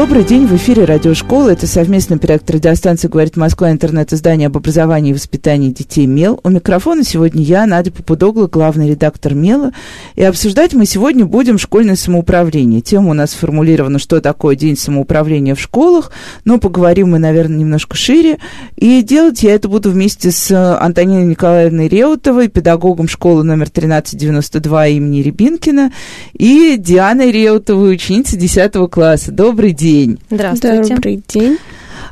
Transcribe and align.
Добрый 0.00 0.24
день, 0.24 0.46
в 0.46 0.56
эфире 0.56 0.86
радиошкола. 0.86 1.50
Это 1.50 1.66
совместный 1.66 2.16
проект 2.16 2.50
радиостанции 2.50 3.06
«Говорит 3.06 3.36
Москва» 3.36 3.70
интернет-издание 3.70 4.46
об 4.46 4.56
образовании 4.56 5.10
и 5.10 5.12
воспитании 5.12 5.68
детей 5.68 6.06
«Мел». 6.06 6.40
У 6.42 6.48
микрофона 6.48 7.04
сегодня 7.04 7.42
я, 7.42 7.66
Надя 7.66 7.92
Попудогла, 7.92 8.46
главный 8.46 8.88
редактор 8.88 9.34
«Мела». 9.34 9.72
И 10.14 10.24
обсуждать 10.24 10.72
мы 10.72 10.86
сегодня 10.86 11.26
будем 11.26 11.58
школьное 11.58 11.96
самоуправление. 11.96 12.80
Тема 12.80 13.10
у 13.10 13.12
нас 13.12 13.32
сформулирована, 13.32 13.98
что 13.98 14.22
такое 14.22 14.56
День 14.56 14.78
самоуправления 14.78 15.54
в 15.54 15.60
школах. 15.60 16.12
Но 16.46 16.56
поговорим 16.56 17.10
мы, 17.10 17.18
наверное, 17.18 17.58
немножко 17.58 17.94
шире. 17.94 18.38
И 18.76 19.02
делать 19.02 19.42
я 19.42 19.54
это 19.54 19.68
буду 19.68 19.90
вместе 19.90 20.30
с 20.30 20.50
Антониной 20.80 21.26
Николаевной 21.26 21.88
Реутовой, 21.88 22.48
педагогом 22.48 23.06
школы 23.06 23.44
номер 23.44 23.68
1392 23.68 24.86
имени 24.86 25.20
Рябинкина, 25.20 25.92
и 26.32 26.76
Дианой 26.78 27.30
Реутовой, 27.30 27.92
ученицей 27.92 28.38
10 28.38 28.90
класса. 28.90 29.30
Добрый 29.30 29.72
день 29.74 29.89
день. 29.90 30.18
Здравствуйте. 30.30 30.94
Добрый 30.94 31.22
день. 31.26 31.58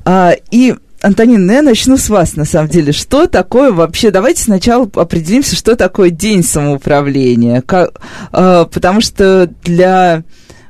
А, 0.05 0.35
и 0.51 0.75
Антонин, 1.01 1.47
ну 1.47 1.53
я 1.53 1.63
начну 1.63 1.97
с 1.97 2.09
вас, 2.09 2.35
на 2.35 2.45
самом 2.45 2.69
деле. 2.69 2.93
Что 2.93 3.27
такое 3.27 3.71
вообще? 3.71 4.11
Давайте 4.11 4.43
сначала 4.43 4.89
определимся, 4.95 5.55
что 5.55 5.77
такое 5.77 6.11
день 6.11 6.43
самоуправления. 6.43 7.63
Как, 7.63 8.01
а, 8.33 8.65
потому 8.65 9.01
что 9.01 9.49
для 9.63 10.25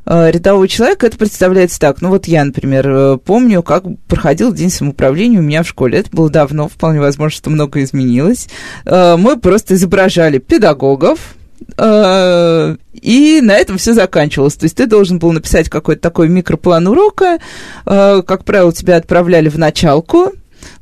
а, 0.04 0.30
рядового 0.30 0.68
человека 0.68 1.06
это 1.06 1.16
представляется 1.16 1.80
так. 1.80 2.02
Ну 2.02 2.10
вот 2.10 2.26
я, 2.26 2.45
например, 2.45 2.88
э, 2.88 3.18
помню, 3.24 3.62
как 3.62 3.84
проходил 4.06 4.52
день 4.52 4.70
самоуправления 4.70 5.38
у 5.38 5.43
меня 5.43 5.62
в 5.62 5.68
школе. 5.68 5.98
Это 5.98 6.10
было 6.12 6.28
давно, 6.28 6.68
вполне 6.68 7.00
возможно, 7.00 7.34
что 7.37 7.50
многое 7.50 7.84
изменилось. 7.84 8.48
А, 8.84 9.16
мы 9.16 9.38
просто 9.38 9.74
изображали 9.74 10.38
педагогов, 10.38 11.18
Э, 11.20 11.37
и 11.78 13.40
на 13.42 13.56
этом 13.56 13.78
все 13.78 13.95
заканчивалось. 13.95 14.56
То 14.56 14.64
есть 14.64 14.76
ты 14.76 14.87
должен 14.87 15.18
был 15.18 15.32
написать 15.32 15.68
какой-то 15.68 16.00
такой 16.00 16.28
микроплан 16.28 16.87
урока. 16.87 17.38
Э, 17.87 18.23
как 18.26 18.45
правило, 18.45 18.73
тебя 18.73 18.96
отправляли 18.96 19.48
в 19.48 19.59
началку, 19.59 20.32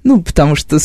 ну, 0.05 0.23
потому 0.23 0.57
что, 0.57 0.79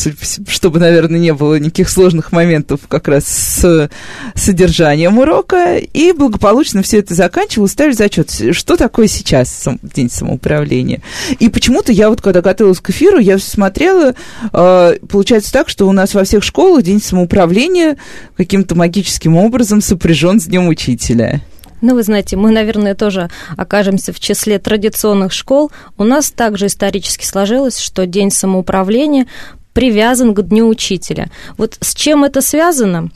чтобы, 0.48 0.80
наверное, 0.80 1.20
не 1.20 1.32
было 1.32 1.58
никаких 1.58 1.88
сложных 1.88 2.32
моментов 2.32 2.80
как 2.88 3.08
раз 3.08 3.24
с 3.24 3.90
содержанием 4.34 5.18
урока, 5.18 5.76
и 5.76 6.12
благополучно 6.12 6.82
все 6.82 6.98
это 6.98 7.14
заканчивалось, 7.14 7.72
ставили 7.72 7.94
зачет. 7.94 8.30
Что 8.52 8.76
такое 8.76 9.06
сейчас 9.06 9.68
День 9.82 10.10
самоуправления? 10.10 11.02
И 11.38 11.48
почему-то 11.48 11.92
я 11.92 12.10
вот, 12.10 12.20
когда 12.20 12.40
готовилась 12.40 12.80
к 12.80 12.90
эфиру, 12.90 13.18
я 13.18 13.38
смотрела, 13.38 14.14
э, 14.52 14.96
получается 15.08 15.52
так, 15.52 15.68
что 15.68 15.88
у 15.88 15.92
нас 15.92 16.14
во 16.14 16.24
всех 16.24 16.42
школах 16.42 16.82
День 16.82 17.00
самоуправления 17.00 17.96
каким-то 18.36 18.74
магическим 18.74 19.36
образом 19.36 19.80
сопряжен 19.80 20.40
с 20.40 20.46
Днем 20.46 20.68
Учителя. 20.68 21.42
Ну, 21.82 21.94
вы 21.94 22.04
знаете, 22.04 22.36
мы, 22.36 22.52
наверное, 22.52 22.94
тоже 22.94 23.28
окажемся 23.56 24.12
в 24.12 24.20
числе 24.20 24.58
традиционных 24.58 25.32
школ. 25.32 25.72
У 25.98 26.04
нас 26.04 26.30
также 26.30 26.66
исторически 26.66 27.26
сложилось, 27.26 27.78
что 27.78 28.06
День 28.06 28.30
самоуправления 28.30 29.26
привязан 29.72 30.32
к 30.32 30.42
Дню 30.42 30.68
Учителя. 30.68 31.28
Вот 31.58 31.76
с 31.80 31.94
чем 31.94 32.24
это 32.24 32.40
связано? 32.40 33.10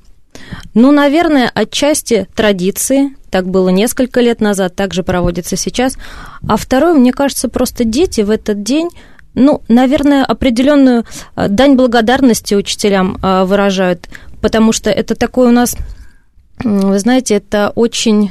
Ну, 0.75 0.91
наверное, 0.91 1.51
отчасти 1.55 2.27
традиции. 2.35 3.17
Так 3.31 3.49
было 3.49 3.69
несколько 3.69 4.21
лет 4.21 4.41
назад, 4.41 4.75
так 4.75 4.93
же 4.93 5.05
проводится 5.05 5.57
сейчас. 5.57 5.97
А 6.49 6.57
второе, 6.57 6.95
мне 6.95 7.13
кажется, 7.13 7.49
просто 7.49 7.85
дети 7.85 8.21
в 8.23 8.31
этот 8.31 8.63
день 8.63 8.91
ну, 9.39 9.61
наверное, 9.69 10.25
определенную 10.25 11.05
э, 11.37 11.49
дань 11.49 11.75
благодарности 11.75 12.55
учителям 12.55 13.19
э, 13.23 13.45
выражают, 13.45 14.09
потому 14.41 14.73
что 14.73 14.89
это 14.89 15.15
такой 15.15 15.49
у 15.49 15.51
нас, 15.51 15.77
вы 16.65 16.99
знаете, 16.99 17.35
это 17.35 17.71
очень 17.75 18.31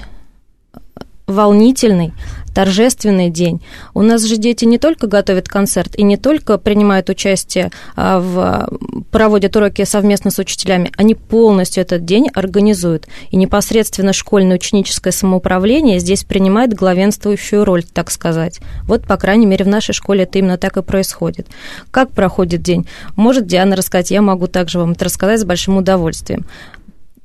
волнительный, 1.27 2.13
торжественный 2.53 3.29
день. 3.29 3.61
У 3.93 4.01
нас 4.01 4.23
же 4.23 4.37
дети 4.37 4.65
не 4.65 4.77
только 4.77 5.07
готовят 5.07 5.47
концерт 5.47 5.95
и 5.95 6.03
не 6.03 6.17
только 6.17 6.57
принимают 6.57 7.09
участие 7.09 7.71
а, 7.95 8.19
в 8.19 8.69
проводят 9.11 9.55
уроки 9.55 9.83
совместно 9.83 10.31
с 10.31 10.39
учителями, 10.39 10.91
они 10.97 11.15
полностью 11.15 11.81
этот 11.81 12.05
день 12.05 12.29
организуют. 12.33 13.07
И 13.31 13.37
непосредственно 13.37 14.13
школьное 14.13 14.55
ученическое 14.55 15.11
самоуправление 15.11 15.99
здесь 15.99 16.23
принимает 16.23 16.73
главенствующую 16.73 17.65
роль, 17.65 17.83
так 17.83 18.11
сказать. 18.11 18.59
Вот, 18.83 19.05
по 19.05 19.17
крайней 19.17 19.45
мере, 19.45 19.65
в 19.65 19.69
нашей 19.69 19.93
школе 19.93 20.23
это 20.23 20.39
именно 20.39 20.57
так 20.57 20.77
и 20.77 20.81
происходит. 20.81 21.47
Как 21.91 22.11
проходит 22.11 22.61
день? 22.61 22.87
Может 23.15 23.47
Диана 23.47 23.75
рассказать, 23.75 24.11
я 24.11 24.21
могу 24.21 24.47
также 24.47 24.79
вам 24.79 24.93
это 24.93 25.05
рассказать 25.05 25.41
с 25.41 25.45
большим 25.45 25.77
удовольствием 25.77 26.45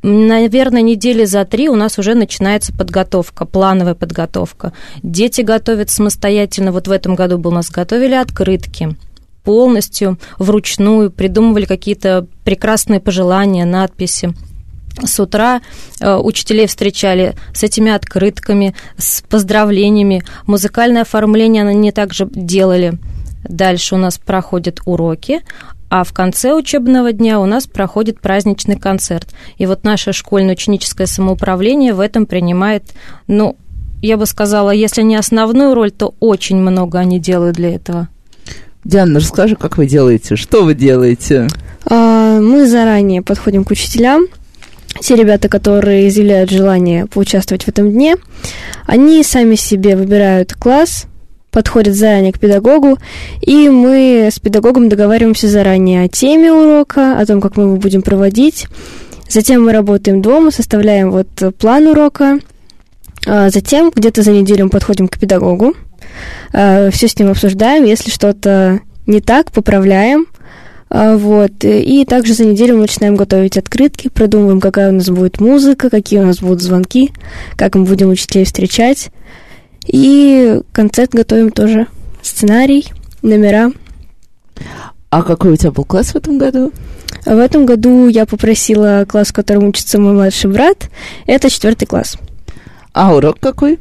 наверное, 0.02 0.82
недели 0.82 1.24
за 1.24 1.44
три 1.44 1.68
у 1.68 1.76
нас 1.76 1.98
уже 1.98 2.14
начинается 2.14 2.72
подготовка, 2.72 3.44
плановая 3.44 3.94
подготовка. 3.94 4.72
Дети 5.02 5.42
готовят 5.42 5.90
самостоятельно. 5.90 6.72
Вот 6.72 6.88
в 6.88 6.92
этом 6.92 7.14
году 7.14 7.40
у 7.42 7.50
нас 7.50 7.70
готовили 7.70 8.14
открытки 8.14 8.96
полностью 9.44 10.18
вручную, 10.38 11.10
придумывали 11.10 11.64
какие-то 11.64 12.26
прекрасные 12.44 13.00
пожелания, 13.00 13.64
надписи. 13.64 14.34
С 15.02 15.18
утра 15.20 15.62
э, 16.00 16.14
учителей 16.16 16.66
встречали 16.66 17.34
с 17.54 17.62
этими 17.62 17.90
открытками, 17.90 18.74
с 18.98 19.22
поздравлениями. 19.22 20.22
Музыкальное 20.46 21.02
оформление 21.02 21.66
они 21.66 21.92
также 21.92 22.28
делали. 22.30 22.98
Дальше 23.44 23.94
у 23.94 23.98
нас 23.98 24.18
проходят 24.18 24.80
уроки, 24.84 25.40
а 25.90 26.04
в 26.04 26.12
конце 26.12 26.54
учебного 26.54 27.12
дня 27.12 27.40
у 27.40 27.46
нас 27.46 27.66
проходит 27.66 28.20
праздничный 28.20 28.76
концерт. 28.76 29.28
И 29.58 29.66
вот 29.66 29.84
наше 29.84 30.12
школьно-ученическое 30.12 31.08
самоуправление 31.08 31.92
в 31.92 32.00
этом 32.00 32.26
принимает, 32.26 32.84
ну, 33.26 33.56
я 34.00 34.16
бы 34.16 34.24
сказала, 34.24 34.70
если 34.70 35.02
не 35.02 35.16
основную 35.16 35.74
роль, 35.74 35.90
то 35.90 36.14
очень 36.20 36.56
много 36.56 37.00
они 37.00 37.18
делают 37.18 37.56
для 37.56 37.74
этого. 37.74 38.08
Диана, 38.84 39.18
расскажи, 39.18 39.56
как 39.56 39.76
вы 39.76 39.86
делаете? 39.86 40.36
Что 40.36 40.64
вы 40.64 40.74
делаете? 40.74 41.48
А, 41.84 42.40
мы 42.40 42.66
заранее 42.66 43.20
подходим 43.20 43.64
к 43.64 43.70
учителям. 43.70 44.26
Те 45.00 45.16
ребята, 45.16 45.48
которые 45.48 46.08
изъявляют 46.08 46.50
желание 46.50 47.06
поучаствовать 47.06 47.64
в 47.64 47.68
этом 47.68 47.90
дне, 47.90 48.16
они 48.86 49.22
сами 49.22 49.56
себе 49.56 49.96
выбирают 49.96 50.54
класс, 50.54 51.06
подходят 51.50 51.94
заранее 51.94 52.32
к 52.32 52.38
педагогу, 52.38 52.98
и 53.40 53.68
мы 53.68 54.28
с 54.32 54.38
педагогом 54.38 54.88
договариваемся 54.88 55.48
заранее 55.48 56.04
о 56.04 56.08
теме 56.08 56.52
урока, 56.52 57.18
о 57.18 57.26
том, 57.26 57.40
как 57.40 57.56
мы 57.56 57.64
его 57.64 57.76
будем 57.76 58.02
проводить. 58.02 58.66
Затем 59.28 59.64
мы 59.64 59.72
работаем 59.72 60.22
дома, 60.22 60.50
составляем 60.50 61.10
вот 61.10 61.28
план 61.58 61.86
урока. 61.86 62.38
А 63.26 63.50
затем 63.50 63.92
где-то 63.94 64.22
за 64.22 64.32
неделю 64.32 64.64
мы 64.64 64.70
подходим 64.70 65.06
к 65.06 65.18
педагогу, 65.18 65.74
а, 66.52 66.90
все 66.90 67.08
с 67.08 67.18
ним 67.18 67.30
обсуждаем, 67.30 67.84
если 67.84 68.10
что-то 68.10 68.80
не 69.06 69.20
так, 69.20 69.52
поправляем. 69.52 70.26
А, 70.88 71.16
вот. 71.16 71.52
И 71.62 72.04
также 72.04 72.34
за 72.34 72.44
неделю 72.44 72.74
мы 72.74 72.82
начинаем 72.82 73.16
готовить 73.16 73.56
открытки, 73.56 74.08
продумываем, 74.08 74.60
какая 74.60 74.90
у 74.90 74.94
нас 74.94 75.08
будет 75.08 75.40
музыка, 75.40 75.90
какие 75.90 76.20
у 76.20 76.26
нас 76.26 76.38
будут 76.38 76.62
звонки, 76.62 77.12
как 77.56 77.74
мы 77.74 77.84
будем 77.84 78.08
учителей 78.08 78.44
встречать. 78.44 79.10
И 79.86 80.60
концерт 80.72 81.12
готовим 81.12 81.50
тоже. 81.50 81.86
Сценарий, 82.22 82.92
номера. 83.22 83.72
А 85.10 85.22
какой 85.22 85.52
у 85.52 85.56
тебя 85.56 85.72
был 85.72 85.84
класс 85.84 86.08
в 86.08 86.16
этом 86.16 86.38
году? 86.38 86.72
В 87.26 87.38
этом 87.38 87.66
году 87.66 88.08
я 88.08 88.26
попросила 88.26 89.04
класс, 89.08 89.28
в 89.28 89.32
котором 89.32 89.64
учится 89.64 89.98
мой 89.98 90.12
младший 90.12 90.50
брат. 90.50 90.88
Это 91.26 91.50
четвертый 91.50 91.86
класс. 91.86 92.16
А 92.92 93.14
урок 93.14 93.38
какой? 93.40 93.78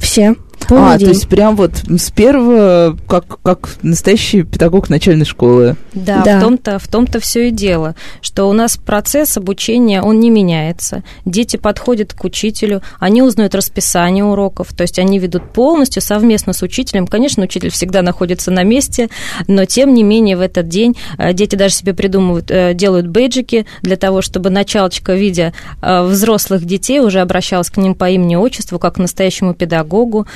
Все. 0.00 0.36
Полный 0.66 0.94
а, 0.94 0.98
день. 0.98 1.08
то 1.08 1.14
есть 1.14 1.28
прям 1.28 1.56
вот 1.56 1.72
с 1.88 2.10
первого, 2.10 2.96
как, 3.06 3.40
как 3.42 3.70
настоящий 3.82 4.42
педагог 4.42 4.90
начальной 4.90 5.24
школы. 5.24 5.76
Да, 5.94 6.22
да. 6.22 6.38
в 6.38 6.42
том-то 6.42 6.78
в 6.78 6.88
том-то 6.88 7.20
все 7.20 7.48
и 7.48 7.50
дело, 7.50 7.94
что 8.20 8.48
у 8.48 8.52
нас 8.52 8.76
процесс 8.76 9.36
обучения, 9.36 10.02
он 10.02 10.20
не 10.20 10.30
меняется. 10.30 11.02
Дети 11.24 11.56
подходят 11.56 12.12
к 12.12 12.24
учителю, 12.24 12.82
они 13.00 13.22
узнают 13.22 13.54
расписание 13.54 14.24
уроков, 14.24 14.68
то 14.76 14.82
есть 14.82 14.98
они 14.98 15.18
ведут 15.18 15.52
полностью 15.52 16.02
совместно 16.02 16.52
с 16.52 16.62
учителем. 16.62 17.06
Конечно, 17.06 17.44
учитель 17.44 17.70
всегда 17.70 18.02
находится 18.02 18.50
на 18.50 18.62
месте, 18.62 19.08
но 19.46 19.64
тем 19.64 19.94
не 19.94 20.02
менее 20.02 20.36
в 20.36 20.40
этот 20.40 20.68
день 20.68 20.96
э, 21.16 21.32
дети 21.32 21.56
даже 21.56 21.74
себе 21.74 21.94
придумывают, 21.94 22.50
э, 22.50 22.74
делают 22.74 23.06
бейджики 23.08 23.66
для 23.82 23.96
того, 23.96 24.22
чтобы 24.22 24.50
началочка, 24.50 25.14
видя 25.14 25.52
э, 25.80 26.02
взрослых 26.02 26.64
детей, 26.64 27.00
уже 27.00 27.20
обращалась 27.20 27.70
к 27.70 27.76
ним 27.76 27.94
по 27.94 28.08
имени-отчеству, 28.10 28.78
как 28.78 28.96
к 28.96 28.98
настоящему 28.98 29.54
педагогу, 29.54 30.26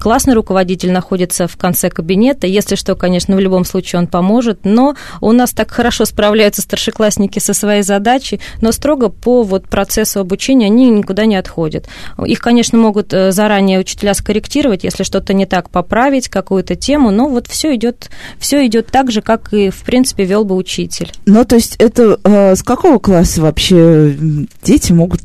Классный 0.00 0.34
руководитель 0.34 0.92
находится 0.92 1.46
в 1.46 1.56
конце 1.56 1.90
кабинета. 1.90 2.46
Если 2.46 2.74
что, 2.74 2.94
конечно, 2.94 3.36
в 3.36 3.40
любом 3.40 3.64
случае 3.64 4.00
он 4.00 4.06
поможет. 4.06 4.64
Но 4.64 4.94
у 5.20 5.32
нас 5.32 5.52
так 5.52 5.70
хорошо 5.70 6.04
справляются 6.04 6.62
старшеклассники 6.62 7.38
со 7.38 7.54
своей 7.54 7.82
задачей, 7.82 8.40
но 8.60 8.72
строго 8.72 9.08
по 9.08 9.42
вот 9.42 9.68
процессу 9.68 10.20
обучения 10.20 10.66
они 10.66 10.90
никуда 10.90 11.26
не 11.26 11.36
отходят. 11.36 11.86
Их, 12.24 12.40
конечно, 12.40 12.78
могут 12.78 13.12
э, 13.12 13.32
заранее 13.32 13.80
учителя 13.80 14.14
скорректировать, 14.14 14.84
если 14.84 15.02
что-то 15.02 15.34
не 15.34 15.46
так, 15.46 15.70
поправить 15.70 16.28
какую-то 16.28 16.74
тему, 16.74 17.10
но 17.10 17.28
вот 17.28 17.46
все 17.46 17.74
идет, 17.74 18.10
все 18.38 18.66
идет 18.66 18.88
так 18.88 19.10
же, 19.10 19.22
как 19.22 19.52
и, 19.52 19.70
в 19.70 19.82
принципе, 19.82 20.24
вел 20.24 20.44
бы 20.44 20.54
учитель. 20.56 21.12
Ну, 21.26 21.44
то 21.44 21.56
есть 21.56 21.76
это 21.78 22.18
э, 22.24 22.54
с 22.56 22.62
какого 22.62 22.98
класса 22.98 23.42
вообще 23.42 24.14
дети 24.62 24.92
могут 24.92 25.20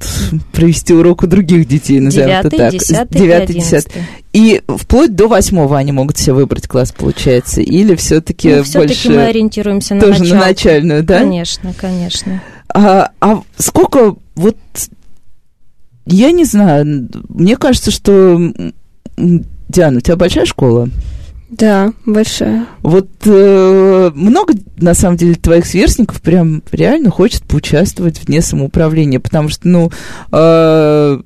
провести 0.51 0.94
урок 0.94 1.24
у 1.24 1.27
других 1.27 1.68
детей, 1.68 2.00
назовем 2.00 2.27
Девятый, 2.27 2.48
это 2.48 2.57
так? 2.57 2.71
десятый, 2.71 3.19
Девятый, 3.19 3.56
десятый. 3.56 3.90
И 4.33 4.61
вплоть 4.67 5.15
до 5.15 5.27
восьмого 5.27 5.77
они 5.77 5.91
могут 5.91 6.17
себе 6.17 6.33
выбрать 6.33 6.67
класс, 6.67 6.91
получается? 6.91 7.61
Или 7.61 7.95
все-таки 7.95 8.55
Ну, 8.55 8.63
все-таки 8.63 8.88
больше... 8.88 9.09
мы 9.11 9.23
ориентируемся 9.25 9.95
на 9.95 10.01
тоже 10.01 10.19
начало. 10.19 10.38
на 10.38 10.45
начальную, 10.45 11.03
да? 11.03 11.19
Конечно, 11.19 11.73
конечно. 11.77 12.41
А, 12.73 13.11
а 13.19 13.41
сколько 13.57 14.15
вот 14.35 14.57
я 16.05 16.31
не 16.31 16.45
знаю, 16.45 17.09
мне 17.29 17.57
кажется, 17.57 17.91
что 17.91 18.39
Диана, 19.17 19.97
у 19.97 20.01
тебя 20.01 20.15
большая 20.15 20.45
школа? 20.45 20.89
Да, 21.49 21.91
большая. 22.05 22.65
Вот 22.81 23.09
э, 23.25 24.11
много, 24.15 24.53
на 24.77 24.93
самом 24.93 25.17
деле, 25.17 25.35
твоих 25.35 25.65
сверстников 25.65 26.21
прям 26.21 26.63
реально 26.71 27.09
хочет 27.09 27.43
поучаствовать 27.43 28.21
вне 28.25 28.41
самоуправления, 28.41 29.19
потому 29.19 29.49
что, 29.49 29.67
ну, 29.67 29.91
э, 30.31 31.21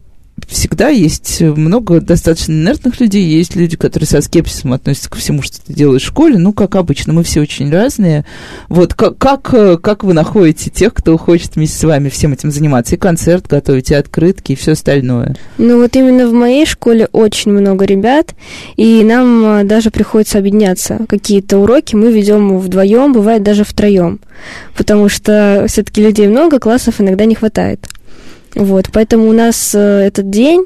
всегда 0.47 0.89
есть 0.89 1.41
много 1.41 2.01
достаточно 2.01 2.53
инертных 2.53 2.99
людей, 2.99 3.23
есть 3.23 3.55
люди, 3.55 3.77
которые 3.77 4.07
со 4.07 4.21
скепсисом 4.21 4.73
относятся 4.73 5.09
ко 5.09 5.17
всему, 5.17 5.41
что 5.41 5.63
ты 5.63 5.73
делаешь 5.73 6.03
в 6.03 6.07
школе. 6.07 6.37
Ну, 6.37 6.53
как 6.53 6.75
обычно, 6.75 7.13
мы 7.13 7.23
все 7.23 7.41
очень 7.41 7.71
разные. 7.71 8.25
Вот 8.67 8.93
как, 8.93 9.17
как, 9.17 9.53
э, 9.53 9.77
как 9.77 10.03
вы 10.03 10.13
находите 10.13 10.69
тех, 10.69 10.93
кто 10.93 11.17
хочет 11.17 11.55
вместе 11.55 11.77
с 11.77 11.83
вами 11.83 12.09
всем 12.09 12.33
этим 12.33 12.51
заниматься? 12.51 12.95
И 12.95 12.97
концерт 12.97 13.47
готовить, 13.47 13.91
и 13.91 13.95
открытки, 13.95 14.51
и 14.51 14.55
все 14.55 14.73
остальное. 14.73 15.35
Ну 15.57 15.79
вот 15.79 15.95
именно 15.95 16.27
в 16.27 16.33
моей 16.33 16.65
школе 16.65 17.07
очень 17.11 17.51
много 17.51 17.85
ребят, 17.85 18.33
и 18.75 19.03
нам 19.03 19.45
а, 19.45 19.63
даже 19.63 19.91
приходится 19.91 20.39
объединяться. 20.39 20.99
Какие-то 21.07 21.57
уроки 21.57 21.95
мы 21.95 22.11
ведем 22.11 22.57
вдвоем, 22.57 23.13
бывает 23.13 23.43
даже 23.43 23.63
втроем, 23.63 24.19
потому 24.75 25.09
что 25.09 25.65
все-таки 25.67 26.01
людей 26.01 26.27
много, 26.27 26.59
классов 26.59 26.99
иногда 26.99 27.25
не 27.25 27.35
хватает. 27.35 27.87
Вот, 28.55 28.89
поэтому 28.91 29.27
у 29.27 29.33
нас 29.33 29.75
э, 29.75 29.79
этот 30.07 30.29
день 30.29 30.65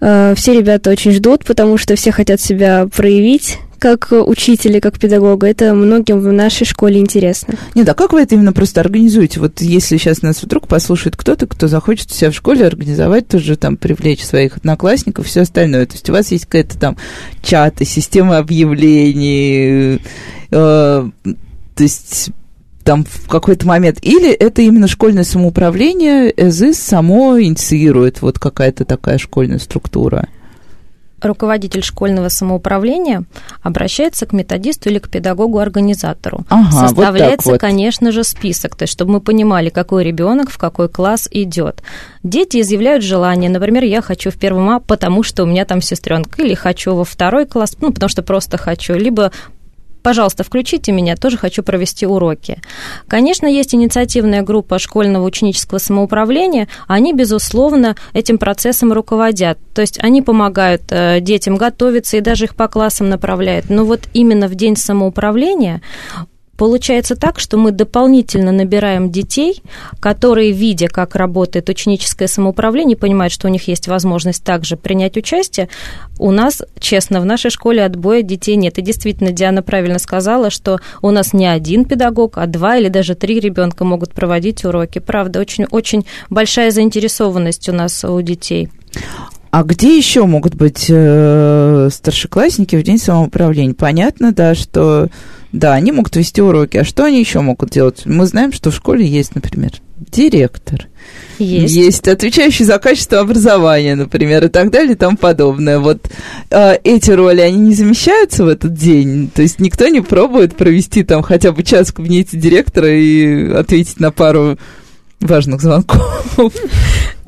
э, 0.00 0.34
все 0.36 0.54
ребята 0.54 0.90
очень 0.90 1.12
ждут, 1.12 1.44
потому 1.44 1.76
что 1.76 1.94
все 1.96 2.10
хотят 2.12 2.40
себя 2.40 2.88
проявить 2.94 3.58
как 3.78 4.08
учителя, 4.10 4.80
как 4.80 4.98
педагога. 4.98 5.46
Это 5.46 5.74
многим 5.74 6.20
в 6.20 6.32
нашей 6.32 6.64
школе 6.64 6.98
интересно. 6.98 7.54
Нет, 7.74 7.88
а 7.88 7.94
как 7.94 8.12
вы 8.12 8.22
это 8.22 8.34
именно 8.34 8.52
просто 8.52 8.80
организуете? 8.80 9.40
Вот 9.40 9.60
если 9.60 9.96
сейчас 9.96 10.22
нас 10.22 10.42
вдруг 10.42 10.66
послушает 10.66 11.16
кто-то, 11.16 11.46
кто 11.46 11.66
захочет 11.66 12.10
себя 12.10 12.30
в 12.30 12.34
школе 12.34 12.66
организовать, 12.66 13.28
тоже 13.28 13.56
там 13.56 13.76
привлечь 13.76 14.24
своих 14.24 14.56
одноклассников, 14.56 15.26
все 15.26 15.42
остальное. 15.42 15.86
То 15.86 15.92
есть 15.92 16.08
у 16.10 16.12
вас 16.12 16.30
есть 16.30 16.46
какая-то 16.46 16.78
там 16.78 16.96
чаты, 17.42 17.84
система 17.84 18.38
объявлений, 18.38 20.00
э, 20.50 21.10
то 21.76 21.82
есть 21.82 22.30
там 22.86 23.04
в 23.04 23.28
какой-то 23.28 23.66
момент. 23.66 23.98
Или 24.00 24.30
это 24.30 24.62
именно 24.62 24.86
школьное 24.86 25.24
самоуправление, 25.24 26.32
ЭЗИС 26.36 26.78
само 26.78 27.38
инициирует 27.42 28.22
вот 28.22 28.38
какая-то 28.38 28.84
такая 28.84 29.18
школьная 29.18 29.58
структура? 29.58 30.28
руководитель 31.22 31.82
школьного 31.82 32.28
самоуправления 32.28 33.24
обращается 33.62 34.26
к 34.26 34.32
методисту 34.32 34.90
или 34.90 34.98
к 34.98 35.08
педагогу-организатору. 35.08 36.44
Ага, 36.48 36.68
вот 36.70 36.88
Составляется, 36.88 37.36
так 37.36 37.46
вот. 37.46 37.60
конечно 37.60 38.12
же, 38.12 38.22
список, 38.22 38.76
то 38.76 38.82
есть 38.82 38.92
чтобы 38.92 39.14
мы 39.14 39.20
понимали, 39.20 39.70
какой 39.70 40.04
ребенок 40.04 40.50
в 40.50 40.58
какой 40.58 40.88
класс 40.88 41.26
идет. 41.30 41.82
Дети 42.22 42.60
изъявляют 42.60 43.02
желание, 43.02 43.50
например, 43.50 43.84
я 43.84 44.02
хочу 44.02 44.30
в 44.30 44.36
первом 44.36 44.70
А, 44.70 44.78
потому 44.78 45.22
что 45.22 45.42
у 45.42 45.46
меня 45.46 45.64
там 45.64 45.82
сестренка, 45.82 46.42
или 46.42 46.54
хочу 46.54 46.94
во 46.94 47.04
второй 47.04 47.46
класс, 47.46 47.76
ну, 47.80 47.92
потому 47.92 48.08
что 48.08 48.22
просто 48.22 48.56
хочу, 48.56 48.94
либо 48.94 49.32
пожалуйста, 50.06 50.44
включите 50.44 50.92
меня, 50.92 51.16
тоже 51.16 51.36
хочу 51.36 51.64
провести 51.64 52.06
уроки. 52.06 52.62
Конечно, 53.08 53.44
есть 53.48 53.74
инициативная 53.74 54.42
группа 54.42 54.78
школьного 54.78 55.24
ученического 55.24 55.78
самоуправления, 55.78 56.68
они, 56.86 57.12
безусловно, 57.12 57.96
этим 58.12 58.38
процессом 58.38 58.92
руководят. 58.92 59.58
То 59.74 59.80
есть 59.80 59.98
они 60.00 60.22
помогают 60.22 60.82
э, 60.90 61.18
детям 61.20 61.56
готовиться 61.56 62.18
и 62.18 62.20
даже 62.20 62.44
их 62.44 62.54
по 62.54 62.68
классам 62.68 63.08
направляют. 63.08 63.68
Но 63.68 63.84
вот 63.84 64.02
именно 64.14 64.46
в 64.46 64.54
день 64.54 64.76
самоуправления 64.76 65.82
Получается 66.56 67.16
так, 67.16 67.38
что 67.38 67.58
мы 67.58 67.70
дополнительно 67.70 68.52
набираем 68.52 69.10
детей, 69.10 69.62
которые, 70.00 70.52
видя, 70.52 70.88
как 70.88 71.14
работает 71.14 71.68
ученическое 71.68 72.28
самоуправление, 72.28 72.96
понимают, 72.96 73.32
что 73.32 73.48
у 73.48 73.50
них 73.50 73.68
есть 73.68 73.88
возможность 73.88 74.42
также 74.42 74.76
принять 74.76 75.16
участие. 75.16 75.68
У 76.18 76.30
нас, 76.30 76.62
честно, 76.78 77.20
в 77.20 77.26
нашей 77.26 77.50
школе 77.50 77.84
отбоя 77.84 78.22
детей 78.22 78.56
нет. 78.56 78.78
И 78.78 78.82
действительно, 78.82 79.32
Диана 79.32 79.62
правильно 79.62 79.98
сказала, 79.98 80.50
что 80.50 80.80
у 81.02 81.10
нас 81.10 81.32
не 81.32 81.46
один 81.46 81.84
педагог, 81.84 82.38
а 82.38 82.46
два 82.46 82.76
или 82.78 82.88
даже 82.88 83.14
три 83.14 83.38
ребенка 83.38 83.84
могут 83.84 84.12
проводить 84.12 84.64
уроки. 84.64 84.98
Правда, 84.98 85.40
очень-очень 85.40 86.06
большая 86.30 86.70
заинтересованность 86.70 87.68
у 87.68 87.72
нас 87.72 88.02
у 88.04 88.20
детей. 88.22 88.70
А 89.50 89.62
где 89.62 89.96
еще 89.96 90.26
могут 90.26 90.54
быть 90.54 90.86
э, 90.88 91.88
старшеклассники 91.90 92.76
в 92.76 92.82
день 92.82 92.98
самоуправления? 92.98 93.74
Понятно, 93.74 94.32
да, 94.32 94.54
что 94.54 95.08
да, 95.52 95.74
они 95.74 95.92
могут 95.92 96.16
вести 96.16 96.42
уроки. 96.42 96.78
А 96.78 96.84
что 96.84 97.04
они 97.04 97.20
еще 97.20 97.40
могут 97.40 97.70
делать? 97.70 98.02
Мы 98.04 98.26
знаем, 98.26 98.52
что 98.52 98.70
в 98.70 98.76
школе 98.76 99.06
есть, 99.06 99.34
например, 99.34 99.72
директор. 99.96 100.88
Есть. 101.38 101.74
Есть 101.74 102.08
отвечающий 102.08 102.64
за 102.64 102.78
качество 102.78 103.20
образования, 103.20 103.94
например, 103.94 104.44
и 104.44 104.48
так 104.48 104.70
далее 104.70 104.92
и 104.92 104.96
тому 104.96 105.16
подобное. 105.16 105.78
Вот 105.78 106.10
э, 106.50 106.78
эти 106.82 107.10
роли, 107.10 107.40
они 107.40 107.58
не 107.58 107.74
замещаются 107.74 108.44
в 108.44 108.48
этот 108.48 108.74
день? 108.74 109.30
То 109.32 109.42
есть 109.42 109.60
никто 109.60 109.86
не 109.88 110.00
пробует 110.00 110.56
провести 110.56 111.04
там 111.04 111.22
хотя 111.22 111.52
бы 111.52 111.62
час 111.62 111.88
в 111.88 111.94
кабинете 111.94 112.36
директора 112.36 112.90
и 112.90 113.50
ответить 113.52 114.00
на 114.00 114.10
пару 114.10 114.58
важных 115.20 115.60
звонков? 115.60 116.02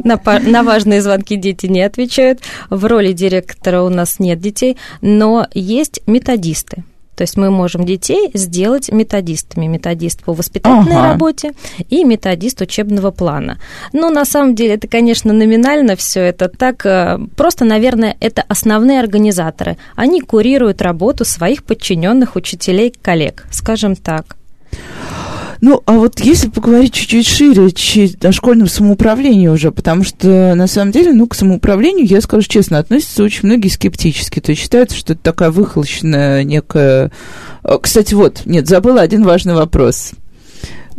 На, 0.03 0.17
па- 0.17 0.41
на 0.41 0.63
важные 0.63 1.03
звонки 1.03 1.37
дети 1.37 1.67
не 1.67 1.83
отвечают. 1.83 2.41
В 2.71 2.85
роли 2.85 3.13
директора 3.13 3.83
у 3.83 3.89
нас 3.89 4.19
нет 4.19 4.41
детей, 4.41 4.77
но 5.01 5.47
есть 5.55 6.01
методисты. 6.07 6.85
То 7.19 7.23
есть 7.23 7.37
мы 7.37 7.51
можем 7.51 7.85
детей 7.85 8.31
сделать 8.33 8.93
методистами. 8.93 9.67
Методист 9.67 10.23
по 10.23 10.33
воспитательной 10.33 10.99
Ага. 10.99 11.13
работе 11.13 11.51
и 11.91 12.05
методист 12.05 12.61
учебного 12.61 13.11
плана. 13.11 13.59
Но 13.93 14.09
на 14.11 14.25
самом 14.25 14.55
деле 14.55 14.75
это, 14.75 14.87
конечно, 14.87 15.33
номинально 15.33 15.97
все 15.97 16.21
это 16.21 16.49
так. 16.49 16.87
э, 16.87 17.19
Просто, 17.37 17.65
наверное, 17.65 18.17
это 18.21 18.45
основные 18.47 19.01
организаторы. 19.01 19.79
Они 19.97 20.21
курируют 20.21 20.81
работу 20.81 21.25
своих 21.25 21.65
подчиненных 21.65 22.37
учителей, 22.37 22.95
коллег, 23.03 23.47
скажем 23.51 23.97
так. 23.97 24.37
Ну, 25.61 25.83
а 25.87 25.93
вот 25.93 26.21
если 26.21 26.49
поговорить 26.49 26.93
чуть-чуть 26.93 27.27
шире 27.27 27.71
чи- 27.73 28.17
о 28.23 28.31
школьном 28.33 28.69
самоуправлении 28.69 29.49
уже, 29.49 29.73
потому 29.73 30.05
что, 30.05 30.55
на 30.55 30.67
самом 30.69 30.93
деле, 30.93 31.13
ну, 31.13 31.27
к 31.27 31.35
самоуправлению, 31.35 32.07
я 32.07 32.21
скажу 32.21 32.47
честно, 32.49 32.79
относятся 32.79 33.25
очень 33.25 33.47
многие 33.49 33.69
скептически. 33.69 34.41
То 34.41 34.53
есть 34.53 34.63
считается, 34.63 34.97
что 34.97 35.15
это 35.15 35.23
такая 35.23 35.51
выхолощенная 35.51 36.45
некая... 36.45 37.11
Э, 37.65 37.77
Кстати, 37.83 38.15
вот, 38.15 38.43
нет, 38.45 38.69
забыла 38.69 39.01
один 39.01 39.25
важный 39.25 39.55
вопрос. 39.55 40.13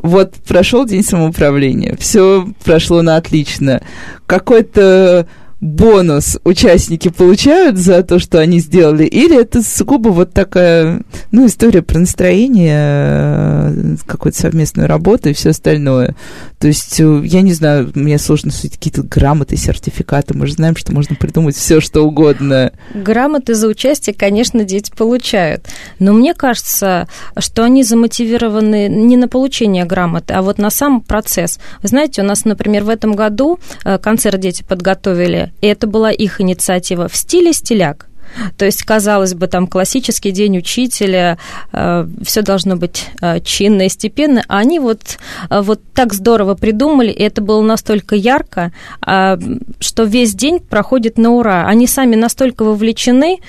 Вот 0.02 0.34
прошел 0.48 0.86
день 0.86 1.04
самоуправления, 1.04 1.96
все 2.00 2.48
прошло 2.64 3.02
на 3.02 3.18
отлично. 3.18 3.82
Какой-то 4.28 5.28
бонус 5.62 6.40
участники 6.46 7.10
получают 7.10 7.78
за 7.78 8.02
то, 8.04 8.20
что 8.20 8.40
они 8.40 8.60
сделали, 8.60 9.04
или 9.04 9.40
это 9.40 9.62
сугубо 9.62 10.10
вот 10.10 10.32
такая, 10.32 11.02
ну, 11.32 11.46
история 11.48 11.82
про 11.82 12.00
настроение, 12.00 12.78
э, 12.80 13.96
какую-то 14.06 14.40
совместную 14.40 14.88
работу 14.88 15.30
и 15.30 15.34
все 15.34 15.50
остальное. 15.50 16.16
То 16.60 16.68
есть, 16.68 17.00
э, 17.00 17.22
я 17.26 17.42
не 17.42 17.54
знаю, 17.54 17.92
мне 17.96 18.18
сложно 18.18 18.52
судить 18.52 18.74
какие-то 18.74 19.04
грамоты, 19.04 19.58
сертификаты. 19.58 20.38
Мы 20.38 20.48
же 20.48 20.54
знаем, 20.54 20.76
что 20.76 20.94
можно 20.94 21.16
придумать 21.16 21.56
все, 21.56 21.82
что 21.82 22.02
угодно. 22.02 22.72
Грамоты 22.94 23.54
за 23.54 23.68
участие, 23.68 24.14
конечно, 24.14 24.64
дети 24.64 24.92
получают. 24.96 25.68
Но 26.00 26.14
мне 26.14 26.34
кажется, 26.34 27.08
что 27.38 27.64
они 27.64 27.84
замотивированы 27.84 28.88
не 28.88 29.18
на 29.18 29.28
получение 29.28 29.86
грамоты, 29.86 30.34
а 30.34 30.42
вот 30.42 30.58
на 30.58 30.70
сам 30.70 31.02
процесс. 31.02 31.60
Вы 31.82 31.90
знаете, 31.90 32.22
у 32.22 32.26
нас, 32.26 32.46
например, 32.46 32.84
в 32.84 32.90
этом 32.90 33.14
году 33.14 33.60
э, 33.84 33.98
концерт 33.98 34.40
дети 34.40 34.64
подготовили, 34.64 35.49
это 35.62 35.88
была 35.88 36.12
их 36.12 36.42
инициатива 36.42 37.08
в 37.08 37.16
стиле 37.16 37.54
стиляк. 37.54 38.10
То 38.58 38.66
есть, 38.66 38.84
казалось 38.84 39.34
бы, 39.34 39.48
там 39.48 39.68
классический 39.68 40.32
день 40.32 40.58
учителя, 40.58 41.38
э, 41.74 42.08
все 42.24 42.42
должно 42.42 42.76
быть 42.76 43.08
э, 43.22 43.40
чинно 43.42 43.84
и 43.84 43.90
степенно, 43.90 44.44
а 44.48 44.60
они 44.60 44.80
вот, 44.80 45.18
э, 45.50 45.62
вот 45.62 45.82
так 45.94 46.14
здорово 46.14 46.56
придумали, 46.56 47.12
и 47.12 47.24
это 47.24 47.42
было 47.42 47.62
настолько 47.62 48.16
ярко, 48.16 48.72
э, 49.06 49.38
что 49.80 50.04
весь 50.04 50.36
день 50.36 50.60
проходит 50.60 51.18
на 51.18 51.32
ура. 51.32 51.66
Они 51.66 51.88
сами 51.88 52.16
настолько 52.16 52.64
вовлечены, 52.64 53.40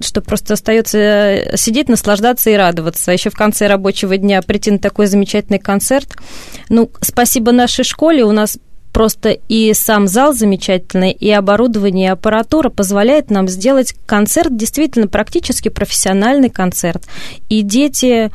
что 0.00 0.20
просто 0.20 0.54
остается 0.54 0.98
э, 0.98 1.56
сидеть, 1.56 1.88
наслаждаться 1.88 2.50
и 2.50 2.54
радоваться. 2.54 3.10
А 3.10 3.14
еще 3.14 3.30
в 3.30 3.34
конце 3.36 3.66
рабочего 3.66 4.16
дня 4.16 4.42
прийти 4.42 4.70
на 4.70 4.78
такой 4.78 5.06
замечательный 5.06 5.58
концерт. 5.58 6.16
Ну, 6.68 6.90
спасибо 7.00 7.52
нашей 7.52 7.84
школе, 7.84 8.24
у 8.24 8.32
нас 8.32 8.58
просто 8.98 9.28
и 9.28 9.74
сам 9.74 10.08
зал 10.08 10.32
замечательный, 10.32 11.12
и 11.12 11.30
оборудование, 11.30 12.08
и 12.08 12.10
аппаратура 12.10 12.68
позволяет 12.68 13.30
нам 13.30 13.46
сделать 13.46 13.94
концерт, 14.06 14.56
действительно 14.56 15.06
практически 15.06 15.68
профессиональный 15.68 16.50
концерт. 16.50 17.04
И 17.48 17.62
дети 17.62 18.32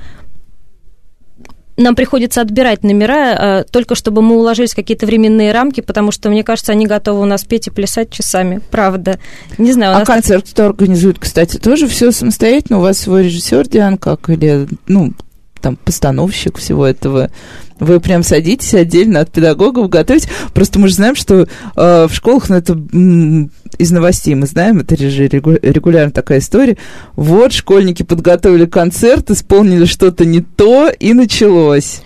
нам 1.76 1.96
приходится 1.96 2.40
отбирать 2.40 2.82
номера, 2.86 3.34
э, 3.34 3.64
только 3.72 3.96
чтобы 3.96 4.22
мы 4.22 4.38
уложились 4.38 4.72
в 4.72 4.76
какие-то 4.78 5.06
временные 5.06 5.52
рамки, 5.52 5.82
потому 5.82 6.14
что, 6.14 6.30
мне 6.30 6.46
кажется, 6.46 6.72
они 6.72 6.88
готовы 6.88 7.24
у 7.24 7.26
нас 7.26 7.44
петь 7.44 7.68
и 7.68 7.70
плясать 7.70 8.10
часами. 8.10 8.62
Правда. 8.72 9.20
Не 9.58 9.74
знаю. 9.74 9.98
А 9.98 10.06
концерт 10.06 10.46
кто 10.50 10.68
организует, 10.68 11.20
кстати, 11.20 11.58
тоже 11.58 11.90
все 11.90 12.14
самостоятельно? 12.14 12.78
У 12.78 12.82
вас 12.84 13.00
свой 13.00 13.26
режиссер, 13.26 13.68
Диан, 13.68 13.98
как? 13.98 14.30
Или, 14.30 14.70
ну, 14.88 15.12
там, 15.64 15.78
постановщик 15.78 16.58
всего 16.58 16.86
этого? 16.86 17.32
Вы 17.80 18.00
прям 18.00 18.22
садитесь 18.22 18.74
отдельно 18.74 19.22
от 19.22 19.32
педагогов, 19.32 19.90
готовите. 19.90 20.30
Просто 20.54 20.78
мы 20.78 20.90
же 20.90 20.96
знаем, 20.96 21.16
что 21.16 21.48
э, 21.76 22.08
в 22.08 22.14
школах, 22.14 22.50
ну, 22.50 22.56
это 22.56 22.74
м, 22.74 23.50
из 23.78 23.92
новостей 23.92 24.36
мы 24.36 24.46
знаем, 24.46 24.80
это 24.80 24.98
же 24.98 25.28
регулярно 25.28 26.12
такая 26.12 26.40
история. 26.40 26.78
Вот, 27.16 27.54
школьники 27.54 28.04
подготовили 28.04 28.66
концерт, 28.66 29.32
исполнили 29.32 29.86
что-то 29.86 30.26
не 30.26 30.42
то, 30.42 30.90
и 30.90 31.14
началось. 31.14 32.02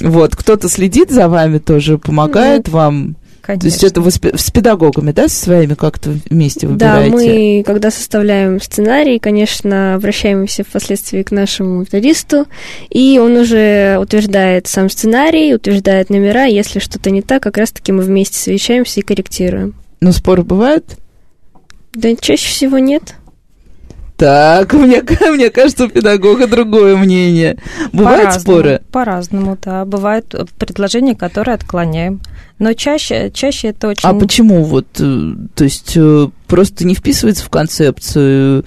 Вот, 0.00 0.36
кто-то 0.36 0.68
следит 0.68 1.10
за 1.10 1.28
вами 1.28 1.58
тоже, 1.58 1.96
помогает 1.96 2.68
mm-hmm. 2.68 2.72
вам 2.72 3.16
Конечно. 3.48 3.60
То 3.62 3.66
есть 3.72 3.82
это 3.82 4.02
вы 4.02 4.10
с, 4.10 4.50
педагогами, 4.50 5.10
да, 5.10 5.26
со 5.26 5.44
своими 5.44 5.72
как-то 5.72 6.10
вместе 6.28 6.66
выбираете? 6.66 7.10
Да, 7.10 7.16
мы, 7.16 7.62
когда 7.64 7.90
составляем 7.90 8.60
сценарий, 8.60 9.18
конечно, 9.18 9.94
обращаемся 9.94 10.64
впоследствии 10.64 11.22
к 11.22 11.30
нашему 11.30 11.80
методисту, 11.80 12.44
и 12.90 13.18
он 13.18 13.36
уже 13.36 13.96
утверждает 13.98 14.66
сам 14.66 14.90
сценарий, 14.90 15.54
утверждает 15.54 16.10
номера, 16.10 16.44
если 16.44 16.78
что-то 16.78 17.10
не 17.10 17.22
так, 17.22 17.42
как 17.42 17.56
раз-таки 17.56 17.90
мы 17.90 18.02
вместе 18.02 18.38
совещаемся 18.38 19.00
и 19.00 19.02
корректируем. 19.02 19.74
Но 20.02 20.12
споры 20.12 20.42
бывают? 20.42 20.98
Да 21.94 22.14
чаще 22.16 22.50
всего 22.50 22.76
нет. 22.76 23.14
Так, 24.18 24.72
мне, 24.72 25.04
мне 25.30 25.48
кажется, 25.48 25.84
у 25.84 25.88
педагога 25.88 26.48
другое 26.48 26.96
мнение. 26.96 27.56
Бывают 27.92 28.34
по 28.34 28.40
споры? 28.40 28.82
По-разному, 28.90 29.56
да. 29.62 29.84
Бывают 29.84 30.34
предложения, 30.58 31.14
которые 31.14 31.54
отклоняем. 31.54 32.20
Но 32.58 32.72
чаще, 32.72 33.30
чаще 33.32 33.68
это 33.68 33.86
очень... 33.86 34.08
А 34.08 34.12
почему 34.14 34.64
вот, 34.64 34.88
э, 34.98 35.34
то 35.54 35.62
есть 35.62 35.92
э, 35.94 36.28
просто 36.48 36.84
не 36.84 36.96
вписывается 36.96 37.44
в 37.44 37.48
концепцию 37.48 38.64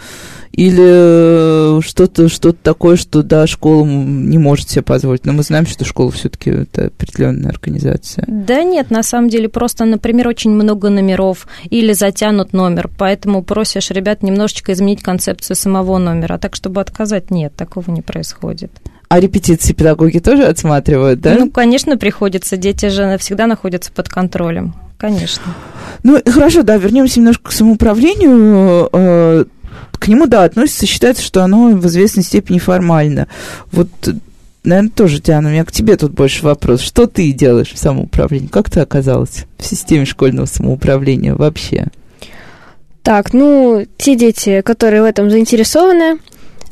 или 0.53 1.77
э, 1.77 1.81
что-то 1.81 2.29
что 2.29 2.51
такое, 2.51 2.96
что, 2.96 3.24
да, 3.24 3.48
школа 3.48 3.86
не 3.86 4.38
может 4.38 4.70
себе 4.70 4.81
позволить. 4.81 5.25
Но 5.25 5.34
мы 5.34 5.43
знаем, 5.43 5.65
что 5.65 5.86
школа 5.86 6.12
все-таки 6.12 6.50
это 6.51 6.88
определенная 6.88 7.51
организация. 7.51 8.25
Да 8.27 8.63
нет, 8.63 8.91
на 8.91 9.03
самом 9.03 9.29
деле 9.29 9.50
просто, 9.50 9.86
например, 9.86 10.27
очень 10.27 10.51
много 10.51 10.89
номеров 10.89 11.48
или 11.70 11.93
затянут 11.93 12.53
номер, 12.53 12.89
поэтому 12.98 13.43
просишь 13.43 13.91
ребят 13.91 14.24
немножечко 14.24 14.74
изменить 14.74 15.01
концепцию 15.01 15.55
самого 15.55 15.98
номера. 15.98 16.36
А 16.36 16.38
так, 16.38 16.55
чтобы 16.55 16.81
отказать, 16.81 17.31
нет, 17.31 17.55
такого 17.55 17.89
не 17.91 18.01
происходит. 18.01 18.72
А 19.08 19.20
репетиции 19.20 19.74
педагоги 19.74 20.20
тоже 20.20 20.46
отсматривают, 20.46 21.20
да? 21.20 21.36
Ну, 21.38 21.51
конечно, 21.51 21.98
приходится. 21.98 22.55
Дети 22.55 22.88
же 22.88 23.17
всегда 23.17 23.46
находятся 23.46 23.91
под 23.91 24.08
контролем. 24.08 24.74
Конечно. 24.98 25.43
Ну, 26.03 26.22
хорошо, 26.25 26.63
да, 26.63 26.77
вернемся 26.77 27.20
немножко 27.20 27.50
к 27.50 27.51
самоуправлению 27.51 28.88
э, 28.93 29.46
к 30.00 30.07
нему, 30.07 30.27
да, 30.27 30.43
относится, 30.43 30.86
считается, 30.86 31.24
что 31.24 31.43
оно 31.43 31.69
в 31.69 31.86
известной 31.88 32.24
степени 32.24 32.60
формально. 32.60 33.27
Вот, 33.71 33.89
наверное, 34.63 34.91
тоже, 34.91 35.21
Диана, 35.21 35.50
у 35.50 35.51
меня 35.51 35.65
к 35.65 35.71
тебе 35.71 35.98
тут 35.98 36.12
больше 36.12 36.43
вопрос. 36.43 36.81
Что 36.81 37.07
ты 37.07 37.31
делаешь 37.31 37.71
в 37.71 37.77
самоуправлении? 37.77 38.48
Как 38.48 38.69
ты 38.69 38.79
оказалась 38.79 39.45
в 39.57 39.65
системе 39.65 40.05
школьного 40.05 40.45
самоуправления 40.45 41.36
вообще? 41.36 41.88
Так, 43.03 43.33
ну, 43.33 43.86
те 43.98 44.15
дети, 44.15 44.62
которые 44.62 45.01
в 45.01 45.05
этом 45.05 45.31
заинтересованы, 45.31 46.19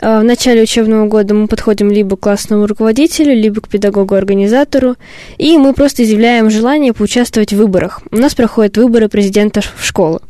э, 0.01 0.19
в 0.19 0.23
начале 0.23 0.61
учебного 0.61 1.07
года 1.07 1.33
мы 1.33 1.47
подходим 1.47 1.89
либо 1.91 2.17
к 2.17 2.19
классному 2.19 2.67
руководителю, 2.67 3.33
либо 3.33 3.61
к 3.61 3.67
педагогу-организатору, 3.67 4.95
и 5.39 5.57
мы 5.57 5.73
просто 5.73 6.03
изъявляем 6.03 6.51
желание 6.51 6.93
поучаствовать 6.93 7.53
в 7.53 7.57
выборах. 7.57 8.01
У 8.11 8.17
нас 8.17 8.35
проходят 8.35 8.77
выборы 8.77 9.09
президента 9.09 9.61
в 9.61 9.83
школу. 9.83 10.21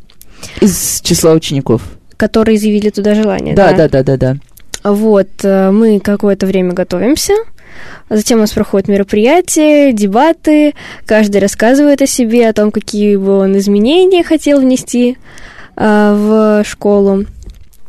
Из 0.62 1.02
числа 1.02 1.32
учеников? 1.32 1.82
Которые 2.20 2.56
изъявили 2.56 2.90
туда 2.90 3.14
желание. 3.14 3.54
Да, 3.54 3.72
да, 3.72 3.88
да, 3.88 4.02
да, 4.02 4.16
да. 4.16 4.36
Вот, 4.84 5.28
э, 5.42 5.70
мы 5.70 6.00
какое-то 6.00 6.46
время 6.46 6.74
готовимся, 6.74 7.32
Затем 8.10 8.38
у 8.38 8.40
нас 8.40 8.50
проходят 8.50 8.88
мероприятия, 8.88 9.92
дебаты, 9.92 10.74
каждый 11.06 11.40
рассказывает 11.40 12.02
о 12.02 12.06
себе, 12.06 12.48
о 12.48 12.52
том, 12.52 12.72
какие 12.72 13.16
бы 13.16 13.38
он 13.38 13.56
изменения 13.56 14.24
хотел 14.24 14.60
внести 14.60 15.16
э, 15.76 16.14
в 16.16 16.64
школу. 16.64 17.24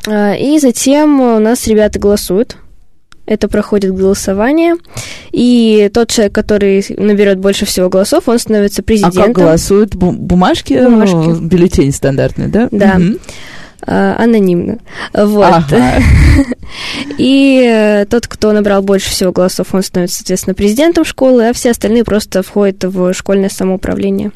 Э, 0.08 0.38
и 0.40 0.60
затем 0.60 1.20
у 1.20 1.40
нас 1.40 1.68
ребята 1.68 2.00
голосуют. 2.00 2.58
Это 3.26 3.48
проходит 3.48 3.96
голосование. 3.96 4.76
И 5.32 5.90
тот 5.94 6.10
человек, 6.10 6.34
который 6.36 6.86
наберет 6.98 7.40
больше 7.40 7.66
всего 7.66 7.90
голосов, 7.90 8.28
он 8.28 8.38
становится 8.38 8.84
президентом. 8.84 9.24
А 9.24 9.26
как 9.26 9.36
голосуют? 9.36 9.96
Бумажки? 9.96 10.74
Бумажки. 10.74 11.42
Бюллетень 11.42 11.92
стандартный, 11.92 12.48
да? 12.48 12.68
Да. 12.72 12.98
Угу. 12.98 13.18
А, 13.86 14.16
анонимно. 14.18 14.80
Вот. 15.14 15.46
Ага. 15.46 16.00
И 17.18 17.64
э, 17.66 18.06
тот, 18.06 18.28
кто 18.28 18.52
набрал 18.52 18.82
больше 18.82 19.10
всего 19.10 19.32
голосов, 19.32 19.74
он 19.74 19.82
становится, 19.82 20.18
соответственно, 20.18 20.54
президентом 20.54 21.04
школы, 21.04 21.50
а 21.50 21.54
все 21.54 21.72
остальные 21.72 22.04
просто 22.04 22.44
входят 22.44 22.84
в 22.84 23.14
школьное 23.14 23.50
самоуправление. 23.50 24.32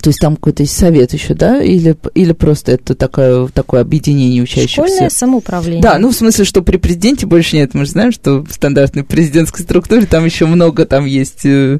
То 0.00 0.10
есть 0.10 0.20
там 0.20 0.36
какой-то 0.36 0.62
есть 0.64 0.76
совет 0.76 1.12
еще, 1.12 1.34
да? 1.34 1.62
Или, 1.62 1.96
или 2.14 2.32
просто 2.32 2.72
это 2.72 2.94
такое, 2.94 3.46
такое 3.48 3.80
объединение 3.80 4.42
учащихся? 4.42 4.86
Школьное 4.86 5.10
самоуправление. 5.10 5.82
Да, 5.82 5.98
ну 5.98 6.10
в 6.10 6.14
смысле, 6.14 6.44
что 6.44 6.62
при 6.62 6.76
президенте 6.76 7.26
больше 7.26 7.56
нет. 7.56 7.74
Мы 7.74 7.84
же 7.84 7.92
знаем, 7.92 8.12
что 8.12 8.42
в 8.42 8.52
стандартной 8.52 9.04
президентской 9.04 9.62
структуре 9.62 10.06
там 10.06 10.24
еще 10.24 10.46
много 10.46 10.84
там 10.84 11.04
есть 11.04 11.46
э, 11.46 11.78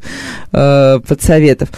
э, 0.52 1.00
подсоветов. 1.06 1.70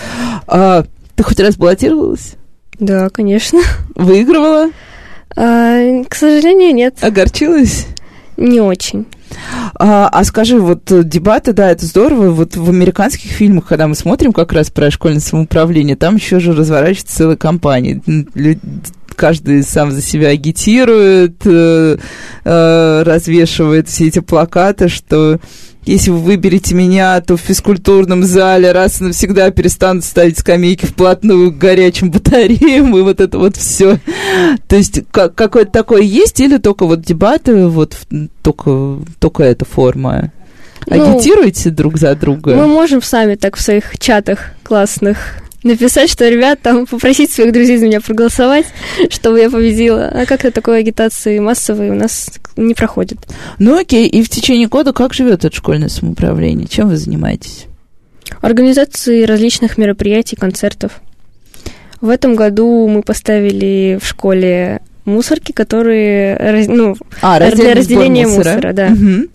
А, 0.46 0.84
ты 1.14 1.22
хоть 1.22 1.40
раз 1.40 1.56
баллотировалась? 1.56 2.34
Да, 2.78 3.08
конечно. 3.08 3.60
Выигрывала? 3.94 4.70
А, 5.34 6.04
к 6.04 6.14
сожалению, 6.14 6.74
нет. 6.74 6.98
Огорчилась? 7.02 7.86
Не 8.36 8.60
очень. 8.60 9.06
А, 9.74 10.08
а 10.08 10.24
скажи, 10.24 10.58
вот 10.58 10.90
э, 10.92 11.02
дебаты, 11.02 11.52
да, 11.52 11.70
это 11.70 11.84
здорово. 11.86 12.30
Вот 12.30 12.56
в 12.56 12.68
американских 12.68 13.30
фильмах, 13.30 13.66
когда 13.66 13.88
мы 13.88 13.94
смотрим 13.94 14.32
как 14.32 14.52
раз 14.52 14.70
про 14.70 14.90
школьное 14.90 15.20
самоуправление, 15.20 15.96
там 15.96 16.16
еще 16.16 16.38
же 16.40 16.52
разворачивается 16.52 17.16
целая 17.16 17.36
кампания. 17.36 18.02
Каждый 19.14 19.62
сам 19.62 19.92
за 19.92 20.02
себя 20.02 20.28
агитирует, 20.28 21.36
э, 21.46 21.96
э, 22.44 23.02
развешивает 23.02 23.88
все 23.88 24.08
эти 24.08 24.18
плакаты, 24.18 24.88
что 24.88 25.40
если 25.86 26.10
вы 26.10 26.18
выберете 26.18 26.74
меня, 26.74 27.20
то 27.20 27.36
в 27.36 27.40
физкультурном 27.40 28.24
зале 28.24 28.72
раз 28.72 29.00
и 29.00 29.04
навсегда 29.04 29.50
перестанут 29.50 30.04
ставить 30.04 30.38
скамейки 30.38 30.84
вплотную 30.84 31.52
к 31.52 31.58
горячим 31.58 32.10
батареям, 32.10 32.96
и 32.96 33.02
вот 33.02 33.20
это 33.20 33.38
вот 33.38 33.56
все. 33.56 33.98
То 34.68 34.76
есть 34.76 35.02
как, 35.10 35.34
какое-то 35.34 35.70
такое 35.70 36.02
есть, 36.02 36.40
или 36.40 36.58
только 36.58 36.86
вот 36.86 37.02
дебаты, 37.02 37.66
вот 37.68 37.96
только, 38.42 38.98
только 39.20 39.44
эта 39.44 39.64
форма? 39.64 40.32
Ну, 40.86 41.14
Агитируете 41.14 41.70
друг 41.70 41.98
за 41.98 42.14
друга? 42.14 42.54
Мы 42.54 42.66
можем 42.66 43.00
сами 43.02 43.36
так 43.36 43.56
в 43.56 43.60
своих 43.60 43.98
чатах 43.98 44.50
классных 44.62 45.45
написать, 45.66 46.10
что, 46.10 46.28
ребят, 46.28 46.60
там, 46.62 46.86
попросить 46.86 47.30
своих 47.30 47.52
друзей 47.52 47.76
за 47.76 47.86
меня 47.86 48.00
проголосовать, 48.00 48.66
чтобы 49.10 49.40
я 49.40 49.50
победила. 49.50 50.06
А 50.06 50.26
как-то 50.26 50.50
такой 50.50 50.78
агитации 50.78 51.38
массовой 51.38 51.90
у 51.90 51.94
нас 51.94 52.30
не 52.56 52.74
проходит. 52.74 53.18
Ну 53.58 53.78
окей, 53.78 54.08
и 54.08 54.22
в 54.22 54.28
течение 54.28 54.68
года 54.68 54.92
как 54.92 55.12
живет 55.12 55.44
это 55.44 55.54
школьное 55.54 55.88
самоуправление? 55.88 56.66
Чем 56.66 56.88
вы 56.88 56.96
занимаетесь? 56.96 57.66
Организацией 58.40 59.24
различных 59.24 59.78
мероприятий, 59.78 60.36
концертов. 60.36 61.00
В 62.00 62.08
этом 62.08 62.34
году 62.34 62.86
мы 62.88 63.02
поставили 63.02 63.98
в 64.00 64.06
школе 64.06 64.80
мусорки, 65.04 65.52
которые 65.52 66.66
ну, 66.68 66.96
а, 67.22 67.38
для 67.50 67.74
разделения 67.74 68.26
мусора. 68.26 68.54
мусора 68.54 68.72
да. 68.72 68.86
Угу. 68.88 69.28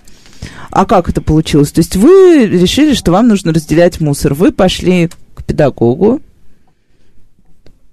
А 0.72 0.86
как 0.86 1.10
это 1.10 1.22
получилось? 1.22 1.72
То 1.72 1.80
есть 1.80 1.96
вы 1.96 2.48
решили, 2.48 2.94
что 2.94 3.12
вам 3.12 3.28
нужно 3.28 3.54
разделять 3.54 4.00
мусор. 4.00 4.34
Вы 4.34 4.52
пошли 4.52 5.10
педагогу, 5.52 6.22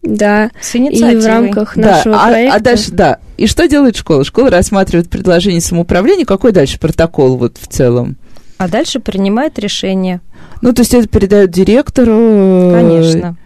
Да, 0.03 0.51
С 0.61 0.75
и 0.77 1.17
в 1.17 1.27
рамках 1.27 1.77
Да, 1.77 1.97
нашего 1.97 2.23
а, 2.23 2.29
проекта... 2.29 2.57
а 2.57 2.61
дальше, 2.61 2.91
да. 2.93 3.19
И 3.37 3.47
что 3.47 3.67
делает 3.69 3.97
школа? 3.97 4.25
Школа 4.25 4.51
рассматривает 4.51 5.11
предложение 5.11 5.61
самоуправления. 5.61 6.25
Какой 6.25 6.53
дальше 6.53 6.79
протокол 6.79 7.37
вот 7.37 7.59
в 7.61 7.67
целом? 7.67 8.17
А 8.59 8.69
дальше 8.69 9.01
принимает 9.01 9.59
решение. 9.59 10.21
Ну, 10.63 10.73
то 10.73 10.83
есть 10.83 10.95
это 10.95 11.09
передают 11.09 11.51
директору. 11.51 12.13
э, 12.13 12.73
Конечно. 12.73 13.37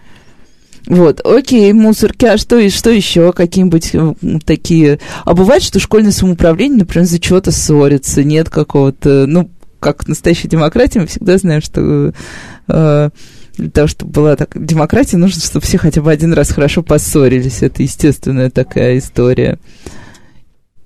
Вот, 0.86 1.20
окей, 1.24 1.72
мусорки, 1.72 2.24
а 2.26 2.36
что, 2.36 2.58
и- 2.58 2.68
что 2.68 2.90
еще? 2.90 3.32
Какие-нибудь 3.32 3.90
э, 3.94 4.14
такие... 4.44 4.98
А 5.24 5.32
бывает, 5.34 5.62
что 5.62 5.78
школьное 5.80 6.10
самоуправление, 6.12 6.80
например, 6.80 7.06
за 7.06 7.18
чего-то 7.18 7.50
ссорится, 7.50 8.24
нет 8.24 8.50
какого-то... 8.50 9.26
Ну, 9.26 9.48
как 9.80 10.06
настоящая 10.06 10.48
демократия, 10.48 11.00
мы 11.00 11.06
всегда 11.06 11.38
знаем, 11.38 11.60
что 11.62 12.12
э, 12.68 13.10
для 13.56 13.70
того, 13.70 13.88
чтобы 13.88 14.12
была 14.12 14.36
так 14.36 14.50
демократия, 14.54 15.16
нужно, 15.16 15.40
чтобы 15.42 15.64
все 15.64 15.78
хотя 15.78 16.00
бы 16.00 16.10
один 16.10 16.32
раз 16.32 16.50
хорошо 16.50 16.82
поссорились. 16.82 17.62
Это 17.62 17.82
естественная 17.82 18.50
такая 18.50 18.98
история. 18.98 19.58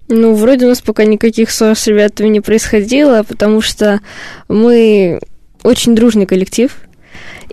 Ну, 0.09 0.35
вроде 0.35 0.67
у 0.67 0.69
нас 0.69 0.81
пока 0.81 1.05
никаких 1.05 1.51
ссор 1.51 1.77
с 1.77 1.87
ребятами 1.87 2.29
не 2.29 2.41
происходило, 2.41 3.23
потому 3.25 3.61
что 3.61 4.01
мы 4.49 5.21
очень 5.63 5.95
дружный 5.97 6.27
коллектив. 6.27 6.71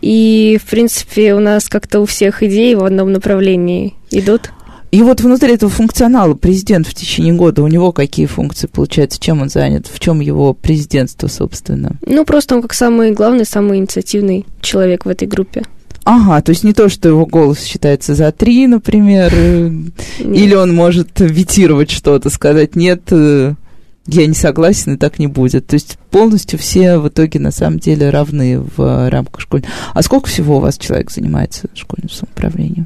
И, 0.01 0.59
в 0.63 0.69
принципе, 0.69 1.33
у 1.33 1.39
нас 1.39 1.69
как-то 1.69 1.99
у 1.99 2.05
всех 2.05 2.43
идеи 2.43 2.75
в 2.75 2.83
одном 2.83 3.11
направлении 3.11 3.95
идут. 4.11 4.51
И 4.93 5.01
вот 5.01 5.21
внутри 5.21 5.55
этого 5.55 5.71
функционала 5.71 6.35
президент 6.35 6.85
в 6.85 6.93
течение 6.93 7.33
года, 7.33 7.63
у 7.63 7.67
него 7.67 7.91
какие 7.91 8.27
функции 8.27 8.67
получается, 8.67 9.19
чем 9.19 9.41
он 9.41 9.49
занят, 9.49 9.87
в 9.91 9.99
чем 9.99 10.19
его 10.19 10.53
президентство, 10.53 11.27
собственно? 11.27 11.93
Ну, 12.05 12.23
просто 12.25 12.53
он 12.53 12.61
как 12.61 12.75
самый 12.75 13.11
главный, 13.11 13.43
самый 13.43 13.79
инициативный 13.79 14.45
человек 14.61 15.05
в 15.05 15.09
этой 15.09 15.27
группе. 15.27 15.63
Ага, 16.03 16.43
то 16.43 16.51
есть 16.51 16.63
не 16.63 16.73
то, 16.73 16.89
что 16.89 17.09
его 17.09 17.25
голос 17.25 17.63
считается 17.63 18.13
за 18.13 18.31
три, 18.31 18.67
например, 18.67 19.33
э, 19.35 19.71
или 20.19 20.53
он 20.53 20.75
может 20.75 21.19
витировать 21.19 21.89
что-то, 21.89 22.29
сказать 22.29 22.75
нет, 22.75 23.01
э, 23.09 23.55
я 24.05 24.27
не 24.27 24.35
согласен, 24.35 24.93
и 24.93 24.97
так 24.97 25.17
не 25.17 25.25
будет. 25.25 25.65
То 25.65 25.73
есть 25.73 25.97
полностью 26.11 26.59
все 26.59 26.99
в 26.99 27.07
итоге 27.07 27.39
на 27.39 27.49
самом 27.49 27.79
деле 27.79 28.11
равны 28.11 28.59
в 28.59 29.09
рамках 29.09 29.41
школы. 29.41 29.63
А 29.95 30.03
сколько 30.03 30.27
всего 30.27 30.57
у 30.57 30.59
вас 30.59 30.77
человек 30.77 31.09
занимается 31.09 31.67
школьным 31.73 32.11
самоуправлением? 32.11 32.85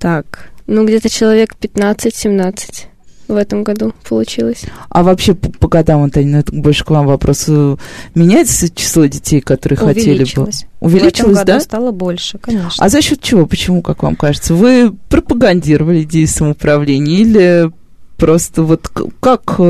Так, 0.00 0.50
ну, 0.66 0.86
где-то 0.86 1.08
человек 1.08 1.54
15-17 1.60 2.86
в 3.28 3.34
этом 3.34 3.64
году 3.64 3.92
получилось. 4.08 4.62
А 4.88 5.02
вообще 5.02 5.34
по, 5.34 5.50
по 5.50 5.68
годам, 5.68 6.02
Антонина, 6.02 6.36
это 6.36 6.54
больше 6.54 6.84
к 6.84 6.90
вам 6.90 7.06
вопрос. 7.06 7.46
э, 7.48 7.76
Меняется 8.14 8.72
число 8.72 9.06
детей, 9.06 9.40
которые 9.40 9.76
хотели 9.76 10.04
бы? 10.04 10.10
Увеличилось. 10.14 10.56
В 10.80 10.86
этом 10.86 10.98
Увеличилось, 10.98 11.38
году 11.38 11.52
да? 11.52 11.60
стало 11.60 11.90
больше, 11.90 12.38
конечно. 12.38 12.84
А 12.84 12.88
за 12.88 13.02
счет 13.02 13.20
чего? 13.20 13.46
Почему, 13.46 13.82
как 13.82 14.02
вам 14.04 14.14
кажется? 14.14 14.54
Вы 14.54 14.92
пропагандировали 15.08 16.02
идеи 16.02 16.24
самоуправления 16.26 17.18
или 17.18 17.70
просто 18.16 18.62
вот 18.62 18.88
как 19.20 19.60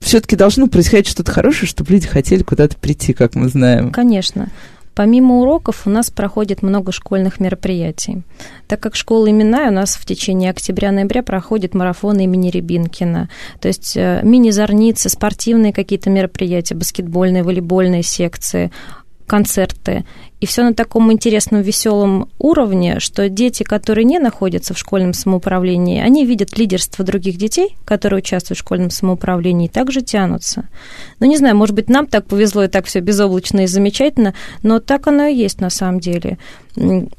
все-таки 0.00 0.36
должно 0.36 0.66
происходить 0.68 1.08
что-то 1.08 1.32
хорошее, 1.32 1.68
чтобы 1.68 1.92
люди 1.92 2.06
хотели 2.06 2.42
куда-то 2.42 2.76
прийти, 2.76 3.12
как 3.12 3.34
мы 3.34 3.48
знаем? 3.48 3.90
Конечно. 3.92 4.48
Помимо 4.98 5.36
уроков 5.42 5.86
у 5.86 5.90
нас 5.90 6.10
проходит 6.10 6.60
много 6.60 6.90
школьных 6.90 7.38
мероприятий. 7.38 8.22
Так 8.66 8.80
как 8.80 8.96
школа 8.96 9.30
именная, 9.30 9.68
у 9.68 9.72
нас 9.72 9.94
в 9.94 10.04
течение 10.04 10.50
октября-ноября 10.50 11.22
проходит 11.22 11.72
марафон 11.72 12.18
имени 12.18 12.50
Рябинкина. 12.50 13.28
То 13.60 13.68
есть 13.68 13.96
э, 13.96 14.22
мини-зорницы, 14.24 15.08
спортивные 15.08 15.72
какие-то 15.72 16.10
мероприятия, 16.10 16.74
баскетбольные, 16.74 17.44
волейбольные 17.44 18.02
секции, 18.02 18.72
концерты. 19.28 20.04
И 20.40 20.46
все 20.46 20.62
на 20.62 20.72
таком 20.72 21.12
интересном, 21.12 21.62
веселом 21.62 22.28
уровне, 22.38 23.00
что 23.00 23.28
дети, 23.28 23.64
которые 23.64 24.04
не 24.04 24.20
находятся 24.20 24.72
в 24.72 24.78
школьном 24.78 25.12
самоуправлении, 25.12 26.00
они 26.00 26.24
видят 26.24 26.56
лидерство 26.56 27.04
других 27.04 27.36
детей, 27.36 27.76
которые 27.84 28.18
участвуют 28.18 28.58
в 28.58 28.62
школьном 28.62 28.90
самоуправлении, 28.90 29.66
и 29.66 29.70
также 29.70 30.00
тянутся. 30.00 30.68
Ну, 31.18 31.26
не 31.26 31.36
знаю, 31.36 31.56
может 31.56 31.74
быть, 31.74 31.88
нам 31.88 32.06
так 32.06 32.26
повезло, 32.26 32.62
и 32.64 32.68
так 32.68 32.86
все 32.86 33.00
безоблачно 33.00 33.60
и 33.60 33.66
замечательно, 33.66 34.34
но 34.62 34.78
так 34.78 35.08
оно 35.08 35.26
и 35.26 35.34
есть 35.34 35.60
на 35.60 35.70
самом 35.70 35.98
деле. 35.98 36.38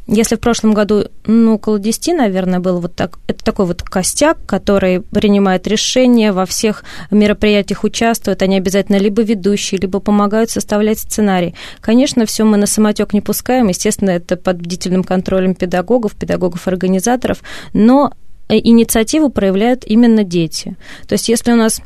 Если 0.08 0.36
в 0.36 0.39
прошлом 0.39 0.74
году, 0.74 1.06
ну, 1.25 1.56
около 1.56 1.80
10, 1.80 2.16
наверное, 2.16 2.60
был 2.60 2.80
вот 2.80 2.96
так, 2.96 3.20
это 3.28 3.44
такой 3.44 3.66
вот 3.66 3.82
костяк, 3.82 4.38
который 4.46 5.01
принимает 5.01 5.68
решения, 5.68 6.32
во 6.32 6.46
всех 6.46 6.86
мероприятиях 7.12 7.84
участвует, 7.84 8.42
они 8.42 8.56
обязательно 8.58 8.96
либо 8.96 9.22
ведущие, 9.22 9.80
либо 9.82 10.00
помогают 10.00 10.50
составлять 10.50 11.00
сценарий. 11.00 11.56
Конечно, 11.82 12.25
все 12.25 12.46
мы 12.46 12.56
на 12.56 12.68
самотек 12.68 13.12
не 13.12 13.20
пускаем, 13.20 13.68
естественно, 13.68 14.12
это 14.12 14.38
под 14.38 14.62
бдительным 14.62 15.04
контролем 15.04 15.56
педагогов, 15.56 16.16
педагогов-организаторов, 16.16 17.39
но 17.74 18.13
э, 18.48 18.58
инициативу 18.58 19.30
проявляют 19.30 19.84
именно 19.86 20.24
дети. 20.24 20.78
То 21.08 21.13
есть 21.13 21.28
если 21.28 21.52
у 21.52 21.58
нас 21.58 21.82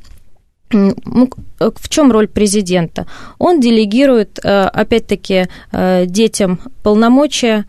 в 0.71 1.89
чем 1.89 2.12
роль 2.12 2.28
президента? 2.28 3.06
Он 3.38 3.60
делегирует, 3.60 4.39
э, 4.43 4.63
опять-таки, 4.63 5.47
э, 5.71 6.06
детям 6.08 6.60
полномочия 6.82 7.65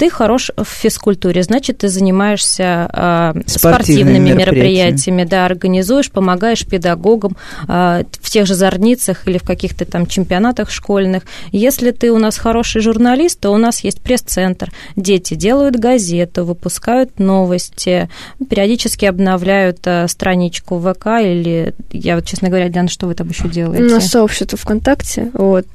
ты 0.00 0.08
хорош 0.08 0.50
в 0.56 0.64
физкультуре, 0.64 1.42
значит, 1.42 1.78
ты 1.78 1.88
занимаешься 1.88 2.88
э, 2.90 3.42
Спортивными 3.44 4.16
спортивными 4.16 4.32
мероприятиями. 4.32 5.24
да, 5.24 5.44
организуешь, 5.44 6.10
помогаешь 6.10 6.64
педагогам 6.64 7.36
э, 7.68 8.04
в 8.18 8.30
тех 8.30 8.46
же 8.46 8.54
зорницах 8.54 9.28
или 9.28 9.36
в 9.36 9.42
каких-то 9.42 9.84
там 9.84 10.06
чемпионатах 10.06 10.70
школьных. 10.70 11.24
Если 11.52 11.90
ты 11.90 12.10
у 12.12 12.16
нас 12.18 12.38
хороший 12.38 12.80
журналист, 12.80 13.40
то 13.40 13.50
у 13.50 13.58
нас 13.58 13.84
есть 13.84 14.00
пресс-центр. 14.00 14.72
Дети 14.96 15.34
делают 15.34 15.76
газету, 15.76 16.46
выпускают 16.46 17.18
новости, 17.18 18.08
периодически 18.48 19.04
обновляют 19.04 19.80
э, 19.84 20.08
страничку 20.08 20.78
в 20.78 20.94
ВК 20.94 21.08
или, 21.20 21.74
я 21.92 22.14
вот, 22.14 22.24
честно 22.24 22.48
говоря, 22.48 22.70
Диана, 22.70 22.88
что 22.88 23.06
вы 23.06 23.14
там 23.14 23.28
еще 23.28 23.48
делаете? 23.48 23.84
У 23.84 23.88
нас 23.90 24.06
сообщество 24.06 24.56
ВКонтакте, 24.56 25.30
вот. 25.34 25.66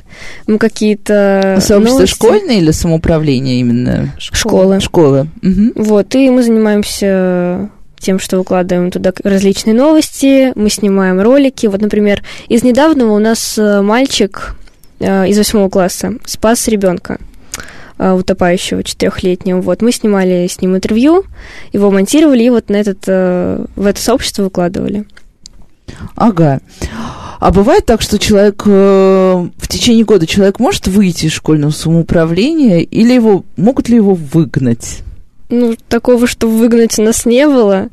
Мы 0.47 0.57
какие-то 0.57 1.59
Сообщество 1.61 1.99
новости- 1.99 2.15
школьное 2.15 2.57
или 2.57 2.71
самоуправление 2.71 3.59
именно? 3.59 4.14
Школы. 4.17 4.79
Школа. 4.79 5.27
Мгм. 5.41 5.73
Вот, 5.75 6.13
и 6.15 6.29
мы 6.29 6.43
занимаемся 6.43 7.69
тем, 7.99 8.19
что 8.19 8.37
выкладываем 8.37 8.91
туда 8.91 9.11
различные 9.23 9.73
новости, 9.73 10.53
мы 10.55 10.69
снимаем 10.69 11.19
ролики. 11.21 11.65
Вот, 11.65 11.81
например, 11.81 12.23
из 12.47 12.63
недавнего 12.63 13.13
у 13.13 13.19
нас 13.19 13.57
э, 13.57 13.81
мальчик 13.81 14.55
э, 14.99 15.27
из 15.27 15.37
восьмого 15.37 15.69
класса 15.69 16.13
спас 16.25 16.67
ребенка 16.67 17.17
э, 17.97 18.11
утопающего 18.11 18.83
четырехлетнего. 18.83 19.61
Вот, 19.61 19.81
мы 19.81 19.91
снимали 19.91 20.47
с 20.47 20.61
ним 20.61 20.75
интервью, 20.75 21.23
его 21.73 21.89
монтировали 21.89 22.43
и 22.43 22.49
вот 22.49 22.69
на 22.69 22.75
этот, 22.75 22.99
э, 23.07 23.65
в 23.75 23.85
это 23.85 23.99
сообщество 23.99 24.43
выкладывали. 24.43 25.05
Ага. 26.15 26.61
А 27.39 27.51
бывает 27.51 27.85
так, 27.85 28.01
что 28.01 28.17
человек 28.19 28.63
э, 28.65 28.69
в 29.57 29.67
течение 29.67 30.05
года 30.05 30.25
человек 30.25 30.59
может 30.59 30.87
выйти 30.87 31.25
из 31.25 31.33
школьного 31.33 31.71
самоуправления, 31.71 32.79
или 32.79 33.13
его 33.13 33.43
могут 33.57 33.89
ли 33.89 33.97
его 33.97 34.15
выгнать? 34.15 34.99
Ну, 35.49 35.75
такого, 35.89 36.27
что 36.27 36.47
выгнать 36.47 36.97
нас 36.97 37.25
не 37.25 37.47
было. 37.47 37.89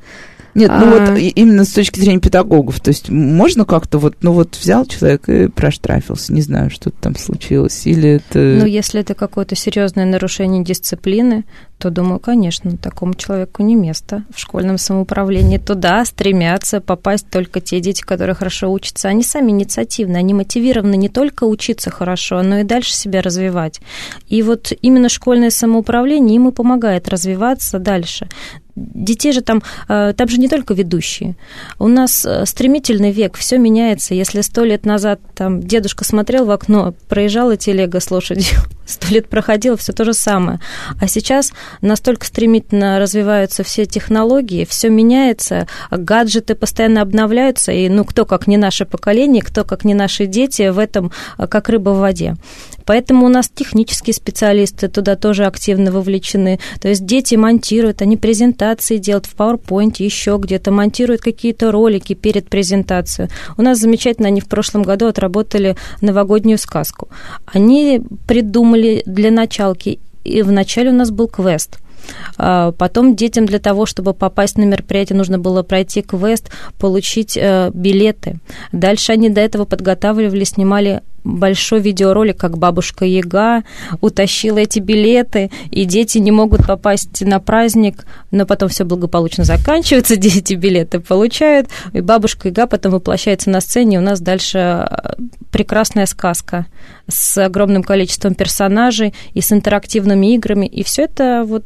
Нет, 0.55 0.71
ну 0.71 0.97
А. 0.97 1.11
вот 1.11 1.19
именно 1.19 1.65
с 1.65 1.73
точки 1.73 2.01
зрения 2.01 2.21
педагогов. 2.21 2.81
То 2.81 2.89
есть 2.89 3.09
можно 3.09 3.65
как-то 3.65 3.99
вот, 3.99 4.17
ну 4.21 4.33
вот 4.33 4.57
взял 4.57 4.85
человек 4.87 5.29
и 5.29 5.49
проштрафился, 5.49 6.33
не 6.33 6.43
знаю, 6.43 6.71
что 6.71 6.91
там 6.91 7.17
случилось, 7.17 7.87
или 7.87 8.11
это... 8.11 8.39
Ну, 8.39 8.67
если 8.67 9.01
это 9.01 9.15
какое-то 9.15 9.57
серьезное 9.57 10.05
нарушение 10.05 10.63
дисциплины, 10.63 11.45
то, 11.83 11.91
думаю, 11.91 12.21
конечно, 12.21 12.77
такому 12.77 13.15
человеку 13.15 13.65
не 13.65 13.75
место 13.75 14.23
в 14.33 14.39
школьном 14.39 14.79
самоуправлении. 14.79 15.59
Туда 15.59 16.05
стремятся 16.05 16.81
попасть 16.81 17.27
только 17.29 17.61
те 17.61 17.81
дети, 17.81 18.03
которые 18.03 18.37
хорошо 18.37 18.71
учатся. 18.73 19.09
Они 19.09 19.25
сами 19.25 19.51
инициативны, 19.51 20.17
они 20.17 20.33
мотивированы 20.33 20.95
не 20.95 21.09
только 21.09 21.43
учиться 21.43 21.91
хорошо, 21.91 22.41
но 22.43 22.61
и 22.61 22.63
дальше 22.63 22.95
себя 22.95 23.21
развивать. 23.21 23.81
И 24.29 24.43
вот 24.43 24.73
именно 24.81 25.09
школьное 25.09 25.51
самоуправление 25.51 26.37
им 26.37 26.49
и 26.49 26.53
помогает 26.53 27.09
развиваться 27.09 27.81
дальше. 27.81 28.29
Детей 28.75 29.33
же 29.33 29.43
там, 29.43 29.63
э, 29.89 30.15
там 30.17 30.29
же 30.29 30.39
не 30.39 30.49
только 30.49 30.75
ведущие. 30.75 31.37
У 31.79 31.89
нас 31.89 32.25
э, 32.25 32.47
стремительный 32.47 33.13
век, 33.13 33.37
все 33.37 33.59
меняется. 33.59 34.15
Если 34.15 34.41
сто 34.41 34.65
лет 34.65 34.87
назад 34.87 35.21
там 35.35 35.63
дедушка 35.63 36.05
смотрел 36.05 36.47
в 36.47 36.51
окно, 36.51 36.95
проезжала 37.09 37.57
телега 37.57 38.01
с 38.01 38.11
лошадью, 38.11 38.59
сто 38.93 39.09
лет 39.13 39.29
проходило, 39.29 39.77
все 39.77 39.93
то 39.93 40.05
же 40.05 40.13
самое. 40.13 40.61
А 41.01 41.09
сейчас 41.09 41.53
настолько 41.81 42.27
стремительно 42.27 42.99
развиваются 42.99 43.63
все 43.63 43.87
технологии, 43.87 44.65
все 44.65 44.89
меняется, 44.89 45.67
гаджеты 45.91 46.55
постоянно 46.55 47.03
обновляются, 47.03 47.73
и 47.73 47.89
ну 47.89 48.05
кто 48.05 48.25
как 48.25 48.47
не 48.47 48.57
наше 48.57 48.85
поколение, 48.85 49.43
кто 49.43 49.65
как 49.65 49.85
не 49.85 49.95
наши 49.95 50.27
дети 50.27 50.69
в 50.69 50.79
этом 50.79 51.13
э, 51.39 51.47
как 51.47 51.69
рыба 51.69 51.91
в 51.91 51.99
воде. 51.99 52.37
Поэтому 52.85 53.27
у 53.27 53.29
нас 53.29 53.49
технические 53.53 54.15
специалисты 54.15 54.89
туда 54.89 55.17
тоже 55.17 55.45
активно 55.45 55.93
вовлечены. 55.93 56.59
То 56.81 56.89
есть 56.89 57.07
дети 57.07 57.35
монтируют, 57.35 58.03
они 58.03 58.17
презентации 58.17 58.99
делают 58.99 59.27
в 59.27 59.37
PowerPoint, 59.37 59.97
еще 59.99 60.39
где-то 60.41 60.71
монтируют 60.71 61.21
какие-то 61.21 61.71
ролики 61.71 62.15
перед 62.15 62.49
презентацией. 62.49 63.31
У 63.57 63.63
нас 63.63 63.79
замечательно, 63.79 64.29
они 64.29 64.41
в 64.41 64.49
прошлом 64.49 64.83
году 64.83 65.07
отработали 65.07 65.77
новогоднюю 66.01 66.59
сказку. 66.59 67.09
Они 67.47 68.01
придумали 68.27 68.82
для 69.07 69.31
началки, 69.31 69.99
и 70.25 70.43
вначале 70.43 70.91
у 70.91 70.95
нас 70.95 71.11
был 71.11 71.29
квест– 71.29 71.79
А, 72.37 72.73
потом 72.73 73.15
детям 73.17 73.47
для 73.47 73.59
того, 73.59 73.87
чтобы 73.87 74.15
попасть 74.15 74.59
на 74.59 74.65
мероприятие, 74.65 75.17
нужно 75.17 75.39
было 75.39 75.63
пройти 75.63 76.03
квест, 76.03 76.51
получить 76.79 77.37
э, 77.37 77.71
билеты. 77.73 78.39
Дальше 78.73 79.13
они 79.13 79.29
до 79.29 79.41
этого 79.41 79.65
подготавливали, 79.65 80.45
снимали 80.45 81.03
большой 81.25 81.81
видеоролик, 81.81 82.37
как 82.37 82.59
бабушка 82.59 83.05
Яга 83.05 83.63
утащила 84.01 84.59
эти 84.59 84.81
билеты, 84.81 85.51
и 85.71 85.85
дети 85.85 86.19
не 86.19 86.31
могут 86.31 86.67
попасть 86.67 87.23
на 87.23 87.39
праздник, 87.41 88.07
но 88.31 88.47
потом 88.47 88.69
все 88.69 88.85
благополучно 88.85 89.45
заканчивается, 89.45 90.17
дети 90.17 90.55
билеты 90.55 91.01
получают, 91.01 91.69
и 91.93 92.01
бабушка 92.01 92.49
Яга 92.49 92.67
потом 92.67 92.93
воплощается 92.93 93.51
на 93.51 93.61
сцене, 93.61 93.97
и 93.97 93.99
у 93.99 94.03
нас 94.03 94.21
дальше 94.21 94.59
э, 94.59 95.15
прекрасная 95.51 96.07
сказка 96.07 96.67
с 97.09 97.39
огромным 97.39 97.83
количеством 97.83 98.35
персонажей 98.35 99.15
и 99.35 99.41
с 99.41 99.53
интерактивными 99.53 100.35
играми, 100.35 100.67
и 100.67 100.83
все 100.83 101.03
это 101.03 101.45
вот 101.47 101.65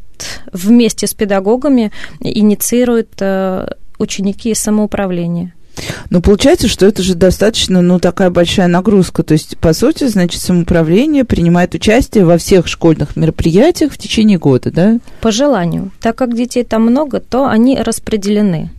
вместе 0.52 1.06
с 1.06 1.14
педагогами 1.14 1.92
инициируют 2.20 3.10
э, 3.20 3.68
ученики 3.98 4.54
самоуправления. 4.54 5.55
Но 6.10 6.20
получается, 6.20 6.68
что 6.68 6.86
это 6.86 7.02
же 7.02 7.14
достаточно, 7.14 7.82
ну, 7.82 7.98
такая 7.98 8.30
большая 8.30 8.68
нагрузка. 8.68 9.22
То 9.22 9.32
есть, 9.32 9.58
по 9.58 9.72
сути, 9.72 10.08
значит, 10.08 10.40
самоуправление 10.40 11.24
принимает 11.24 11.74
участие 11.74 12.24
во 12.24 12.38
всех 12.38 12.66
школьных 12.66 13.16
мероприятиях 13.16 13.92
в 13.92 13.98
течение 13.98 14.38
года, 14.38 14.70
да? 14.70 14.98
По 15.20 15.30
желанию. 15.30 15.90
Так 16.00 16.16
как 16.16 16.34
детей 16.34 16.64
там 16.64 16.82
много, 16.82 17.20
то 17.20 17.46
они 17.46 17.78
распределены. 17.78 18.70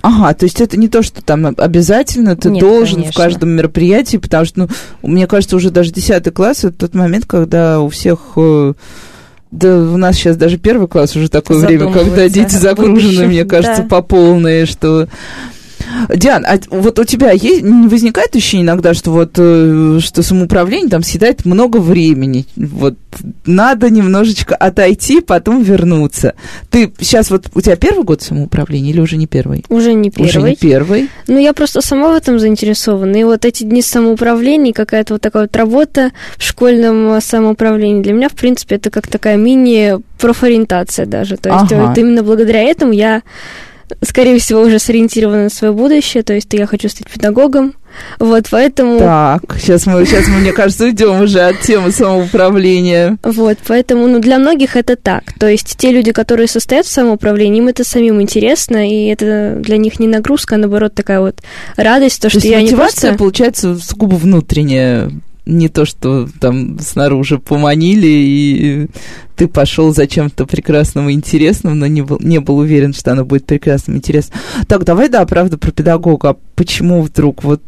Ага, 0.00 0.34
то 0.34 0.44
есть 0.44 0.60
это 0.60 0.76
не 0.76 0.88
то, 0.88 1.02
что 1.02 1.22
там 1.22 1.54
обязательно 1.56 2.36
ты 2.36 2.50
Нет, 2.50 2.60
должен 2.60 2.96
конечно. 2.96 3.12
в 3.12 3.16
каждом 3.16 3.50
мероприятии, 3.50 4.16
потому 4.16 4.44
что, 4.44 4.60
ну, 4.60 4.68
мне 5.02 5.26
кажется, 5.26 5.56
уже 5.56 5.70
даже 5.70 5.90
10 5.90 6.32
класс 6.32 6.64
это 6.64 6.72
тот 6.72 6.94
момент, 6.94 7.26
когда 7.26 7.80
у 7.80 7.88
всех 7.88 8.20
э, 8.36 8.74
да, 9.52 9.76
у 9.76 9.96
нас 9.98 10.16
сейчас 10.16 10.36
даже 10.36 10.56
первый 10.56 10.88
класс 10.88 11.14
уже 11.14 11.28
такое 11.28 11.58
время, 11.58 11.92
когда 11.92 12.28
дети 12.28 12.54
загружены, 12.54 12.94
будущем, 12.94 13.28
мне 13.28 13.44
кажется, 13.44 13.82
да. 13.82 13.88
по 13.88 14.02
полной, 14.02 14.66
что... 14.66 15.08
Диан, 16.14 16.44
а 16.46 16.58
вот 16.70 16.98
у 16.98 17.04
тебя 17.04 17.32
есть, 17.32 17.62
не 17.62 17.88
возникает 17.88 18.34
ощущение 18.34 18.64
иногда, 18.64 18.94
что 18.94 19.10
вот 19.10 19.32
э, 19.36 19.98
что 20.00 20.22
самоуправление 20.22 20.90
там 20.90 21.02
съедает 21.02 21.44
много 21.44 21.78
времени, 21.78 22.46
вот 22.56 22.96
надо 23.46 23.90
немножечко 23.90 24.54
отойти, 24.54 25.20
потом 25.20 25.62
вернуться. 25.62 26.34
Ты 26.70 26.92
сейчас 27.00 27.30
вот 27.30 27.46
у 27.54 27.60
тебя 27.60 27.76
первый 27.76 28.04
год 28.04 28.22
самоуправления 28.22 28.92
или 28.92 29.00
уже 29.00 29.16
не 29.16 29.26
первый? 29.26 29.64
Уже 29.68 29.94
не 29.94 30.10
первый. 30.10 30.28
Уже 30.28 30.42
не 30.42 30.56
первый. 30.56 31.10
Ну, 31.26 31.38
я 31.38 31.52
просто 31.52 31.80
сама 31.82 32.12
в 32.12 32.16
этом 32.16 32.38
заинтересована. 32.38 33.16
И 33.16 33.24
вот 33.24 33.44
эти 33.44 33.64
дни 33.64 33.82
самоуправления, 33.82 34.72
какая-то 34.72 35.14
вот 35.14 35.22
такая 35.22 35.44
вот 35.44 35.56
работа 35.56 36.12
в 36.36 36.42
школьном 36.42 37.12
э, 37.12 37.20
самоуправлении, 37.20 38.02
для 38.02 38.12
меня, 38.12 38.28
в 38.28 38.34
принципе, 38.34 38.76
это 38.76 38.90
как 38.90 39.06
такая 39.06 39.36
мини-профориентация 39.36 41.06
даже. 41.06 41.36
То 41.36 41.50
есть 41.50 41.72
Ага. 41.72 41.86
вот 41.86 41.98
именно 41.98 42.22
благодаря 42.22 42.62
этому 42.62 42.92
я, 42.92 43.22
скорее 44.02 44.38
всего, 44.38 44.62
уже 44.62 44.78
сориентирована 44.78 45.44
на 45.44 45.50
свое 45.50 45.72
будущее. 45.72 46.22
То 46.22 46.32
есть 46.32 46.52
я 46.52 46.66
хочу 46.66 46.88
стать 46.88 47.10
педагогом. 47.10 47.74
Вот, 48.18 48.46
поэтому... 48.50 48.98
Так, 48.98 49.42
сейчас 49.58 49.86
мы, 49.86 50.04
сейчас 50.06 50.26
мы, 50.28 50.38
мне 50.38 50.52
кажется, 50.52 50.84
уйдем 50.84 51.20
уже 51.20 51.40
от 51.40 51.60
темы 51.60 51.92
самоуправления. 51.92 53.18
Вот, 53.22 53.58
поэтому, 53.66 54.06
ну, 54.06 54.18
для 54.18 54.38
многих 54.38 54.76
это 54.76 54.96
так. 54.96 55.24
То 55.38 55.46
есть 55.46 55.76
те 55.76 55.90
люди, 55.92 56.12
которые 56.12 56.48
состоят 56.48 56.86
в 56.86 56.90
самоуправлении, 56.90 57.58
им 57.58 57.68
это 57.68 57.84
самим 57.84 58.20
интересно, 58.22 58.88
и 58.88 59.08
это 59.08 59.56
для 59.60 59.76
них 59.76 60.00
не 60.00 60.08
нагрузка, 60.08 60.54
а 60.54 60.58
наоборот 60.58 60.94
такая 60.94 61.20
вот 61.20 61.40
радость, 61.76 62.22
то, 62.22 62.28
То 62.28 62.30
что 62.30 62.38
есть 62.38 62.50
я 62.50 62.58
не 62.60 62.64
мотивация, 62.66 63.10
просто... 63.10 63.18
получается, 63.18 63.76
сугубо 63.76 64.14
внутренняя, 64.14 65.10
не 65.44 65.68
то, 65.68 65.84
что 65.84 66.28
там 66.40 66.78
снаружи 66.78 67.38
поманили, 67.38 68.06
и 68.06 68.86
ты 69.34 69.48
пошел 69.48 69.92
за 69.92 70.06
чем-то 70.06 70.46
прекрасным 70.46 71.08
и 71.08 71.14
интересным, 71.14 71.78
но 71.78 71.86
не 71.86 72.02
был, 72.02 72.18
не 72.20 72.38
был 72.38 72.58
уверен, 72.58 72.92
что 72.92 73.12
оно 73.12 73.24
будет 73.24 73.46
прекрасным 73.46 73.96
и 73.96 73.98
интересным. 73.98 74.38
Так, 74.68 74.84
давай, 74.84 75.08
да, 75.08 75.24
правда, 75.26 75.58
про 75.58 75.72
педагога. 75.72 76.36
Почему 76.54 77.02
вдруг? 77.02 77.42
Вот 77.42 77.62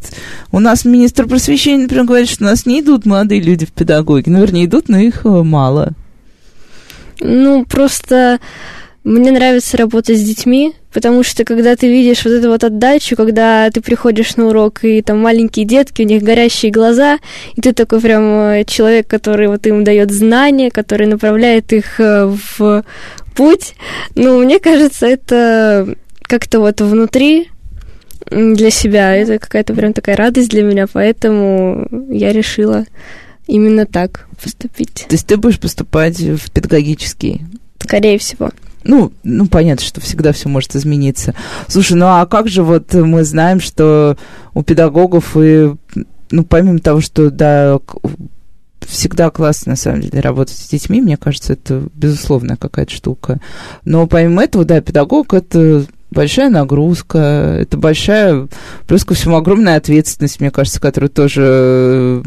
у 0.53 0.61
нас 0.61 0.85
министр 0.85 1.27
просвещения, 1.27 1.83
например, 1.83 2.05
говорит, 2.05 2.29
что 2.29 2.45
у 2.45 2.47
нас 2.47 2.65
не 2.65 2.81
идут 2.81 3.07
молодые 3.07 3.41
люди 3.41 3.67
в 3.67 3.73
педагоги. 3.73 4.29
Ну, 4.29 4.41
вернее, 4.41 4.67
идут, 4.67 4.89
но 4.89 4.99
их 4.99 5.25
э, 5.25 5.29
мало. 5.29 5.93
Ну, 7.21 7.65
просто 7.65 8.39
мне 9.05 9.31
нравится 9.31 9.77
работать 9.77 10.19
с 10.19 10.23
детьми, 10.23 10.73
потому 10.93 11.23
что 11.23 11.45
когда 11.45 11.77
ты 11.77 11.89
видишь 11.89 12.25
вот 12.25 12.33
эту 12.33 12.49
вот 12.49 12.65
отдачу, 12.65 13.17
когда 13.17 13.71
ты 13.71 13.83
приходишь 13.83 14.37
на 14.37 14.47
урок, 14.47 14.83
и 14.83 15.03
там 15.03 15.21
маленькие 15.21 15.67
детки, 15.67 16.03
у 16.03 16.07
них 16.07 16.23
горящие 16.23 16.73
глаза, 16.73 17.19
и 17.55 17.61
ты 17.61 17.75
такой 17.75 18.01
прям 18.01 18.23
э, 18.23 18.65
человек, 18.67 19.07
который 19.07 19.49
вот 19.49 19.67
им 19.67 19.85
дает 19.85 20.11
знания, 20.11 20.71
который 20.71 21.07
направляет 21.07 21.73
их 21.75 22.01
э, 22.01 22.35
в 22.59 22.85
путь. 23.37 23.75
Ну, 24.15 24.43
мне 24.43 24.59
кажется, 24.59 25.07
это 25.07 25.95
как-то 26.23 26.61
вот 26.61 26.81
внутри 26.81 27.51
для 28.31 28.71
себя, 28.71 29.15
это 29.15 29.39
какая-то 29.39 29.75
прям 29.75 29.93
такая 29.93 30.17
радость 30.17 30.49
для 30.49 30.63
меня, 30.63 30.87
поэтому 30.91 31.87
я 32.09 32.33
решила 32.33 32.87
именно 33.47 33.85
так 33.85 34.29
поступить, 34.43 35.05
То 35.09 35.15
есть 35.15 35.27
ты 35.27 35.37
будешь 35.37 35.61
поступать 35.61 36.19
в 36.19 36.51
педагогический 36.51 37.43
скорее 37.85 38.19
всего. 38.19 38.51
Ну, 38.85 39.13
ну, 39.23 39.47
понятно, 39.47 39.85
что 39.85 40.01
всегда 40.01 40.33
все 40.33 40.49
может 40.49 40.77
измениться. 40.77 41.35
Слушай, 41.69 41.95
ну 41.95 42.07
а 42.07 42.27
как 42.27 42.49
же 42.49 42.63
вот 42.63 42.93
мы 42.95 43.25
знаем, 43.25 43.61
что 43.61 44.17
у 44.53 44.63
педагогов 44.63 45.37
и, 45.37 45.75
ну, 46.31 46.45
помимо 46.45 46.79
того, 46.79 47.01
что, 47.01 47.31
да, 47.31 47.79
всегда 48.81 49.31
классно, 49.31 49.73
на 49.73 49.77
самом 49.77 50.03
деле, 50.03 50.21
работать 50.21 50.57
с 50.57 50.69
детьми, 50.69 51.01
мне 51.01 51.17
кажется, 51.17 51.55
это 51.55 51.85
безусловная 51.95 52.57
какая-то 52.57 52.93
штука. 52.93 53.41
Но 53.85 54.07
помимо 54.07 54.45
этого, 54.45 54.65
да, 54.65 54.81
педагог— 54.81 55.33
это 55.35 55.87
большая 56.11 56.51
нагрузка, 56.51 57.19
это 57.61 57.77
большая, 57.77 58.49
плюс 58.87 59.05
ко 59.05 59.15
всему, 59.15 59.37
огромная 59.37 59.77
ответственность, 59.77 60.41
мне 60.41 60.51
кажется, 60.51 60.81
которую 60.81 61.11
тоже 61.11 62.23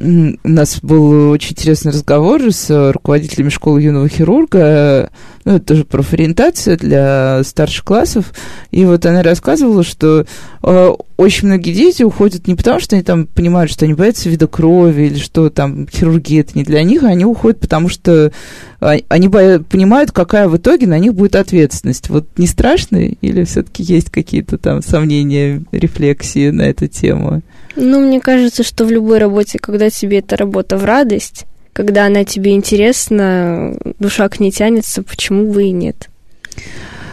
у 0.00 0.48
нас 0.48 0.78
был 0.80 1.30
очень 1.30 1.52
интересный 1.52 1.90
разговор 1.90 2.40
с 2.52 2.92
руководителями 2.92 3.48
школы 3.48 3.82
юного 3.82 4.08
хирурга. 4.08 5.10
Ну, 5.48 5.56
это 5.56 5.64
тоже 5.64 5.84
профориентация 5.86 6.76
для 6.76 7.40
старших 7.42 7.82
классов. 7.82 8.34
И 8.70 8.84
вот 8.84 9.06
она 9.06 9.22
рассказывала, 9.22 9.82
что 9.82 10.26
э, 10.62 10.92
очень 11.16 11.48
многие 11.48 11.72
дети 11.72 12.02
уходят 12.02 12.46
не 12.46 12.54
потому, 12.54 12.80
что 12.80 12.96
они 12.96 13.02
там 13.02 13.24
понимают, 13.26 13.70
что 13.70 13.86
они 13.86 13.94
боятся 13.94 14.28
вида 14.28 14.46
крови 14.46 15.04
или 15.04 15.16
что 15.18 15.48
там 15.48 15.88
хирургия 15.88 16.42
это 16.42 16.50
не 16.54 16.64
для 16.64 16.82
них, 16.82 17.02
а 17.02 17.06
они 17.06 17.24
уходят, 17.24 17.60
потому 17.60 17.88
что 17.88 18.30
а- 18.78 18.98
они 19.08 19.28
боя- 19.28 19.60
понимают, 19.60 20.12
какая 20.12 20.48
в 20.48 20.56
итоге 20.58 20.86
на 20.86 20.98
них 20.98 21.14
будет 21.14 21.34
ответственность. 21.34 22.10
Вот 22.10 22.26
не 22.36 22.46
страшно 22.46 22.98
или 22.98 23.44
все-таки 23.44 23.82
есть 23.82 24.10
какие-то 24.10 24.58
там 24.58 24.82
сомнения, 24.82 25.62
рефлексии 25.72 26.50
на 26.50 26.60
эту 26.68 26.88
тему? 26.88 27.40
Ну, 27.74 28.06
мне 28.06 28.20
кажется, 28.20 28.62
что 28.62 28.84
в 28.84 28.90
любой 28.90 29.16
работе, 29.16 29.58
когда 29.58 29.88
тебе 29.88 30.18
эта 30.18 30.36
работа 30.36 30.76
в 30.76 30.84
радость, 30.84 31.46
когда 31.78 32.06
она 32.06 32.24
тебе 32.24 32.56
интересна, 32.56 33.72
душа 34.00 34.28
к 34.28 34.40
ней 34.40 34.50
тянется, 34.50 35.04
почему 35.04 35.52
бы 35.52 35.62
и 35.62 35.70
нет? 35.70 36.10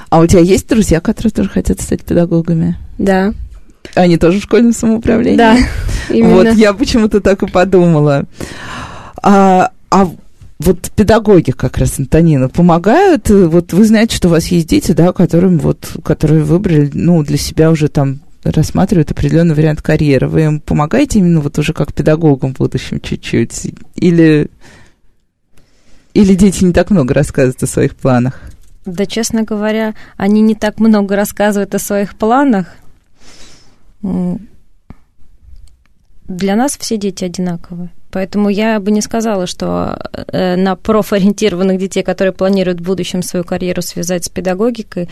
А 0.10 0.20
у 0.20 0.26
тебя 0.26 0.40
есть 0.42 0.68
друзья, 0.68 1.02
которые 1.02 1.32
тоже 1.32 1.50
хотят 1.50 1.80
стать 1.82 2.02
педагогами? 2.02 2.76
Да, 2.98 3.36
Они 3.94 4.18
тоже 4.18 4.40
в 4.40 4.44
школьном 4.44 4.74
самоуправлении? 4.74 5.38
да, 5.38 5.56
именно. 6.10 6.34
Вот 6.34 6.54
я 6.54 6.74
почему-то 6.74 7.22
так 7.22 7.44
и 7.44 7.48
подумала. 7.48 8.24
А, 9.22 9.70
а 9.92 10.10
вот 10.58 10.90
педагоги 10.96 11.52
как 11.52 11.78
раз, 11.78 12.00
Антонина, 12.00 12.50
помогают? 12.50 13.30
э, 13.30 13.46
Вот 13.46 13.72
вы 13.72 13.86
знаете, 13.86 14.16
что 14.16 14.30
у 14.30 14.32
вас 14.32 14.48
есть 14.48 14.68
дети, 14.68 14.94
да, 14.94 15.14
которым 15.14 15.60
вот, 15.60 15.96
которые 16.04 16.44
выбрали, 16.44 16.90
ну, 16.92 17.22
для 17.24 17.38
себя 17.38 17.70
уже 17.70 17.88
там 17.88 18.22
рассматривают 18.52 19.12
определенный 19.12 19.56
вариант 19.56 19.82
карьеры. 19.82 20.28
Вы 20.28 20.44
им 20.44 20.60
помогаете 20.60 21.20
именно 21.20 21.42
вот 21.42 21.58
уже 21.58 21.74
как 21.74 21.94
педагогам 21.94 22.54
в 22.54 22.58
будущем 22.58 23.00
чуть-чуть? 23.00 23.74
Или, 23.96 24.50
или 26.14 26.36
дети 26.36 26.64
не 26.64 26.74
так 26.74 26.90
много 26.90 27.14
рассказывают 27.14 27.62
о 27.64 27.68
своих 27.68 27.96
планах? 27.96 28.42
Да, 28.86 29.06
честно 29.06 29.44
говоря, 29.44 29.96
они 30.16 30.42
не 30.42 30.54
так 30.54 30.80
много 30.80 31.16
рассказывают 31.16 31.74
о 31.74 31.80
своих 31.80 32.16
планах. 32.16 32.68
Для 36.28 36.56
нас 36.56 36.78
все 36.78 36.98
дети 36.98 37.24
одинаковые. 37.24 37.90
Поэтому 38.16 38.48
я 38.48 38.80
бы 38.80 38.92
не 38.92 39.02
сказала, 39.02 39.46
что 39.46 40.00
э, 40.14 40.56
на 40.56 40.78
профориентированных 40.78 41.78
детей, 41.78 42.02
которые 42.02 42.32
планируют 42.32 42.80
в 42.80 42.84
будущем 42.84 43.22
свою 43.22 43.44
карьеру 43.44 43.82
связать 43.82 44.24
с 44.24 44.30
педагогикой, 44.30 45.10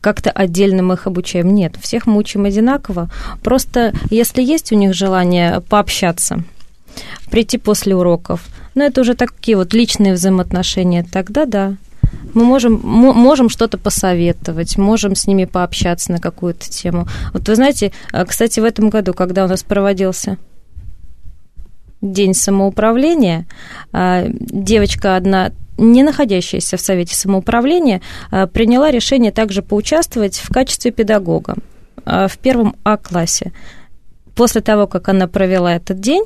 как-то 0.00 0.30
отдельно 0.30 0.82
мы 0.82 0.94
их 0.94 1.06
обучаем. 1.06 1.54
Нет, 1.54 1.76
всех 1.78 2.06
мы 2.06 2.16
учим 2.16 2.46
одинаково. 2.46 3.10
Просто 3.42 3.92
если 4.10 4.42
есть 4.42 4.72
у 4.72 4.76
них 4.76 4.94
желание 4.94 5.60
пообщаться, 5.60 6.42
прийти 7.30 7.58
после 7.58 7.94
уроков, 7.94 8.46
но 8.74 8.84
это 8.84 9.02
уже 9.02 9.14
такие 9.14 9.58
вот 9.58 9.74
личные 9.74 10.14
взаимоотношения, 10.14 11.04
тогда 11.04 11.44
да, 11.44 11.76
мы 12.32 12.44
можем, 12.44 12.80
мо- 12.82 13.12
можем 13.12 13.50
что-то 13.50 13.76
посоветовать, 13.76 14.78
можем 14.78 15.14
с 15.14 15.26
ними 15.26 15.44
пообщаться 15.44 16.12
на 16.12 16.18
какую-то 16.18 16.70
тему. 16.70 17.06
Вот 17.34 17.46
вы 17.46 17.54
знаете, 17.54 17.92
э, 18.12 18.24
кстати, 18.24 18.58
в 18.58 18.64
этом 18.64 18.88
году, 18.88 19.12
когда 19.12 19.44
у 19.44 19.48
нас 19.48 19.62
проводился 19.62 20.38
День 22.00 22.34
самоуправления, 22.34 23.46
а, 23.92 24.26
девочка 24.28 25.16
одна 25.16 25.52
не 25.78 26.02
находящаяся 26.02 26.76
в 26.76 26.80
Совете 26.80 27.14
самоуправления, 27.14 28.02
приняла 28.52 28.90
решение 28.90 29.30
также 29.30 29.62
поучаствовать 29.62 30.36
в 30.36 30.52
качестве 30.52 30.90
педагога 30.90 31.54
в 32.04 32.32
первом 32.42 32.74
А-классе. 32.82 33.52
После 34.34 34.60
того, 34.60 34.88
как 34.88 35.08
она 35.08 35.28
провела 35.28 35.72
этот 35.72 36.00
день, 36.00 36.24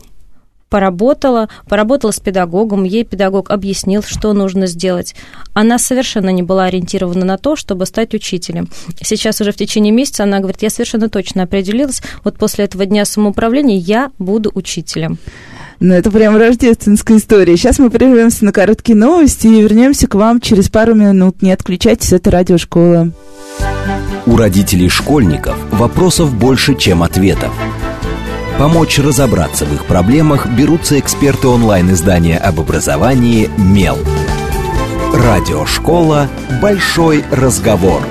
поработала, 0.73 1.51
поработала 1.69 2.13
с 2.13 2.19
педагогом, 2.19 2.85
ей 2.85 3.05
педагог 3.05 3.51
объяснил, 3.51 4.03
что 4.03 4.33
нужно 4.33 4.67
сделать. 4.67 5.15
Она 5.53 5.79
совершенно 5.79 6.31
не 6.31 6.43
была 6.43 6.65
ориентирована 6.65 7.27
на 7.27 7.37
то, 7.37 7.57
чтобы 7.57 7.85
стать 7.85 8.15
учителем. 8.15 8.71
Сейчас 9.03 9.43
уже 9.43 9.53
в 9.53 9.57
течение 9.57 9.93
месяца 9.93 10.23
она 10.23 10.39
говорит, 10.39 10.63
я 10.63 10.71
совершенно 10.71 11.11
точно 11.11 11.43
определилась, 11.43 12.03
вот 12.25 12.39
после 12.39 12.65
этого 12.65 12.87
дня 12.87 13.05
самоуправления 13.05 13.77
я 13.77 14.13
буду 14.19 14.51
учителем. 14.55 15.19
Ну, 15.85 15.95
это 15.95 16.12
прям 16.12 16.37
рождественская 16.37 17.16
история. 17.16 17.57
Сейчас 17.57 17.81
мы 17.81 17.90
прервемся 17.90 18.45
на 18.45 18.53
короткие 18.53 18.95
новости 18.95 19.49
и 19.49 19.61
вернемся 19.61 20.07
к 20.07 20.14
вам 20.14 20.40
через 20.40 20.68
пару 20.68 20.95
минут. 20.95 21.42
Не 21.42 21.51
отключайтесь, 21.51 22.12
это 22.12 22.31
радиошкола. 22.31 23.11
У 24.25 24.37
родителей 24.37 24.88
школьников 24.88 25.57
вопросов 25.73 26.33
больше, 26.33 26.77
чем 26.77 27.03
ответов. 27.03 27.53
Помочь 28.61 29.01
разобраться 29.01 29.64
в 29.64 29.75
их 29.75 29.85
проблемах 29.87 30.47
берутся 30.47 31.01
эксперты 31.01 31.49
онлайн-издания 31.49 32.38
об 32.38 32.61
образовании 32.61 33.51
«Мел». 33.59 33.99
Радиошкола 35.12 36.29
«Большой 36.62 37.25
разговор». 37.33 38.03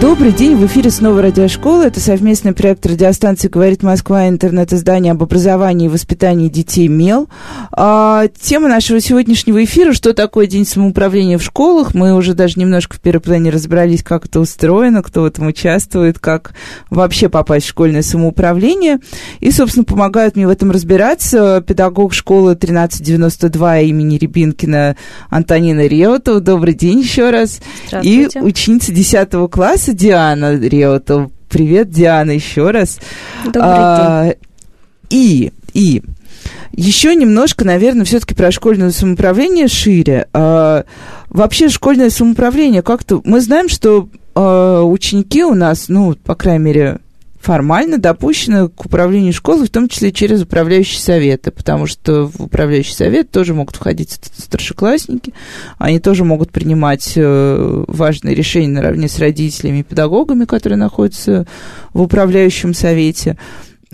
Добрый 0.00 0.32
день, 0.32 0.56
в 0.56 0.64
эфире 0.64 0.90
снова 0.90 1.20
радиошкола. 1.20 1.82
Это 1.82 2.00
совместный 2.00 2.54
проект 2.54 2.86
радиостанции 2.86 3.48
«Говорит 3.48 3.82
Москва» 3.82 4.28
интернет-издание 4.28 5.12
об 5.12 5.22
образовании 5.22 5.86
и 5.86 5.88
воспитании 5.90 6.48
детей 6.48 6.88
«МЕЛ». 6.88 7.28
А, 7.70 8.26
тема 8.40 8.68
нашего 8.68 8.98
сегодняшнего 9.00 9.62
эфира 9.62 9.92
«Что 9.92 10.14
такое 10.14 10.46
День 10.46 10.66
самоуправления 10.66 11.36
в 11.36 11.42
школах?» 11.42 11.92
Мы 11.92 12.14
уже 12.14 12.32
даже 12.32 12.58
немножко 12.58 12.96
в 12.96 13.00
первом 13.00 13.20
плане 13.20 13.50
разобрались, 13.50 14.02
как 14.02 14.24
это 14.24 14.40
устроено, 14.40 15.02
кто 15.02 15.20
в 15.20 15.26
этом 15.26 15.48
участвует, 15.48 16.18
как 16.18 16.54
вообще 16.88 17.28
попасть 17.28 17.66
в 17.66 17.68
школьное 17.68 18.02
самоуправление. 18.02 19.00
И, 19.40 19.50
собственно, 19.50 19.84
помогают 19.84 20.34
мне 20.34 20.46
в 20.46 20.50
этом 20.50 20.70
разбираться 20.70 21.62
педагог 21.66 22.14
школы 22.14 22.52
1392 22.52 23.80
имени 23.80 24.16
Рябинкина 24.16 24.96
Антонина 25.28 25.86
Реутова. 25.86 26.40
Добрый 26.40 26.72
день 26.72 27.00
еще 27.00 27.28
раз. 27.28 27.60
И 28.02 28.30
ученица 28.40 28.92
10 28.92 29.50
класса 29.50 29.89
появляется 29.90 29.94
Диана 29.94 30.56
Реутов. 30.56 31.30
Привет, 31.48 31.90
Диана, 31.90 32.30
еще 32.30 32.70
раз. 32.70 32.98
Добрый 33.44 33.62
а, 33.64 34.24
день. 34.24 34.34
И, 35.10 35.52
и 35.74 36.02
еще 36.72 37.14
немножко, 37.16 37.64
наверное, 37.64 38.04
все-таки 38.04 38.34
про 38.34 38.52
школьное 38.52 38.90
самоуправление 38.90 39.66
шире. 39.66 40.28
А, 40.32 40.84
вообще 41.28 41.68
школьное 41.68 42.10
самоуправление 42.10 42.82
как-то... 42.82 43.20
Мы 43.24 43.40
знаем, 43.40 43.68
что 43.68 44.08
а, 44.34 44.82
ученики 44.82 45.44
у 45.44 45.54
нас, 45.54 45.88
ну, 45.88 46.14
по 46.14 46.34
крайней 46.34 46.64
мере, 46.64 46.98
формально 47.40 47.98
допущены 47.98 48.68
к 48.68 48.84
управлению 48.84 49.32
школой, 49.32 49.66
в 49.66 49.70
том 49.70 49.88
числе 49.88 50.12
через 50.12 50.42
управляющие 50.42 51.00
советы, 51.00 51.50
потому 51.50 51.86
что 51.86 52.26
в 52.26 52.44
управляющий 52.44 52.94
совет 52.94 53.30
тоже 53.30 53.54
могут 53.54 53.76
входить 53.76 54.18
старшеклассники, 54.36 55.32
они 55.78 56.00
тоже 56.00 56.24
могут 56.24 56.52
принимать 56.52 57.14
э, 57.16 57.84
важные 57.88 58.34
решения 58.34 58.68
наравне 58.68 59.08
с 59.08 59.18
родителями 59.18 59.78
и 59.78 59.82
педагогами, 59.82 60.44
которые 60.44 60.76
находятся 60.76 61.46
в 61.94 62.02
управляющем 62.02 62.74
совете. 62.74 63.38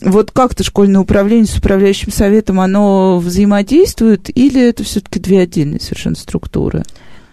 Вот 0.03 0.33
как-то 0.33 0.65
школьное 0.65 1.01
управление 1.01 1.47
с 1.47 1.57
управляющим 1.57 2.11
советом, 2.11 2.61
оно 2.61 3.19
взаимодействует 3.19 4.29
или 4.37 4.61
это 4.61 4.83
все-таки 4.83 5.21
две 5.21 5.41
отдельные 5.41 5.81
совершенно 5.81 6.17
структуры? 6.17 6.83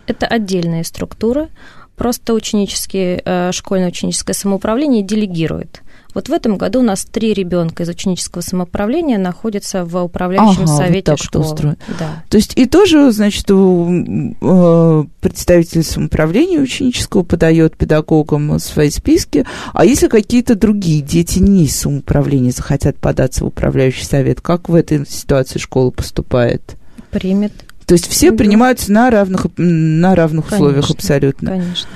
Это 0.06 0.28
отдельные 0.28 0.84
структуры, 0.84 1.49
просто 1.95 2.34
ученические, 2.34 3.21
э, 3.26 3.52
школьное 3.52 3.89
ученическое 3.89 4.36
самоуправление 4.36 5.02
делегирует. 5.02 5.82
Вот 6.13 6.30
в 6.30 6.32
этом 6.32 6.58
году 6.58 6.80
у 6.80 6.84
нас 6.84 7.06
три 7.06 7.34
ребенка 7.34 7.84
из 7.84 7.89
ученического 7.89 8.41
самоуправления 8.41 9.17
находятся 9.17 9.84
в 9.86 10.02
управляющем 10.02 10.63
ага, 10.63 10.78
совете 10.78 11.12
вот 11.12 11.17
так 11.19 11.26
школы. 11.26 11.45
Устроено. 11.45 11.78
Да. 11.99 12.23
То 12.30 12.38
есть 12.38 12.54
и 12.56 12.65
тоже, 12.65 13.12
значит, 13.12 13.49
у, 13.52 14.36
э, 14.41 15.04
представитель 15.21 15.84
самоуправления 15.84 16.60
ученического 16.60 17.23
подает 17.23 17.76
педагогам 17.78 18.60
свои 18.60 18.89
списки, 18.89 19.45
а 19.73 19.86
если 19.86 20.08
какие-то 20.08 20.56
другие 20.56 21.02
дети 21.02 21.39
не 21.39 21.65
из 21.65 21.76
самоуправления 21.76 22.52
захотят 22.52 22.97
податься 22.97 23.43
в 23.43 23.47
управляющий 23.47 24.06
совет, 24.06 24.41
как 24.41 24.69
в 24.69 24.76
этой 24.76 25.08
ситуации 25.08 25.60
школа 25.60 25.89
поступает? 25.91 26.76
Примет. 27.12 27.54
То 27.86 27.93
есть 27.93 28.08
все 28.08 28.32
принимаются 28.32 28.91
на 28.91 29.10
равных, 29.10 29.47
на 29.58 30.15
равных 30.15 30.45
конечно, 30.45 30.65
условиях 30.65 30.91
абсолютно. 30.91 31.49
Конечно. 31.52 31.89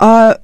А 0.00 0.38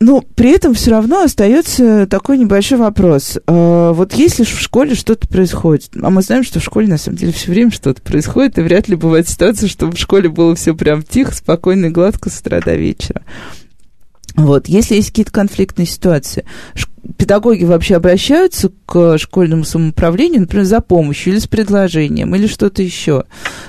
но 0.00 0.22
при 0.22 0.50
этом 0.50 0.72
все 0.72 0.92
равно 0.92 1.22
остается 1.22 2.06
такой 2.06 2.38
небольшой 2.38 2.78
вопрос. 2.78 3.38
А, 3.46 3.92
вот 3.92 4.14
если 4.14 4.44
в 4.44 4.60
школе 4.60 4.94
что-то 4.94 5.28
происходит, 5.28 5.90
а 6.00 6.08
мы 6.08 6.22
знаем, 6.22 6.42
что 6.42 6.58
в 6.58 6.64
школе 6.64 6.88
на 6.88 6.96
самом 6.96 7.18
деле 7.18 7.32
все 7.32 7.50
время 7.50 7.70
что-то 7.70 8.00
происходит, 8.00 8.58
и 8.58 8.62
вряд 8.62 8.88
ли 8.88 8.96
бывает 8.96 9.28
ситуация, 9.28 9.68
чтобы 9.68 9.94
в 9.94 10.00
школе 10.00 10.30
было 10.30 10.54
все 10.54 10.74
прям 10.74 11.02
тихо, 11.02 11.34
спокойно 11.34 11.86
и 11.86 11.90
гладко 11.90 12.30
с 12.30 12.40
утра 12.40 12.60
до 12.60 12.74
вечера. 12.76 13.22
Вот, 14.36 14.68
если 14.68 14.94
есть 14.94 15.08
какие-то 15.08 15.32
конфликтные 15.32 15.86
ситуации, 15.86 16.44
педагоги 17.16 17.64
вообще 17.64 17.96
обращаются 17.96 18.70
к 18.86 19.18
школьному 19.18 19.64
самоуправлению, 19.64 20.42
например, 20.42 20.64
за 20.64 20.80
помощью 20.80 21.32
или 21.32 21.40
с 21.40 21.46
предложением, 21.46 22.34
или 22.34 22.46
что-то 22.46 22.82
еще. 22.82 23.24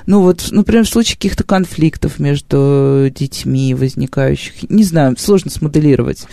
Ну 0.06 0.22
вот, 0.22 0.50
например, 0.52 0.86
в 0.86 0.90
случае 0.90 1.16
каких-то 1.16 1.44
конфликтов 1.44 2.20
между 2.20 3.10
детьми 3.14 3.74
возникающих, 3.74 4.70
не 4.70 4.84
знаю, 4.84 5.16
сложно 5.18 5.52
смоделировать. 5.52 6.26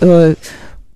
Э, 0.00 0.34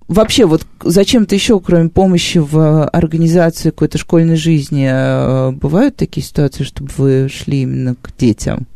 вообще, 0.07 0.45
вот 0.45 0.65
зачем-то 0.83 1.35
еще, 1.35 1.59
кроме 1.59 1.89
помощи 1.89 2.37
в 2.37 2.87
организации 2.87 3.69
какой-то 3.69 3.97
школьной 3.97 4.35
жизни, 4.35 4.89
э, 4.91 5.51
бывают 5.51 5.95
такие 5.95 6.25
ситуации, 6.25 6.63
чтобы 6.63 6.89
вы 6.97 7.29
шли 7.29 7.63
именно 7.63 7.95
к 7.95 8.15
детям? 8.17 8.67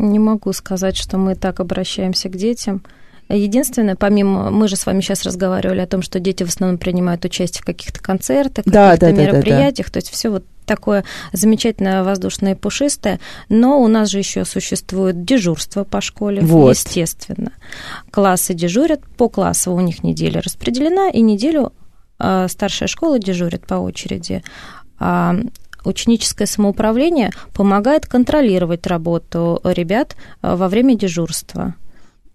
Не 0.00 0.18
могу 0.18 0.52
сказать, 0.54 0.96
что 0.96 1.18
мы 1.18 1.34
так 1.34 1.60
обращаемся 1.60 2.30
к 2.30 2.36
детям. 2.36 2.82
Единственное, 3.28 3.96
помимо, 3.96 4.50
мы 4.50 4.66
же 4.66 4.76
с 4.76 4.86
вами 4.86 5.02
сейчас 5.02 5.22
разговаривали 5.24 5.80
о 5.80 5.86
том, 5.86 6.00
что 6.02 6.18
дети 6.18 6.42
в 6.42 6.48
основном 6.48 6.78
принимают 6.78 7.24
участие 7.24 7.62
в 7.62 7.66
каких-то 7.66 8.00
концертах, 8.00 8.64
да, 8.64 8.92
каких-то 8.92 9.14
да, 9.14 9.22
мероприятиях, 9.22 9.86
да, 9.86 9.92
да, 9.92 9.92
да. 9.92 9.92
то 9.92 9.98
есть 9.98 10.10
все 10.10 10.30
вот 10.30 10.44
такое 10.64 11.04
замечательное 11.32 12.02
воздушное 12.02 12.52
и 12.52 12.56
пушистое, 12.56 13.20
но 13.48 13.80
у 13.80 13.88
нас 13.88 14.08
же 14.08 14.18
еще 14.18 14.44
существует 14.44 15.24
дежурство 15.24 15.84
по 15.84 16.00
школе, 16.00 16.40
вот. 16.40 16.70
естественно. 16.70 17.52
Классы 18.10 18.54
дежурят, 18.54 19.00
по 19.16 19.28
классу 19.28 19.72
у 19.72 19.80
них 19.80 20.02
неделя 20.02 20.40
распределена, 20.40 21.10
и 21.10 21.20
неделю 21.20 21.72
э, 22.18 22.46
старшая 22.48 22.88
школа 22.88 23.18
дежурит 23.18 23.66
по 23.66 23.74
очереди. 23.74 24.42
А 24.98 25.36
ученическое 25.84 26.46
самоуправление 26.46 27.30
помогает 27.52 28.06
контролировать 28.06 28.86
работу 28.86 29.60
ребят 29.64 30.16
а, 30.42 30.56
во 30.56 30.68
время 30.68 30.96
дежурства. 30.96 31.74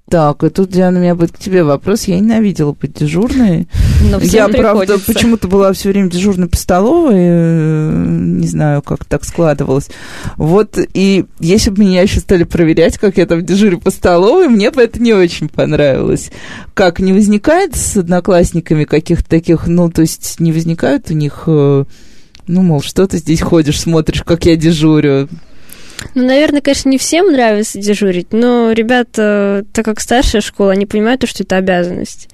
Так, 0.10 0.44
и 0.44 0.50
тут, 0.50 0.70
Диана, 0.70 1.00
у 1.00 1.02
меня 1.02 1.16
будет 1.16 1.32
к 1.32 1.40
тебе 1.40 1.64
вопрос. 1.64 2.04
Я 2.04 2.20
ненавидела 2.20 2.74
быть 2.74 2.94
дежурной. 2.94 3.68
Но 4.04 4.20
Я, 4.20 4.48
правда, 4.50 5.00
почему-то 5.00 5.48
была 5.48 5.74
все 5.74 5.90
время 5.90 6.12
дежурной 6.12 6.48
по 6.48 6.58
столовой. 6.58 7.16
Э, 7.18 8.06
не 8.08 8.48
знаю, 8.48 8.84
как 8.84 9.04
так 9.06 9.24
складывалось. 9.26 9.90
Вот, 10.38 10.78
и 10.94 11.26
если 11.40 11.72
бы 11.72 11.82
меня 11.82 12.04
еще 12.04 12.20
стали 12.20 12.44
проверять, 12.44 13.00
как 13.00 13.18
я 13.18 13.26
там 13.26 13.44
дежурю 13.44 13.80
по 13.80 13.90
столовой, 13.90 14.48
мне 14.48 14.70
бы 14.70 14.84
это 14.84 15.02
не 15.02 15.14
очень 15.14 15.50
понравилось. 15.50 16.30
Как, 16.76 17.00
не 17.00 17.12
возникает 17.12 17.76
с 17.76 17.98
одноклассниками 17.98 18.84
каких-то 18.84 19.28
таких, 19.28 19.66
ну, 19.66 19.90
то 19.90 20.04
есть 20.04 20.40
не 20.40 20.52
возникают 20.52 21.10
у 21.10 21.16
них, 21.16 21.46
э, 21.48 21.86
ну, 22.48 22.62
мол, 22.62 22.82
что 22.82 23.08
ты 23.08 23.18
здесь 23.18 23.42
ходишь, 23.42 23.80
смотришь, 23.80 24.24
как 24.24 24.46
я 24.46 24.56
дежурю? 24.56 25.28
Ну, 26.14 26.26
наверное, 26.28 26.62
конечно, 26.62 26.90
не 26.90 26.98
всем 26.98 27.32
нравится 27.32 27.80
дежурить, 27.80 28.32
но 28.32 28.72
ребята, 28.74 29.66
так 29.74 29.86
как 29.86 30.00
старшая 30.00 30.42
школа, 30.42 30.74
они 30.74 30.86
понимают, 30.86 31.28
что 31.28 31.44
это 31.44 31.58
обязанность. 31.58 32.30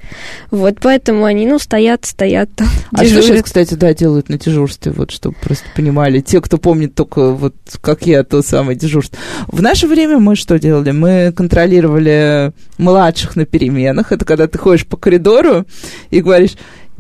Вот, 0.50 0.78
поэтому 0.82 1.26
они, 1.26 1.46
ну, 1.46 1.58
стоят, 1.58 2.06
стоят 2.06 2.50
там, 2.56 2.68
А 2.92 3.04
дежурят. 3.04 3.24
что 3.24 3.34
сейчас, 3.34 3.44
кстати, 3.46 3.74
да, 3.76 3.94
делают 3.94 4.30
на 4.30 4.38
дежурстве, 4.38 4.92
вот, 4.92 5.12
чтобы 5.12 5.36
просто 5.42 5.66
понимали, 5.76 6.20
те, 6.20 6.42
кто 6.42 6.58
помнит 6.58 6.96
только, 6.96 7.32
вот, 7.32 7.56
как 7.82 8.06
я, 8.08 8.24
то 8.24 8.42
самое 8.42 8.78
дежурство. 8.78 9.18
В 9.48 9.62
наше 9.62 9.88
время 9.88 10.18
мы 10.18 10.36
что 10.36 10.60
делали? 10.60 10.92
Мы 10.92 11.32
контролировали 11.32 12.52
младших 12.78 13.36
на 13.36 13.46
переменах. 13.46 14.12
Это 14.12 14.26
когда 14.26 14.48
ты 14.48 14.58
ходишь 14.58 14.86
по 14.86 14.98
коридору 14.98 15.66
и 16.10 16.22
говоришь, 16.22 16.52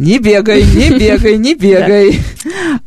не 0.02 0.18
бегай, 0.18 0.64
не 0.64 0.90
бегай, 1.00 1.38
не 1.38 1.54
бегай. 1.54 2.20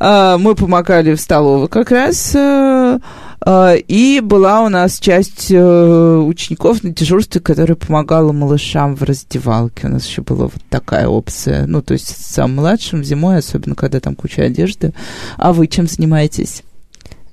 А, 0.01 0.37
мы 0.37 0.57
помогали 0.57 1.15
в 1.15 1.21
столовой 1.21 1.69
как 1.69 1.93
раз 1.93 2.35
э, 2.35 2.99
а, 3.41 3.75
и 3.75 4.21
была 4.21 4.63
у 4.63 4.69
нас 4.69 4.99
часть 4.99 5.47
э, 5.51 6.17
учеников 6.17 6.83
на 6.83 6.91
дежурстве, 6.91 7.41
которая 7.41 7.77
помогала 7.77 8.33
малышам 8.33 8.97
в 8.97 9.05
раздевалке. 9.05 9.87
У 9.87 9.91
нас 9.91 10.07
еще 10.09 10.23
была 10.23 10.47
вот 10.47 10.63
такая 10.69 11.07
опция. 11.07 11.67
Ну, 11.67 11.83
то 11.83 11.93
есть 11.93 12.09
самым 12.09 12.57
младшим 12.57 13.05
зимой, 13.05 13.39
особенно 13.39 13.77
когда 13.77 14.01
там 14.01 14.17
куча 14.17 14.43
одежды. 14.43 14.93
А 15.37 15.53
вы 15.53 15.69
чем 15.69 15.87
занимаетесь? 15.87 16.65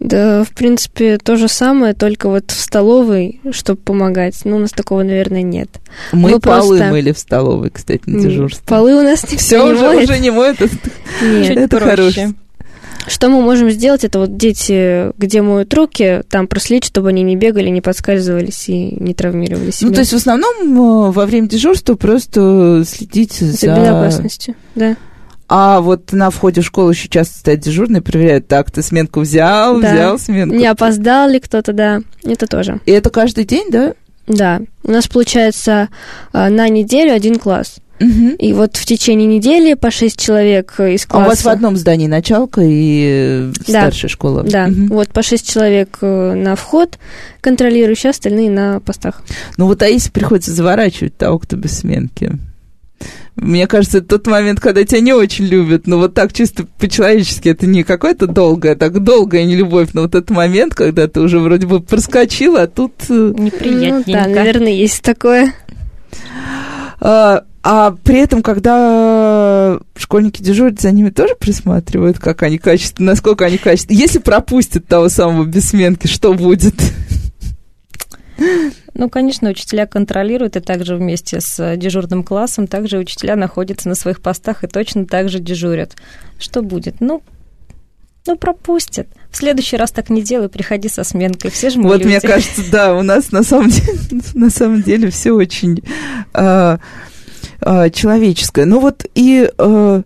Да, 0.02 0.44
в 0.44 0.50
принципе, 0.50 1.20
то 1.20 1.36
же 1.36 1.48
самое, 1.48 1.94
только 1.94 2.28
вот 2.28 2.50
в 2.50 2.60
столовой, 2.60 3.40
чтобы 3.52 3.80
помогать. 3.82 4.34
Ну, 4.46 4.56
у 4.56 4.60
нас 4.60 4.72
такого, 4.72 5.04
наверное, 5.04 5.44
нет. 5.44 5.70
Мы, 6.12 6.32
Мы 6.32 6.40
полы 6.40 6.80
просто... 6.80 6.92
мыли 6.92 7.12
в 7.12 7.20
столовой, 7.20 7.70
кстати, 7.70 8.02
на 8.08 8.20
дежурстве. 8.20 8.64
Полы 8.66 8.96
у 8.96 9.04
нас 9.04 9.30
не 9.32 9.38
все 9.38 9.64
уже, 9.64 9.80
моет. 9.80 10.10
уже 10.10 10.18
не 10.18 10.32
моют. 10.32 10.60
Нет, 11.22 11.56
это 11.56 11.80
хорошо. 11.80 12.34
Что 13.08 13.30
мы 13.30 13.42
можем 13.42 13.70
сделать, 13.70 14.04
это 14.04 14.20
вот 14.20 14.38
дети, 14.38 15.12
где 15.20 15.42
моют 15.44 15.72
руки, 15.74 16.22
там 16.30 16.48
проследить, 16.48 16.86
чтобы 16.86 17.10
они 17.10 17.22
не 17.22 17.36
бегали, 17.36 17.70
не 17.70 17.82
подскальзывались 17.82 18.70
и 18.70 18.96
не 19.00 19.14
травмировали 19.14 19.70
себя. 19.72 19.90
Ну, 19.90 19.94
то 19.94 20.00
есть 20.00 20.14
в 20.14 20.16
основном 20.16 21.08
э, 21.08 21.12
во 21.12 21.26
время 21.26 21.48
дежурства 21.48 21.96
просто 21.96 22.84
следить 22.88 23.34
за... 23.34 23.52
За 23.52 23.76
безопасностью, 23.76 24.56
да. 24.76 24.96
А 25.54 25.82
вот 25.82 26.14
на 26.14 26.30
входе 26.30 26.62
в 26.62 26.66
школу 26.66 26.92
еще 26.92 27.10
часто 27.10 27.38
стоят 27.38 27.60
дежурные, 27.60 28.02
проверяют, 28.02 28.48
так, 28.48 28.72
ты 28.72 28.82
сменку 28.82 29.20
взял, 29.20 29.82
да. 29.82 29.94
взял 29.94 30.18
сменку. 30.18 30.56
Не 30.56 30.66
опоздал 30.66 31.30
ли 31.30 31.42
кто-то, 31.42 31.74
да, 31.74 32.02
это 32.24 32.48
тоже. 32.48 32.80
И 32.86 32.92
это 32.92 33.10
каждый 33.10 33.44
день, 33.44 33.70
да? 33.70 33.94
Да. 34.28 34.62
У 34.84 34.92
нас 34.92 35.10
получается 35.10 35.90
э, 36.32 36.48
на 36.48 36.70
неделю 36.70 37.14
один 37.14 37.38
класс. 37.38 37.80
Угу. 38.00 38.36
И 38.40 38.54
вот 38.54 38.78
в 38.78 38.86
течение 38.86 39.28
недели 39.28 39.74
по 39.74 39.92
шесть 39.92 40.18
человек 40.18 40.80
из 40.80 41.06
класса. 41.06 41.26
А 41.26 41.28
у 41.28 41.30
вас 41.30 41.44
в 41.44 41.50
одном 41.50 41.76
здании 41.76 42.08
началка 42.08 42.62
и 42.64 43.52
да. 43.68 43.82
старшая 43.82 44.10
школа? 44.10 44.44
Да, 44.44 44.68
угу. 44.68 44.96
вот 44.96 45.10
по 45.10 45.22
шесть 45.22 45.52
человек 45.52 45.98
э, 46.00 46.34
на 46.34 46.56
вход, 46.56 46.98
контролирующие, 47.42 48.12
остальные 48.12 48.50
на 48.52 48.80
постах. 48.80 49.22
Ну 49.58 49.66
вот 49.66 49.84
а 49.84 49.88
если 49.88 50.12
приходится 50.12 50.54
заворачивать 50.54 51.18
того, 51.18 51.40
кто 51.40 51.58
без 51.58 51.80
сменки? 51.80 52.40
Мне 53.36 53.66
кажется, 53.66 54.00
это 54.00 54.08
тот 54.08 54.28
момент, 54.28 54.60
когда 54.60 54.84
тебя 54.84 55.00
не 55.00 55.14
очень 55.14 55.46
любят, 55.46 55.88
но 55.88 55.98
вот 55.98 56.14
так 56.14 56.34
чисто 56.34 56.66
по-человечески, 56.78 57.50
это 57.50 57.66
не 57.66 57.84
какое-то 57.84 58.28
долгое, 58.28 58.76
так 58.76 59.02
долгая 59.02 59.46
не 59.46 59.56
любовь, 59.56 59.90
но 59.94 60.02
вот 60.02 60.16
этот 60.16 60.30
момент, 60.32 60.76
когда 60.76 61.08
ты 61.08 61.22
уже 61.22 61.40
вроде 61.40 61.66
бы 61.66 61.80
проскочил, 61.80 62.58
а 62.58 62.68
тут... 62.68 62.94
Э, 63.10 63.34
Неприятненько. 63.38 64.04
Ну, 64.08 64.14
да, 64.14 64.28
наверное, 64.28 64.74
есть 64.74 65.02
такое. 65.02 65.54
А, 67.00 67.44
а 67.64 67.96
при 68.04 68.20
этом, 68.20 68.44
когда 68.44 69.80
школьники 69.96 70.42
дежурят, 70.42 70.82
за 70.82 70.92
ними 70.92 71.10
тоже 71.10 71.36
присматривают, 71.36 72.20
как 72.20 72.44
они 72.44 72.58
качественно, 72.58 73.12
насколько 73.12 73.46
они 73.46 73.58
качественно. 73.58 73.98
Если 73.98 74.20
пропустят 74.20 74.88
того 74.88 75.10
самого 75.10 75.46
бессменки, 75.46 76.08
что 76.08 76.34
будет? 76.34 76.76
Ну, 78.94 79.10
конечно, 79.10 79.50
учителя 79.50 79.86
контролируют, 79.86 80.56
и 80.58 80.60
также 80.60 80.96
вместе 80.96 81.40
с 81.40 81.76
дежурным 81.78 82.24
классом 82.24 82.68
также 82.68 82.98
учителя 82.98 83.36
находятся 83.36 83.88
на 83.88 83.96
своих 83.96 84.22
постах 84.22 84.64
и 84.64 84.68
точно 84.68 85.06
так 85.06 85.30
же 85.30 85.40
дежурят. 85.40 85.96
Что 86.38 86.62
будет? 86.62 87.00
Ну, 87.00 87.22
ну, 88.28 88.38
пропустят. 88.38 89.08
В 89.32 89.38
следующий 89.38 89.78
раз 89.78 89.92
так 89.92 90.10
не 90.10 90.22
делай, 90.22 90.50
приходи 90.50 90.90
со 90.90 91.04
сменкой. 91.04 91.50
Все 91.52 91.70
же 91.70 91.80
мы 91.80 91.88
Вот 91.88 92.00
люди. 92.00 92.08
мне 92.08 92.20
кажется, 92.22 92.62
да, 92.72 92.96
у 92.96 93.02
нас 93.02 93.32
на 93.32 93.44
самом 93.44 93.70
деле, 93.70 93.98
на 94.34 94.50
самом 94.50 94.84
деле 94.84 95.10
все 95.10 95.32
очень 95.32 95.82
э, 96.34 96.78
э, 97.62 97.90
человеческое. 97.90 98.66
Ну 98.66 98.80
вот 98.80 99.06
и 99.16 99.50
э, 99.58 100.04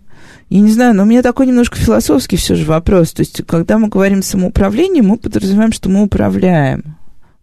я 0.50 0.60
не 0.60 0.72
знаю, 0.72 0.96
но 0.96 1.04
у 1.04 1.06
меня 1.06 1.24
такой 1.24 1.48
немножко 1.48 1.78
философский 1.78 2.38
все 2.38 2.56
же 2.56 2.66
вопрос. 2.66 3.12
То 3.12 3.22
есть, 3.22 3.42
когда 3.46 3.78
мы 3.78 3.90
говорим 3.90 4.22
самоуправление, 4.22 5.04
мы 5.04 5.18
подразумеваем, 5.18 5.74
что 5.74 5.90
мы 5.90 6.04
управляем 6.04 6.96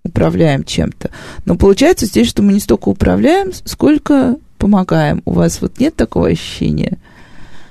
управляем 0.05 0.65
чем-то. 0.65 1.11
Но 1.45 1.57
получается 1.57 2.07
здесь, 2.07 2.29
что 2.29 2.43
мы 2.43 2.53
не 2.53 2.61
столько 2.61 2.89
управляем, 2.89 3.53
сколько 3.65 4.37
помогаем. 4.59 5.23
У 5.25 5.33
вас 5.33 5.61
вот 5.61 5.79
нет 5.79 5.97
такого 5.97 6.29
ощущения? 6.29 6.99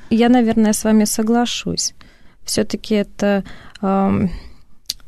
Я, 0.09 0.29
наверное, 0.29 0.73
с 0.73 0.83
вами 0.83 1.05
соглашусь. 1.05 1.93
Все-таки 2.43 2.95
это 2.95 3.43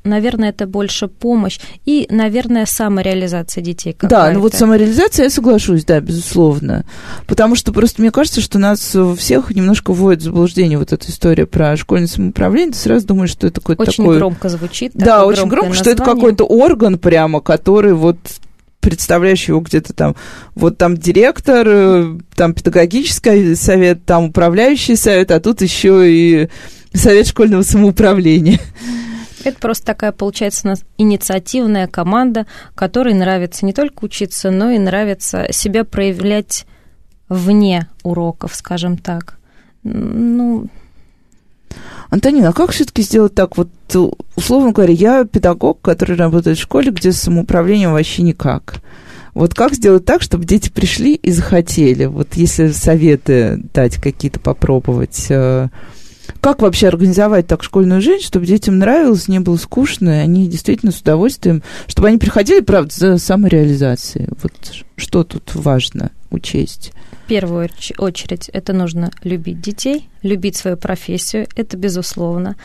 наверное, 0.03 0.49
это 0.49 0.67
больше 0.67 1.07
помощь 1.07 1.59
и, 1.85 2.07
наверное, 2.09 2.65
самореализация 2.65 3.63
детей. 3.63 3.95
Да, 4.01 4.31
ну 4.31 4.39
вот 4.39 4.53
самореализация, 4.53 5.25
я 5.25 5.29
соглашусь, 5.29 5.85
да, 5.85 5.99
безусловно. 5.99 6.85
Потому 7.27 7.55
что 7.55 7.71
просто 7.71 8.01
мне 8.01 8.11
кажется, 8.11 8.41
что 8.41 8.59
нас 8.59 8.95
всех 9.17 9.51
немножко 9.51 9.93
вводит 9.93 10.21
в 10.21 10.25
заблуждение 10.25 10.77
вот 10.77 10.93
эта 10.93 11.09
история 11.09 11.45
про 11.45 11.75
школьное 11.77 12.07
самоуправление. 12.07 12.73
Ты 12.73 12.79
сразу 12.79 13.07
думаешь, 13.07 13.31
что 13.31 13.47
это 13.47 13.61
какой-то 13.61 13.83
очень 13.83 14.03
такой... 14.03 14.17
громко 14.17 14.49
звучит. 14.49 14.91
Да, 14.93 15.25
очень 15.25 15.47
громко, 15.47 15.69
название. 15.69 15.81
что 15.81 15.89
это 15.91 16.03
какой-то 16.03 16.45
орган 16.45 16.97
прямо, 16.97 17.41
который 17.41 17.93
вот 17.93 18.17
представляешь 18.83 19.47
его 19.47 19.61
где-то 19.61 19.93
там, 19.93 20.15
вот 20.55 20.77
там 20.77 20.97
директор, 20.97 21.65
э, 21.65 22.17
там 22.35 22.53
педагогический 22.53 23.55
совет, 23.55 24.05
там 24.05 24.25
управляющий 24.25 24.97
совет, 24.97 25.31
а 25.31 25.39
тут 25.39 25.61
еще 25.61 26.11
и 26.11 26.49
совет 26.93 27.27
школьного 27.27 27.63
самоуправления. 27.63 28.59
Это 29.43 29.59
просто 29.59 29.85
такая, 29.85 30.11
получается, 30.11 30.61
у 30.65 30.69
нас 30.69 30.83
инициативная 30.97 31.87
команда, 31.87 32.45
которой 32.75 33.13
нравится 33.13 33.65
не 33.65 33.73
только 33.73 34.05
учиться, 34.05 34.51
но 34.51 34.71
и 34.71 34.79
нравится 34.79 35.47
себя 35.51 35.83
проявлять 35.83 36.65
вне 37.29 37.89
уроков, 38.03 38.55
скажем 38.55 38.97
так. 38.97 39.37
Ну, 39.83 40.67
Антонина, 42.09 42.49
а 42.49 42.53
как 42.53 42.71
все-таки 42.71 43.01
сделать 43.01 43.33
так? 43.33 43.57
Вот, 43.57 43.69
условно 44.35 44.71
говоря, 44.71 44.93
я 44.93 45.25
педагог, 45.25 45.81
который 45.81 46.15
работает 46.15 46.57
в 46.57 46.61
школе, 46.61 46.91
где 46.91 47.11
с 47.11 47.21
самоуправлением 47.21 47.93
вообще 47.93 48.21
никак. 48.21 48.81
Вот 49.33 49.55
как 49.55 49.73
сделать 49.73 50.05
так, 50.05 50.21
чтобы 50.21 50.45
дети 50.45 50.69
пришли 50.69 51.15
и 51.15 51.31
захотели? 51.31 52.05
Вот 52.05 52.35
если 52.35 52.67
советы 52.67 53.59
дать 53.73 53.95
какие-то 53.95 54.39
попробовать, 54.39 55.25
э, 55.29 55.69
как 56.41 56.61
вообще 56.61 56.87
организовать 56.87 57.47
так 57.47 57.63
школьную 57.63 58.01
жизнь, 58.01 58.25
чтобы 58.25 58.45
детям 58.45 58.79
нравилось, 58.79 59.27
не 59.27 59.39
было 59.39 59.57
скучно, 59.57 60.09
и 60.09 60.23
они 60.23 60.47
действительно 60.47 60.91
с 60.91 61.01
удовольствием, 61.01 61.63
чтобы 61.87 62.07
они 62.09 62.17
приходили, 62.17 62.61
правда, 62.61 62.93
за 62.93 63.17
самореализацией. 63.17 64.27
Вот 64.41 64.53
что 64.95 65.23
тут 65.23 65.55
важно 65.55 66.11
учесть? 66.31 66.91
В 67.25 67.27
первую 67.27 67.69
очередь 67.97 68.49
это 68.49 68.73
нужно 68.73 69.11
любить 69.23 69.61
детей, 69.61 70.09
любить 70.21 70.55
свою 70.55 70.77
профессию, 70.77 71.47
это 71.55 71.77
безусловно. 71.77 72.55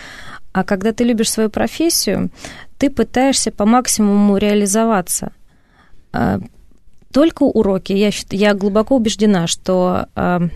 А 0.52 0.64
когда 0.64 0.92
ты 0.92 1.04
любишь 1.04 1.30
свою 1.30 1.50
профессию, 1.50 2.30
ты 2.78 2.90
пытаешься 2.90 3.52
по 3.52 3.64
максимуму 3.64 4.36
реализоваться. 4.38 5.32
А, 6.12 6.40
только 7.12 7.44
уроки, 7.44 7.92
я, 7.92 8.10
я 8.30 8.54
глубоко 8.54 8.96
убеждена, 8.96 9.46
что 9.46 10.06
а, 10.14 10.48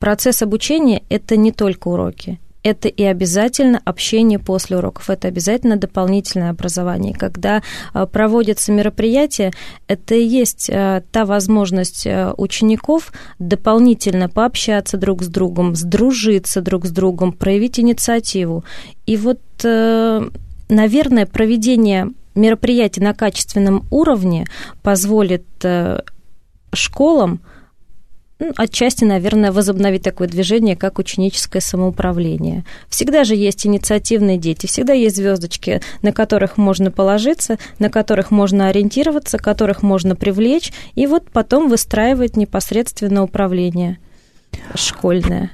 процесс 0.00 0.42
обучения– 0.42 1.04
это 1.08 1.36
не 1.36 1.52
только 1.52 1.86
уроки, 1.86 2.40
это 2.62 2.88
и 2.88 3.04
обязательно 3.04 3.80
общение 3.84 4.38
после 4.38 4.78
уроков, 4.78 5.08
это 5.08 5.28
обязательно 5.28 5.76
дополнительное 5.76 6.50
образование. 6.50 7.14
Когда 7.14 7.62
а, 7.92 8.06
проводятся 8.06 8.72
мероприятия, 8.72 9.52
это 9.86 10.14
и 10.14 10.24
есть 10.24 10.68
а, 10.70 11.02
та 11.12 11.24
возможность 11.24 12.06
а, 12.06 12.34
учеников 12.36 13.12
дополнительно 13.38 14.28
пообщаться 14.28 14.96
друг 14.96 15.22
с 15.22 15.28
другом, 15.28 15.74
сдружиться 15.76 16.60
друг 16.60 16.86
с 16.86 16.90
другом, 16.90 17.32
проявить 17.32 17.78
инициативу. 17.78 18.64
И 19.06 19.16
вот, 19.16 19.40
э, 19.64 20.28
наверное, 20.68 21.26
проведение 21.26 22.08
мероприятий 22.34 23.00
на 23.00 23.14
качественном 23.14 23.86
уровне 23.90 24.46
позволит 24.82 25.46
э, 25.62 26.00
школам 26.72 27.40
ну, 28.40 28.52
отчасти, 28.56 29.04
наверное, 29.04 29.52
возобновить 29.52 30.02
такое 30.02 30.26
движение, 30.26 30.74
как 30.74 30.98
ученическое 30.98 31.60
самоуправление. 31.60 32.64
Всегда 32.88 33.24
же 33.24 33.36
есть 33.36 33.66
инициативные 33.66 34.38
дети, 34.38 34.66
всегда 34.66 34.94
есть 34.94 35.16
звездочки, 35.16 35.82
на 36.00 36.12
которых 36.12 36.56
можно 36.56 36.90
положиться, 36.90 37.58
на 37.78 37.90
которых 37.90 38.30
можно 38.30 38.68
ориентироваться, 38.68 39.36
которых 39.36 39.82
можно 39.82 40.16
привлечь, 40.16 40.72
и 40.94 41.06
вот 41.06 41.30
потом 41.30 41.68
выстраивать 41.68 42.36
непосредственно 42.36 43.22
управление 43.22 43.98
школьное. 44.74 45.50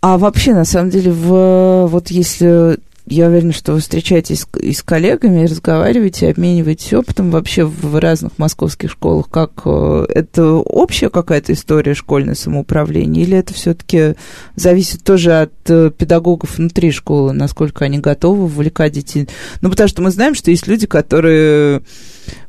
А 0.00 0.18
вообще, 0.18 0.54
на 0.54 0.64
самом 0.64 0.90
деле, 0.90 1.12
в, 1.12 1.86
вот 1.86 2.10
если 2.10 2.78
я 3.06 3.28
уверена, 3.28 3.52
что 3.52 3.72
вы 3.72 3.80
встречаетесь 3.80 4.46
и 4.58 4.72
с 4.72 4.82
коллегами, 4.82 5.44
разговариваете, 5.44 6.30
обмениваетесь 6.30 6.94
опытом 6.94 7.30
вообще 7.30 7.64
в 7.64 8.00
разных 8.00 8.38
московских 8.38 8.90
школах. 8.90 9.28
Как 9.28 9.52
э, 9.66 10.06
это 10.08 10.52
общая 10.52 11.10
какая-то 11.10 11.52
история 11.52 11.92
школьное 11.92 12.34
самоуправление, 12.34 13.24
или 13.24 13.36
это 13.36 13.52
все-таки 13.52 14.14
зависит 14.56 15.04
тоже 15.04 15.42
от 15.42 15.52
э, 15.68 15.90
педагогов 15.90 16.56
внутри 16.56 16.92
школы, 16.92 17.34
насколько 17.34 17.84
они 17.84 17.98
готовы 17.98 18.46
вовлекать 18.46 18.92
детей? 18.92 19.28
Ну, 19.60 19.68
потому 19.68 19.88
что 19.88 20.00
мы 20.00 20.10
знаем, 20.10 20.34
что 20.34 20.50
есть 20.50 20.66
люди, 20.66 20.86
которые 20.86 21.82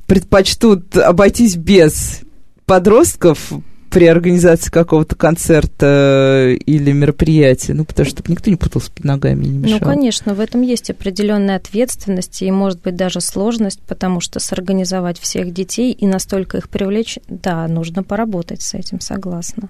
предпочтут 0.07 0.95
обойтись 0.95 1.57
без 1.57 2.21
подростков, 2.65 3.51
при 3.95 4.07
организации 4.07 4.71
какого-то 4.71 5.15
концерта 5.15 6.53
или 6.65 6.91
мероприятия, 6.91 7.73
ну, 7.73 7.85
потому 7.85 8.05
что 8.05 8.17
чтобы 8.17 8.31
никто 8.33 8.51
не 8.51 8.57
путался 8.57 8.91
под 8.91 9.05
ногами 9.05 9.45
и 9.45 9.47
не 9.47 9.57
мешал. 9.57 9.79
Ну, 9.79 9.85
конечно, 9.85 10.33
в 10.33 10.41
этом 10.41 10.63
есть 10.63 10.89
определенная 10.89 11.55
ответственность 11.55 12.41
и, 12.41 12.51
может 12.51 12.81
быть, 12.81 12.97
даже 12.97 13.21
сложность, 13.21 13.79
потому 13.87 14.19
что 14.19 14.41
сорганизовать 14.41 15.17
всех 15.17 15.53
детей 15.53 15.93
и 15.93 16.07
настолько 16.07 16.57
их 16.57 16.67
привлечь, 16.67 17.19
да, 17.29 17.65
нужно 17.69 18.03
поработать 18.03 18.61
с 18.61 18.73
этим, 18.73 18.99
согласна. 18.99 19.69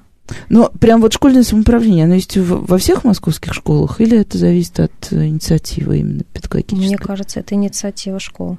Но 0.50 0.72
прям 0.80 1.02
вот 1.02 1.14
школьное 1.14 1.44
самоуправление, 1.44 2.06
оно 2.06 2.16
есть 2.16 2.36
во 2.36 2.80
всех 2.80 3.04
московских 3.04 3.54
школах 3.54 4.02
или 4.02 4.20
это 4.20 4.40
зависит 4.40 4.80
от 4.80 5.14
инициативы 5.14 6.00
именно 6.00 6.24
педагогической? 6.34 6.88
Мне 6.88 6.98
кажется, 6.98 7.42
это 7.42 7.54
инициатива 7.54 8.20
школ. 8.20 8.58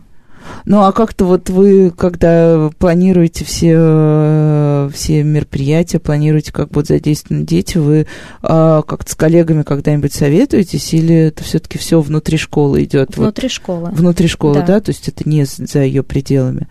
Ну, 0.65 0.83
а 0.83 0.93
как-то 0.93 1.25
вот 1.25 1.49
вы, 1.49 1.91
когда 1.91 2.71
планируете 2.79 3.45
все, 3.45 4.91
все 4.93 5.23
мероприятия, 5.23 5.99
планируете, 5.99 6.53
как 6.53 6.71
будут 6.71 6.89
задействованы 6.89 7.45
дети, 7.45 7.79
вы 7.79 8.07
а, 8.43 8.83
как-то 8.83 9.13
с 9.13 9.15
коллегами 9.15 9.63
когда-нибудь 9.63 10.13
советуетесь, 10.13 10.93
или 10.93 11.15
это 11.15 11.45
все-таки 11.45 11.79
все 11.79 12.01
внутри 12.01 12.37
школы 12.37 12.85
идет? 12.85 13.17
Внутри 13.17 13.47
вот, 13.47 13.53
школы. 13.53 13.91
Внутри 13.91 14.29
школы, 14.29 14.55
да. 14.57 14.67
да, 14.67 14.81
то 14.81 14.91
есть 14.91 15.09
это 15.09 15.29
не 15.29 15.45
за 15.45 15.83
ее 15.83 16.03
пределами. 16.03 16.69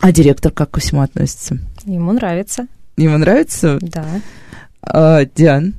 А 0.00 0.12
директор 0.12 0.52
как 0.52 0.70
ко 0.70 0.80
всему 0.80 1.02
относится? 1.02 1.58
Ему 1.84 2.12
нравится. 2.12 2.66
Ему 2.96 3.18
нравится? 3.18 3.78
Да. 3.80 4.06
А, 4.82 5.24
Диан? 5.24 5.74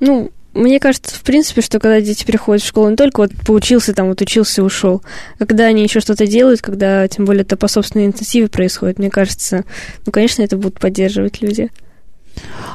Ну, 0.00 0.30
мне 0.58 0.80
кажется, 0.80 1.14
в 1.14 1.22
принципе, 1.22 1.62
что 1.62 1.78
когда 1.78 2.00
дети 2.00 2.24
переходят 2.24 2.62
в 2.62 2.66
школу, 2.66 2.90
не 2.90 2.96
только 2.96 3.20
вот 3.20 3.32
поучился 3.46 3.94
там, 3.94 4.08
вот 4.08 4.20
учился, 4.20 4.62
ушел, 4.62 5.02
когда 5.38 5.66
они 5.66 5.82
еще 5.82 6.00
что-то 6.00 6.26
делают, 6.26 6.60
когда, 6.60 7.06
тем 7.08 7.24
более, 7.24 7.42
это 7.42 7.56
по 7.56 7.68
собственной 7.68 8.06
инициативе 8.06 8.48
происходит, 8.48 8.98
мне 8.98 9.10
кажется, 9.10 9.64
ну, 10.04 10.12
конечно, 10.12 10.42
это 10.42 10.56
будут 10.56 10.80
поддерживать 10.80 11.40
люди. 11.40 11.70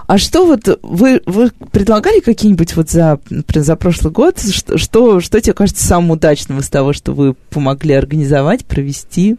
А 0.07 0.17
что 0.17 0.45
вот 0.45 0.79
вы, 0.81 1.21
вы 1.25 1.51
предлагали 1.71 2.19
какие-нибудь 2.19 2.75
вот 2.75 2.89
за, 2.89 3.19
за 3.53 3.75
прошлый 3.75 4.11
год, 4.11 4.39
что, 4.39 4.77
что, 4.77 5.19
что 5.21 5.41
тебе 5.41 5.53
кажется 5.53 5.85
самым 5.85 6.11
удачным 6.11 6.59
из 6.59 6.69
того, 6.69 6.93
что 6.93 7.13
вы 7.13 7.33
помогли 7.49 7.93
организовать, 7.93 8.65
провести? 8.65 9.37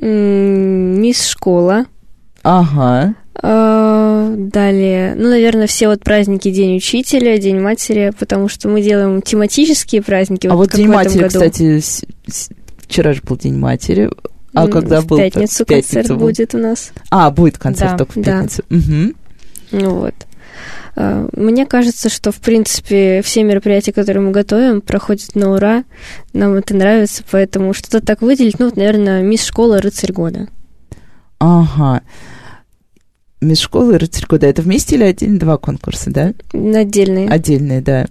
Мисс 0.00 1.26
школа. 1.26 1.86
Ага. 2.42 3.14
А, 3.42 4.34
далее, 4.36 5.14
ну, 5.16 5.30
наверное, 5.30 5.66
все 5.66 5.88
вот 5.88 6.02
праздники 6.02 6.50
День 6.50 6.76
учителя, 6.76 7.38
День 7.38 7.58
матери, 7.58 8.12
потому 8.18 8.48
что 8.48 8.68
мы 8.68 8.82
делаем 8.82 9.22
тематические 9.22 10.02
праздники. 10.02 10.46
А 10.46 10.54
вот, 10.54 10.70
вот 10.70 10.76
День 10.76 10.88
матери, 10.88 11.26
кстати, 11.26 11.80
вчера 12.78 13.14
же 13.14 13.22
был 13.22 13.38
День 13.38 13.56
матери. 13.56 14.10
А 14.52 14.66
когда 14.66 15.00
в 15.00 15.06
был? 15.06 15.16
Пятницу, 15.16 15.64
в 15.64 15.66
пятницу 15.66 15.94
концерт 15.94 16.08
был. 16.08 16.26
будет 16.26 16.54
у 16.54 16.58
нас. 16.58 16.92
А, 17.10 17.30
будет 17.30 17.56
концерт 17.56 17.92
да, 17.92 17.98
только 17.98 18.20
в 18.20 18.22
пятницу. 18.22 18.62
Да. 18.68 18.76
Угу. 18.76 19.14
Ну 19.72 19.94
вот. 19.94 20.14
А, 20.96 21.28
мне 21.32 21.66
кажется, 21.66 22.08
что, 22.08 22.32
в 22.32 22.40
принципе, 22.40 23.22
все 23.22 23.44
мероприятия, 23.44 23.92
которые 23.92 24.22
мы 24.22 24.32
готовим, 24.32 24.80
проходят 24.80 25.34
на 25.34 25.52
ура. 25.52 25.84
Нам 26.32 26.54
это 26.54 26.74
нравится, 26.74 27.22
поэтому 27.30 27.72
что-то 27.72 28.04
так 28.04 28.22
выделить, 28.22 28.58
ну, 28.58 28.66
вот, 28.66 28.76
наверное, 28.76 29.22
мисс 29.22 29.44
школа 29.44 29.80
«Рыцарь 29.80 30.12
года». 30.12 30.48
Ага. 31.38 32.02
Мисс 33.40 33.60
школы 33.60 33.94
и 33.94 33.96
рыцарь 33.96 34.26
года. 34.26 34.46
Это 34.46 34.62
вместе 34.62 34.96
или 34.96 35.04
отдельно 35.04 35.38
два 35.38 35.56
конкурса, 35.56 36.10
да? 36.10 36.32
Отдельные. 36.52 37.28
Отдельные, 37.28 37.80
да. 37.80 38.06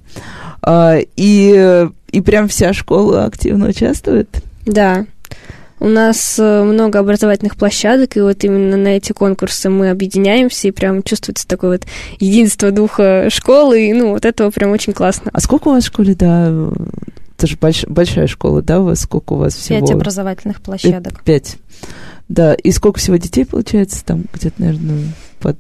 А, 0.62 0.98
и, 1.16 1.88
и 2.12 2.22
прям 2.22 2.48
вся 2.48 2.74
школа 2.74 3.26
активно 3.26 3.68
участвует? 3.68 4.30
Да. 4.66 5.06
У 5.80 5.88
нас 5.88 6.38
э, 6.38 6.64
много 6.64 7.00
образовательных 7.00 7.56
площадок, 7.56 8.18
и 8.18 8.22
вот 8.22 8.44
именно 8.44 8.76
на 8.76 8.90
эти 8.90 9.14
конкурсы 9.14 9.70
мы 9.70 9.90
объединяемся, 9.90 10.68
и 10.68 10.72
прям 10.72 11.04
чувствуется 11.04 11.48
такое 11.48 11.78
вот 11.78 11.88
единство 12.20 12.72
духа 12.72 13.30
школы, 13.30 13.88
и, 13.88 13.94
ну, 13.94 14.10
вот 14.10 14.26
этого 14.26 14.52
прям 14.52 14.72
очень 14.72 14.92
классно. 14.92 15.32
А 15.34 15.40
сколько 15.40 15.70
у 15.70 15.72
вас 15.72 15.86
в 15.86 15.88
школе, 15.88 16.16
да, 16.16 16.52
это 17.38 17.48
же 17.48 17.56
больш, 17.56 17.86
большая 17.86 18.28
школа, 18.28 18.62
да, 18.62 18.82
у 18.82 18.86
вас 18.86 19.00
сколько 19.00 19.34
у 19.34 19.38
вас 19.38 19.56
всего? 19.56 19.80
Пять 19.80 19.92
образовательных 19.92 20.60
площадок. 20.60 21.24
Пять. 21.24 21.56
Да, 22.30 22.54
и 22.54 22.72
сколько 22.72 23.00
всего 23.00 23.18
детей 23.18 23.46
получается? 23.46 24.06
Там 24.06 24.26
где-то, 24.32 24.62
наверное, 24.62 25.14
под 25.40 25.58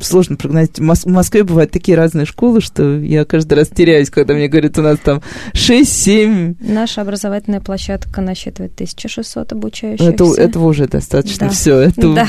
сложно 0.00 0.36
прогнозить. 0.36 0.78
В 0.78 1.06
Москве 1.06 1.44
бывают 1.44 1.70
такие 1.70 1.96
разные 1.96 2.26
школы, 2.26 2.60
что 2.60 2.98
я 2.98 3.24
каждый 3.24 3.54
раз 3.54 3.68
теряюсь, 3.68 4.10
когда 4.10 4.34
мне 4.34 4.48
говорят, 4.48 4.78
у 4.78 4.82
нас 4.82 4.98
там 4.98 5.22
6-7. 5.52 6.56
Наша 6.60 7.02
образовательная 7.02 7.60
площадка 7.60 8.20
насчитывает 8.20 8.72
1600 8.74 9.52
обучающихся. 9.52 10.10
Это, 10.10 10.24
этого 10.36 10.66
уже 10.66 10.86
достаточно 10.86 11.46
да. 11.46 11.52
все. 11.52 11.78
Это 11.78 12.12
да. 12.12 12.28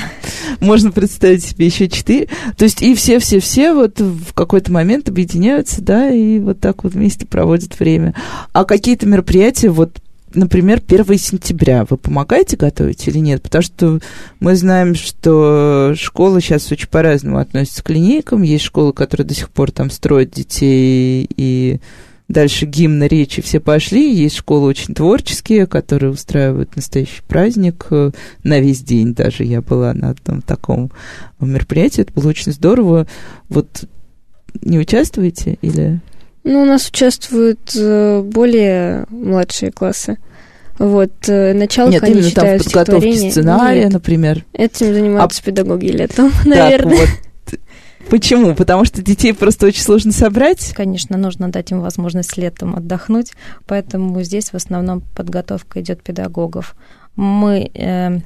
Можно 0.59 0.91
представить 0.91 1.43
себе 1.43 1.65
еще 1.65 1.87
4. 1.89 2.27
То 2.57 2.63
есть 2.63 2.81
и 2.81 2.93
все-все-все 2.93 3.73
вот 3.73 3.99
в 3.99 4.33
какой-то 4.33 4.71
момент 4.71 5.09
объединяются, 5.09 5.81
да, 5.81 6.09
и 6.09 6.39
вот 6.39 6.59
так 6.59 6.83
вот 6.83 6.93
вместе 6.93 7.25
проводят 7.25 7.79
время. 7.79 8.13
А 8.53 8.63
какие-то 8.65 9.07
мероприятия 9.07 9.69
вот 9.69 10.00
например, 10.33 10.81
1 10.85 11.17
сентября 11.17 11.85
вы 11.89 11.97
помогаете 11.97 12.57
готовить 12.57 13.07
или 13.07 13.19
нет? 13.19 13.41
Потому 13.41 13.61
что 13.61 13.99
мы 14.39 14.55
знаем, 14.55 14.95
что 14.95 15.93
школы 15.95 16.41
сейчас 16.41 16.71
очень 16.71 16.87
по-разному 16.87 17.37
относятся 17.37 17.83
к 17.83 17.89
линейкам. 17.89 18.41
Есть 18.41 18.65
школы, 18.65 18.93
которые 18.93 19.27
до 19.27 19.33
сих 19.33 19.49
пор 19.49 19.71
там 19.71 19.89
строят 19.89 20.31
детей 20.31 21.27
и 21.35 21.79
дальше 22.27 22.65
гимна 22.65 23.07
речи 23.07 23.41
все 23.41 23.59
пошли. 23.59 24.13
Есть 24.13 24.37
школы 24.37 24.67
очень 24.67 24.93
творческие, 24.93 25.67
которые 25.67 26.11
устраивают 26.11 26.75
настоящий 26.75 27.21
праздник 27.27 27.87
на 27.89 28.59
весь 28.59 28.81
день. 28.81 29.13
Даже 29.13 29.43
я 29.43 29.61
была 29.61 29.93
на 29.93 30.11
одном 30.11 30.41
таком 30.41 30.91
мероприятии. 31.39 32.01
Это 32.01 32.13
было 32.13 32.29
очень 32.29 32.51
здорово. 32.51 33.07
Вот 33.49 33.85
не 34.61 34.79
участвуете 34.79 35.57
или... 35.61 35.99
Ну, 36.43 36.63
у 36.63 36.65
нас 36.65 36.89
участвуют 36.89 37.75
э, 37.75 38.21
более 38.21 39.05
младшие 39.09 39.71
классы. 39.71 40.17
Вот, 40.79 41.11
э, 41.27 41.53
начало, 41.53 41.89
Нет, 41.89 42.03
они 42.03 42.13
именно 42.13 42.31
там 42.31 42.57
в 42.57 42.63
подготовке 42.63 43.29
сценария, 43.29 43.83
Нет. 43.83 43.93
например. 43.93 44.45
Этим 44.53 44.93
занимаются 44.93 45.41
а... 45.43 45.45
педагоги 45.45 45.87
летом, 45.87 46.31
наверное. 46.45 46.97
Так, 46.97 47.07
вот. 47.07 47.59
Почему? 48.09 48.55
Потому 48.55 48.83
что 48.83 49.01
детей 49.03 49.33
просто 49.33 49.67
очень 49.67 49.83
сложно 49.83 50.11
собрать? 50.11 50.73
Конечно, 50.75 51.17
нужно 51.17 51.51
дать 51.51 51.71
им 51.71 51.81
возможность 51.81 52.35
летом 52.35 52.75
отдохнуть, 52.75 53.33
поэтому 53.67 54.21
здесь 54.23 54.49
в 54.49 54.55
основном 54.55 55.01
подготовка 55.15 55.81
идет 55.81 56.01
педагогов. 56.01 56.75
Мы 57.15 57.69
э, 57.73 58.19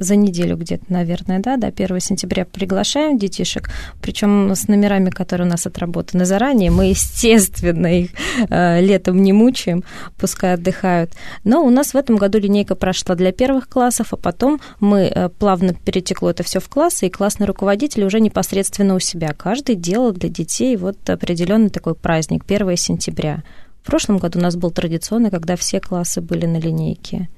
за 0.00 0.16
неделю 0.16 0.56
где-то, 0.56 0.84
наверное, 0.88 1.38
да, 1.38 1.56
до 1.56 1.68
1 1.68 2.00
сентября 2.00 2.44
приглашаем 2.46 3.18
детишек, 3.18 3.70
причем 4.00 4.50
с 4.50 4.66
номерами, 4.66 5.10
которые 5.10 5.46
у 5.46 5.50
нас 5.50 5.66
отработаны 5.66 6.24
заранее. 6.24 6.70
Мы, 6.70 6.86
естественно, 6.86 7.86
их 7.86 8.10
э, 8.48 8.80
летом 8.80 9.22
не 9.22 9.32
мучаем, 9.32 9.84
пускай 10.18 10.54
отдыхают. 10.54 11.12
Но 11.44 11.64
у 11.64 11.70
нас 11.70 11.92
в 11.92 11.96
этом 11.96 12.16
году 12.16 12.38
линейка 12.38 12.74
прошла 12.74 13.14
для 13.14 13.30
первых 13.30 13.68
классов, 13.68 14.12
а 14.12 14.16
потом 14.16 14.60
мы 14.80 15.00
э, 15.02 15.28
плавно 15.28 15.74
перетекло 15.74 16.30
это 16.30 16.42
все 16.42 16.60
в 16.60 16.68
классы, 16.68 17.06
и 17.06 17.10
классный 17.10 17.46
руководитель 17.46 18.04
уже 18.04 18.20
непосредственно 18.20 18.94
у 18.94 19.00
себя. 19.00 19.34
Каждый 19.36 19.76
делал 19.76 20.12
для 20.12 20.30
детей 20.30 20.76
вот 20.76 21.10
определенный 21.10 21.70
такой 21.70 21.94
праздник, 21.94 22.44
1 22.48 22.76
сентября. 22.76 23.42
В 23.82 23.86
прошлом 23.86 24.18
году 24.18 24.38
у 24.38 24.42
нас 24.42 24.56
был 24.56 24.70
традиционный, 24.70 25.30
когда 25.30 25.56
все 25.56 25.80
классы 25.80 26.20
были 26.22 26.46
на 26.46 26.58
линейке. 26.58 27.28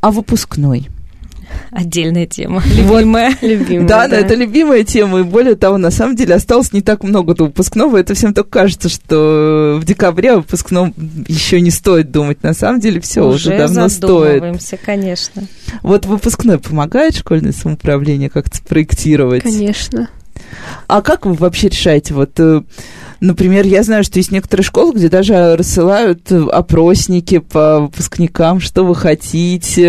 А 0.00 0.10
выпускной? 0.10 0.88
Отдельная 1.70 2.26
тема. 2.26 2.62
Любимая. 2.66 3.36
любимая 3.42 3.86
да, 3.86 4.08
да, 4.08 4.16
это 4.16 4.34
любимая 4.34 4.84
тема. 4.84 5.20
И 5.20 5.22
более 5.22 5.54
того, 5.54 5.78
на 5.78 5.90
самом 5.90 6.16
деле 6.16 6.34
осталось 6.34 6.72
не 6.72 6.82
так 6.82 7.02
много 7.02 7.34
до 7.34 7.44
выпускного. 7.44 7.96
Это 7.96 8.14
всем 8.14 8.34
только 8.34 8.50
кажется, 8.50 8.88
что 8.88 9.78
в 9.80 9.84
декабре 9.84 10.32
о 10.32 10.36
выпускном 10.36 10.94
еще 11.26 11.60
не 11.60 11.70
стоит 11.70 12.10
думать. 12.10 12.42
На 12.42 12.54
самом 12.54 12.80
деле 12.80 13.00
все 13.00 13.22
уже, 13.26 13.50
уже 13.50 13.58
давно 13.58 13.88
стоит. 13.88 14.42
конечно. 14.84 15.44
Вот 15.82 16.06
выпускной 16.06 16.58
помогает 16.58 17.16
школьное 17.16 17.52
самоуправление 17.52 18.30
как-то 18.30 18.56
спроектировать? 18.56 19.42
Конечно. 19.42 20.08
А 20.86 21.02
как 21.02 21.26
вы 21.26 21.34
вообще 21.34 21.68
решаете? 21.68 22.14
Вот 22.14 22.38
э, 22.38 22.62
Например, 23.24 23.64
я 23.64 23.82
знаю, 23.82 24.04
что 24.04 24.18
есть 24.18 24.32
некоторые 24.32 24.66
школы, 24.66 24.92
где 24.92 25.08
даже 25.08 25.56
рассылают 25.56 26.30
опросники 26.30 27.38
по 27.38 27.80
выпускникам, 27.80 28.60
что 28.60 28.84
вы 28.84 28.94
хотите, 28.94 29.86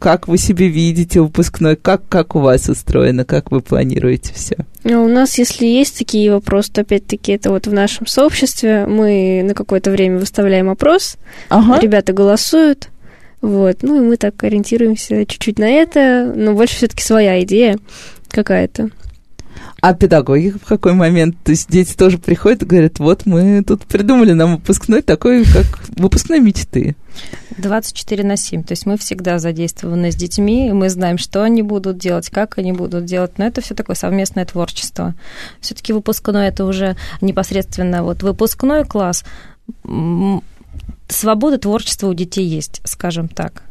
как 0.00 0.26
вы 0.26 0.36
себе 0.36 0.66
видите 0.66 1.20
выпускной, 1.20 1.76
как, 1.76 2.08
как 2.08 2.34
у 2.34 2.40
вас 2.40 2.68
устроено, 2.68 3.24
как 3.24 3.52
вы 3.52 3.60
планируете 3.60 4.32
все. 4.34 4.56
Ну, 4.82 5.04
у 5.04 5.08
нас, 5.08 5.38
если 5.38 5.64
есть 5.64 5.96
такие 5.96 6.32
вопросы, 6.32 6.72
то 6.72 6.80
опять-таки 6.80 7.30
это 7.30 7.50
вот 7.50 7.68
в 7.68 7.72
нашем 7.72 8.08
сообществе. 8.08 8.84
Мы 8.86 9.44
на 9.44 9.54
какое-то 9.54 9.92
время 9.92 10.18
выставляем 10.18 10.70
опрос, 10.70 11.14
ага. 11.50 11.78
ребята 11.78 12.12
голосуют, 12.12 12.88
вот, 13.40 13.78
ну 13.82 14.02
и 14.02 14.04
мы 14.04 14.16
так 14.16 14.42
ориентируемся 14.42 15.24
чуть-чуть 15.24 15.60
на 15.60 15.70
это, 15.70 16.32
но 16.34 16.54
больше 16.54 16.74
все-таки 16.74 17.04
своя 17.04 17.40
идея 17.44 17.78
какая-то. 18.28 18.90
А 19.82 19.94
педагоги 19.94 20.50
в 20.50 20.64
какой 20.64 20.92
момент? 20.92 21.34
То 21.42 21.50
есть 21.50 21.68
дети 21.68 21.96
тоже 21.96 22.16
приходят 22.16 22.62
и 22.62 22.66
говорят, 22.66 23.00
вот 23.00 23.26
мы 23.26 23.64
тут 23.66 23.84
придумали 23.84 24.32
нам 24.32 24.54
выпускной 24.54 25.02
такой, 25.02 25.44
как 25.44 25.66
выпускной 25.96 26.38
мечты. 26.38 26.94
24 27.58 28.22
на 28.22 28.36
7. 28.36 28.62
То 28.62 28.72
есть 28.74 28.86
мы 28.86 28.96
всегда 28.96 29.40
задействованы 29.40 30.12
с 30.12 30.14
детьми, 30.14 30.68
и 30.68 30.72
мы 30.72 30.88
знаем, 30.88 31.18
что 31.18 31.42
они 31.42 31.62
будут 31.62 31.98
делать, 31.98 32.30
как 32.30 32.58
они 32.58 32.72
будут 32.72 33.06
делать. 33.06 33.38
Но 33.38 33.44
это 33.44 33.60
все 33.60 33.74
такое 33.74 33.96
совместное 33.96 34.44
творчество. 34.44 35.16
Все-таки 35.60 35.92
выпускной 35.92 36.46
это 36.46 36.64
уже 36.64 36.94
непосредственно 37.20 38.04
вот 38.04 38.22
выпускной 38.22 38.84
класс. 38.84 39.24
Свобода 41.08 41.58
творчества 41.58 42.06
у 42.06 42.14
детей 42.14 42.46
есть, 42.46 42.82
скажем 42.84 43.26
так. 43.26 43.64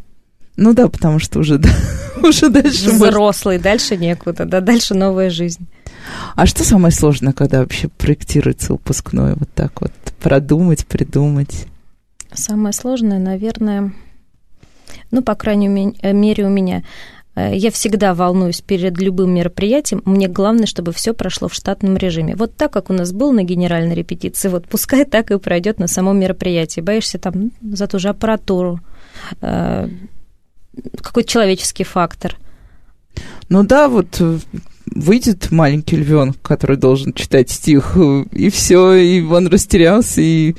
Ну 0.57 0.73
да, 0.73 0.89
потому 0.89 1.19
что 1.19 1.39
уже, 1.39 1.57
да, 1.57 1.69
уже 2.21 2.49
дальше... 2.49 2.89
Взрослый, 2.89 3.55
можно... 3.55 3.63
дальше 3.63 3.95
некуда, 3.95 4.43
да, 4.43 4.59
дальше 4.59 4.93
новая 4.93 5.29
жизнь. 5.29 5.65
А 6.35 6.45
что 6.45 6.63
самое 6.63 6.91
сложное, 6.91 7.33
когда 7.33 7.59
вообще 7.59 7.87
проектируется 7.87 8.73
выпускной? 8.73 9.35
Вот 9.35 9.49
так 9.53 9.81
вот 9.81 9.91
продумать, 10.21 10.85
придумать? 10.85 11.65
Самое 12.33 12.73
сложное, 12.73 13.19
наверное, 13.19 13.93
ну, 15.11 15.21
по 15.21 15.35
крайней 15.35 15.67
мере, 15.67 16.45
у 16.45 16.49
меня 16.49 16.83
Э, 17.35 17.55
я 17.55 17.71
всегда 17.71 18.13
волнуюсь 18.13 18.61
перед 18.61 18.99
любым 18.99 19.33
мероприятием. 19.33 20.01
Мне 20.05 20.27
главное, 20.27 20.65
чтобы 20.65 20.91
все 20.91 21.13
прошло 21.13 21.47
в 21.47 21.53
штатном 21.53 21.97
режиме. 21.97 22.35
Вот 22.35 22.55
так, 22.55 22.71
как 22.71 22.89
у 22.89 22.93
нас 22.93 23.11
был 23.11 23.31
на 23.31 23.43
генеральной 23.43 23.95
репетиции, 23.95 24.49
вот 24.49 24.67
пускай 24.67 25.05
так 25.05 25.31
и 25.31 25.37
пройдет 25.37 25.79
на 25.79 25.87
самом 25.87 26.19
мероприятии. 26.19 26.81
Боишься 26.81 27.19
там 27.19 27.51
за 27.61 27.87
ту 27.87 27.99
же 27.99 28.09
аппаратуру, 28.09 28.79
э, 29.41 29.87
какой-то 31.01 31.29
человеческий 31.29 31.83
фактор. 31.83 32.37
Ну 33.49 33.63
да, 33.63 33.87
вот 33.87 34.19
э, 34.19 34.39
выйдет 34.91 35.51
маленький 35.51 35.97
львенок, 35.97 36.37
который 36.41 36.77
должен 36.77 37.13
читать 37.13 37.49
стих, 37.49 37.97
и 38.31 38.49
все, 38.49 38.93
и 38.93 39.21
он 39.21 39.47
растерялся, 39.47 40.21
и 40.21 40.55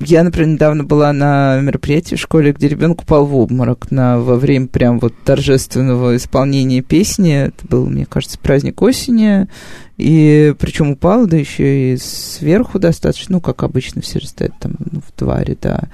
я, 0.00 0.24
например, 0.24 0.48
недавно 0.48 0.82
была 0.82 1.12
на 1.12 1.60
мероприятии 1.60 2.16
в 2.16 2.20
школе, 2.20 2.52
где 2.52 2.68
ребенок 2.68 3.02
упал 3.02 3.26
в 3.26 3.36
обморок 3.36 3.90
на, 3.92 4.18
во 4.18 4.34
время 4.36 4.66
прям 4.66 4.98
вот 4.98 5.14
торжественного 5.24 6.16
исполнения 6.16 6.82
песни. 6.82 7.46
Это 7.46 7.66
был, 7.68 7.86
мне 7.86 8.04
кажется, 8.04 8.38
праздник 8.38 8.82
осени. 8.82 9.48
И 9.96 10.52
причем 10.58 10.90
упал, 10.90 11.26
да 11.26 11.36
еще 11.36 11.94
и 11.94 11.96
сверху 11.96 12.80
достаточно, 12.80 13.34
ну, 13.36 13.40
как 13.40 13.62
обычно 13.62 14.02
все 14.02 14.20
стоят 14.20 14.58
там 14.58 14.72
ну, 14.90 15.00
в 15.00 15.12
твари, 15.12 15.56
да. 15.60 15.84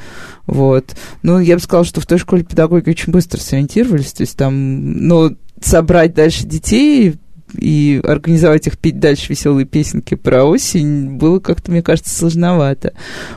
Вот. 0.47 0.97
Ну, 1.23 1.39
я 1.39 1.57
бы 1.57 1.61
сказала, 1.61 1.85
что 1.85 2.01
в 2.01 2.07
той 2.07 2.19
школе 2.19 2.43
педагоги 2.43 2.89
очень 2.89 3.13
быстро 3.13 3.39
сориентировались, 3.39 4.15
то 4.15 4.23
есть 4.23 4.37
там, 4.39 5.07
ну, 5.07 5.37
собрать 5.61 6.15
дальше 6.15 6.47
детей 6.47 7.17
и 7.55 8.01
организовать 8.05 8.67
их 8.67 8.79
петь 8.79 8.99
дальше 8.99 9.27
веселые 9.31 9.67
песенки 9.67 10.15
про 10.15 10.45
осень 10.45 11.17
было 11.17 11.41
как-то, 11.41 11.71
мне 11.71 11.83
кажется, 11.83 12.15
сложновато. 12.15 12.93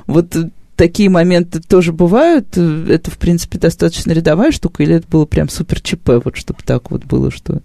Вот 0.07 0.35
такие 0.75 1.09
моменты 1.09 1.61
тоже 1.61 1.93
бывают? 1.93 2.57
Это, 2.57 3.11
в 3.11 3.17
принципе, 3.17 3.59
достаточно 3.59 4.11
рядовая 4.11 4.51
штука, 4.51 4.83
или 4.83 4.95
это 4.95 5.07
было 5.07 5.25
прям 5.25 5.49
супер 5.49 5.81
ЧП, 5.81 6.21
вот 6.23 6.35
чтобы 6.37 6.59
так 6.63 6.91
вот 6.91 7.05
было, 7.05 7.31
что... 7.31 7.61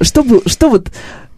Что, 0.00 0.24
был, 0.24 0.42
что 0.46 0.70
вот 0.70 0.90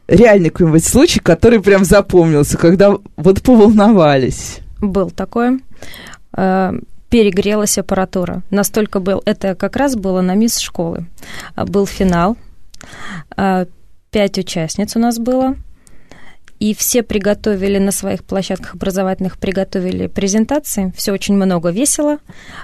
реальный 0.08 0.50
какой-нибудь 0.50 0.84
случай, 0.84 1.20
который 1.20 1.60
прям 1.60 1.84
запомнился, 1.84 2.56
когда 2.56 2.96
вот 3.16 3.42
поволновались? 3.42 4.58
Был 4.80 5.10
такое. 5.10 5.60
Э, 6.32 6.72
перегрелась 7.10 7.78
аппаратура. 7.78 8.42
Настолько 8.50 9.00
был... 9.00 9.22
Это 9.26 9.54
как 9.54 9.76
раз 9.76 9.94
было 9.94 10.20
на 10.22 10.34
мисс 10.34 10.58
школы. 10.58 11.06
Был 11.56 11.86
финал, 11.86 12.36
пять 14.10 14.38
участниц 14.38 14.96
у 14.96 14.98
нас 14.98 15.18
было. 15.18 15.56
И 16.58 16.74
все 16.74 17.02
приготовили 17.02 17.78
на 17.78 17.92
своих 17.92 18.24
площадках 18.24 18.74
образовательных, 18.74 19.38
приготовили 19.38 20.06
презентации. 20.06 20.92
Все 20.96 21.12
очень 21.12 21.34
много 21.34 21.70
весело, 21.70 22.18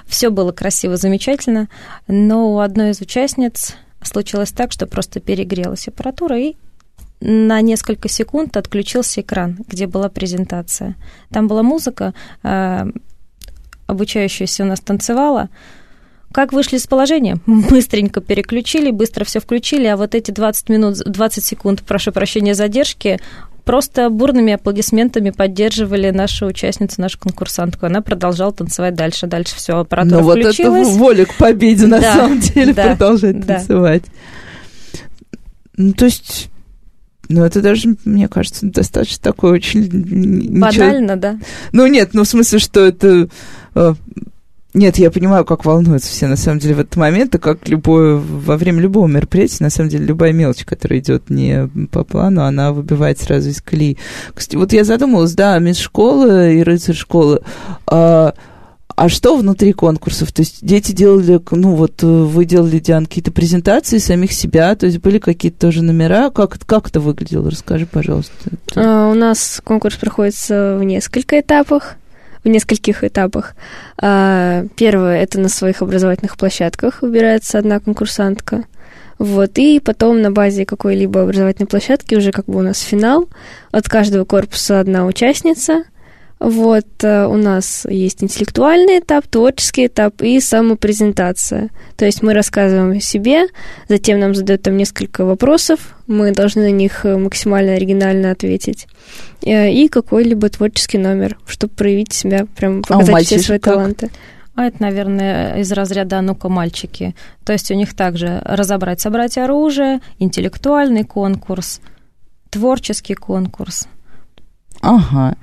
все 0.07 0.31
было 0.31 0.51
красиво, 0.51 0.97
замечательно. 0.97 1.69
Но 2.07 2.53
у 2.53 2.59
одной 2.59 2.91
из 2.91 3.01
участниц 3.01 3.75
случилось 4.01 4.51
так, 4.51 4.71
что 4.71 4.87
просто 4.87 5.19
перегрелась 5.19 5.87
аппаратура, 5.87 6.39
и 6.39 6.55
на 7.21 7.61
несколько 7.61 8.09
секунд 8.09 8.57
отключился 8.57 9.21
экран, 9.21 9.59
где 9.67 9.87
была 9.87 10.09
презентация. 10.09 10.95
Там 11.29 11.47
была 11.47 11.63
музыка, 11.63 12.13
а, 12.41 12.87
обучающаяся 13.85 14.63
у 14.63 14.65
нас 14.65 14.81
танцевала, 14.81 15.49
как 16.33 16.51
вышли 16.51 16.75
из 16.77 16.87
положения? 16.87 17.37
Быстренько 17.45 18.19
переключили, 18.19 18.91
быстро 18.91 19.23
все 19.23 19.39
включили, 19.39 19.85
а 19.85 19.95
вот 19.95 20.15
эти 20.15 20.31
20 20.31 20.69
минут, 20.69 20.97
20 21.05 21.45
секунд, 21.45 21.83
прошу 21.83 22.11
прощения, 22.11 22.55
задержки, 22.55 23.19
просто 23.63 24.09
бурными 24.09 24.53
аплодисментами 24.53 25.29
поддерживали 25.29 26.09
нашу 26.09 26.47
участницу, 26.47 26.99
нашу 26.99 27.19
конкурсантку. 27.19 27.85
Она 27.85 28.01
продолжала 28.01 28.51
танцевать 28.51 28.95
дальше. 28.95 29.27
Дальше 29.27 29.55
все, 29.55 29.77
аппаратура 29.77 30.21
Но 30.21 30.31
включилась. 30.31 30.87
вот 30.87 30.95
это 30.95 30.99
воля 30.99 31.25
к 31.25 31.35
победе, 31.35 31.87
на 31.87 32.01
да, 32.01 32.15
самом 32.15 32.39
деле, 32.39 32.73
да, 32.73 32.83
продолжать 32.87 33.39
да. 33.39 33.55
танцевать. 33.55 34.03
Ну, 35.77 35.93
то 35.93 36.05
есть... 36.05 36.49
Ну, 37.29 37.43
это 37.45 37.61
даже, 37.61 37.95
мне 38.03 38.27
кажется, 38.27 38.65
достаточно 38.65 39.23
такое 39.23 39.53
очень... 39.53 39.87
Банально, 40.59 41.13
ничего... 41.13 41.15
да? 41.15 41.39
Ну, 41.71 41.87
нет, 41.87 42.09
ну, 42.13 42.23
в 42.23 42.27
смысле, 42.27 42.59
что 42.59 42.81
это 42.81 43.29
э, 43.75 43.93
нет, 44.73 44.97
я 44.97 45.11
понимаю, 45.11 45.45
как 45.45 45.65
волнуются 45.65 46.09
все 46.09 46.27
на 46.27 46.35
самом 46.35 46.59
деле 46.59 46.75
в 46.75 46.79
этот 46.79 46.95
момент, 46.95 47.35
и 47.35 47.37
как 47.37 47.67
любое, 47.67 48.15
во 48.15 48.57
время 48.57 48.81
любого 48.81 49.05
мероприятия, 49.07 49.63
на 49.63 49.69
самом 49.69 49.89
деле, 49.89 50.05
любая 50.05 50.33
мелочь, 50.33 50.65
которая 50.65 50.99
идет 50.99 51.29
не 51.29 51.69
по 51.91 52.03
плану, 52.03 52.43
она 52.43 52.71
выбивает 52.71 53.19
сразу 53.19 53.49
из 53.49 53.61
колеи. 53.61 53.97
Кстати, 54.33 54.55
вот 54.55 54.73
я 54.73 54.83
задумалась, 54.83 55.33
да, 55.33 55.59
мисс 55.59 55.77
школы 55.77 56.55
и 56.55 56.63
рыцарь 56.63 56.95
школы. 56.95 57.41
А, 57.85 58.33
а 58.95 59.09
что 59.09 59.37
внутри 59.37 59.73
конкурсов? 59.73 60.31
То 60.31 60.41
есть 60.41 60.65
дети 60.65 60.91
делали, 60.91 61.39
ну 61.51 61.75
вот 61.75 62.01
вы 62.01 62.45
делали, 62.45 62.79
Диан, 62.79 63.05
какие-то 63.05 63.31
презентации 63.31 63.99
самих 63.99 64.33
себя, 64.33 64.75
то 64.75 64.87
есть 64.87 64.99
были 64.99 65.19
какие-то 65.19 65.67
тоже 65.67 65.83
номера. 65.83 66.31
Как, 66.31 66.57
как 66.65 66.87
это 66.87 66.99
выглядело? 66.99 67.51
Расскажи, 67.51 67.85
пожалуйста. 67.85 68.33
А, 68.75 69.11
у 69.11 69.13
нас 69.13 69.61
конкурс 69.63 69.97
проходится 69.97 70.77
в 70.79 70.83
несколько 70.83 71.39
этапах 71.39 71.97
в 72.43 72.47
нескольких 72.49 73.03
этапах. 73.03 73.55
А, 73.97 74.65
первое 74.75 75.21
это 75.21 75.39
на 75.39 75.49
своих 75.49 75.81
образовательных 75.81 76.37
площадках 76.37 77.01
выбирается 77.01 77.59
одна 77.59 77.79
конкурсантка. 77.79 78.63
Вот, 79.19 79.57
и 79.57 79.79
потом 79.79 80.21
на 80.21 80.31
базе 80.31 80.65
какой-либо 80.65 81.21
образовательной 81.21 81.67
площадки 81.67 82.15
уже 82.15 82.31
как 82.31 82.45
бы 82.45 82.59
у 82.59 82.61
нас 82.61 82.79
финал. 82.79 83.29
От 83.71 83.87
каждого 83.87 84.25
корпуса 84.25 84.79
одна 84.79 85.05
участница. 85.05 85.83
Вот, 86.43 86.85
э, 87.03 87.25
у 87.25 87.37
нас 87.37 87.87
есть 87.89 88.21
интеллектуальный 88.21 88.99
этап, 88.99 89.25
творческий 89.27 89.87
этап 89.87 90.21
и 90.21 90.41
самопрезентация. 90.41 91.69
То 91.95 92.03
есть 92.03 92.21
мы 92.21 92.33
рассказываем 92.33 92.97
о 92.97 92.99
себе, 92.99 93.47
затем 93.87 94.19
нам 94.19 94.35
задают 94.35 94.61
там 94.61 94.75
несколько 94.75 95.23
вопросов, 95.23 95.95
мы 96.05 96.33
должны 96.33 96.63
на 96.63 96.71
них 96.71 97.05
э, 97.05 97.15
максимально 97.15 97.75
оригинально 97.75 98.31
ответить. 98.31 98.87
Э, 99.41 99.71
и 99.71 99.87
какой-либо 99.87 100.49
творческий 100.49 100.97
номер, 100.97 101.37
чтобы 101.45 101.75
проявить 101.75 102.11
себя, 102.11 102.45
прям 102.57 102.79
а 102.89 102.99
показать 102.99 103.23
а 103.23 103.25
все 103.25 103.39
свои 103.39 103.59
как? 103.59 103.75
таланты. 103.75 104.11
А 104.53 104.65
это, 104.65 104.81
наверное, 104.81 105.61
из 105.61 105.71
разряда 105.71 106.19
«ну-ка, 106.19 106.49
мальчики». 106.49 107.15
То 107.45 107.53
есть 107.53 107.71
у 107.71 107.73
них 107.73 107.95
также 107.95 108.41
разобрать, 108.43 108.99
собрать 108.99 109.37
оружие, 109.37 110.01
интеллектуальный 110.19 111.05
конкурс, 111.05 111.79
творческий 112.49 113.15
конкурс. 113.15 113.87
Ага. 114.81 115.37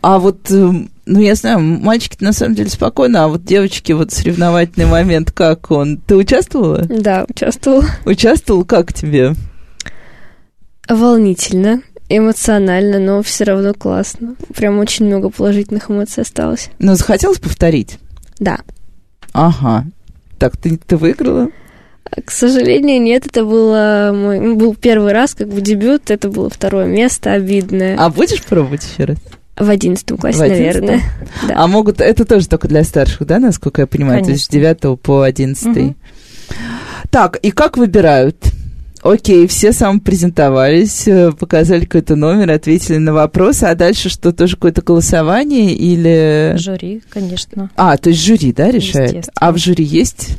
А 0.00 0.18
вот, 0.18 0.50
эм, 0.50 0.90
ну, 1.06 1.20
я 1.20 1.34
знаю, 1.34 1.60
мальчики 1.60 2.16
на 2.20 2.32
самом 2.32 2.54
деле 2.54 2.70
спокойно, 2.70 3.24
а 3.24 3.28
вот 3.28 3.44
девочки, 3.44 3.92
вот 3.92 4.12
соревновательный 4.12 4.86
момент, 4.86 5.32
как 5.32 5.70
он? 5.70 5.98
Ты 5.98 6.16
участвовала? 6.16 6.82
Да, 6.88 7.24
участвовала. 7.28 7.84
Участвовал, 8.04 8.64
как 8.64 8.92
тебе? 8.92 9.34
Волнительно, 10.88 11.82
эмоционально, 12.08 12.98
но 12.98 13.22
все 13.22 13.44
равно 13.44 13.74
классно. 13.74 14.36
Прям 14.54 14.78
очень 14.78 15.06
много 15.06 15.30
положительных 15.30 15.90
эмоций 15.90 16.22
осталось. 16.22 16.70
Ну, 16.78 16.94
захотелось 16.94 17.38
повторить? 17.38 17.98
Да. 18.38 18.60
Ага. 19.32 19.86
Так, 20.38 20.56
ты, 20.56 20.76
ты 20.76 20.96
выиграла? 20.96 21.48
К 22.24 22.30
сожалению, 22.30 23.00
нет, 23.00 23.26
это 23.26 23.44
было 23.44 24.12
мой 24.14 24.54
был 24.54 24.74
первый 24.74 25.12
раз, 25.12 25.34
как 25.34 25.48
бы 25.48 25.62
дебют, 25.62 26.10
это 26.10 26.28
было 26.28 26.50
второе 26.50 26.86
место, 26.86 27.32
обидное. 27.32 27.96
А 27.98 28.10
будешь 28.10 28.42
пробовать 28.42 28.84
еще 28.84 29.04
раз? 29.04 29.18
В 29.56 29.68
одиннадцатом 29.68 30.16
классе, 30.16 30.38
в 30.38 30.42
11? 30.42 30.80
наверное. 30.80 31.02
Да. 31.48 31.54
А 31.56 31.66
могут, 31.66 32.00
это 32.00 32.24
тоже 32.24 32.48
только 32.48 32.68
для 32.68 32.84
старших, 32.84 33.26
да, 33.26 33.38
насколько 33.38 33.82
я 33.82 33.86
понимаю, 33.86 34.22
Конечно. 34.22 34.26
то 34.26 34.32
есть 34.32 34.44
с 34.44 34.48
9 34.48 35.00
по 35.00 35.22
11. 35.22 35.66
Угу. 35.66 35.94
Так, 37.10 37.36
и 37.36 37.50
как 37.50 37.76
выбирают? 37.76 38.36
Окей, 39.02 39.48
все 39.48 39.72
самопрезентовались, 39.72 41.08
э, 41.08 41.32
показали 41.32 41.84
какой-то 41.84 42.14
номер, 42.14 42.52
ответили 42.52 42.98
на 42.98 43.12
вопросы, 43.12 43.64
а 43.64 43.74
дальше 43.74 44.08
что, 44.08 44.32
тоже 44.32 44.54
какое-то 44.54 44.80
голосование 44.80 45.72
или... 45.74 46.54
Жюри, 46.56 47.02
конечно. 47.10 47.68
А, 47.74 47.96
то 47.96 48.10
есть 48.10 48.24
жюри, 48.24 48.52
да, 48.52 48.70
решает? 48.70 49.28
А 49.34 49.50
в 49.50 49.58
жюри 49.58 49.84
есть 49.84 50.38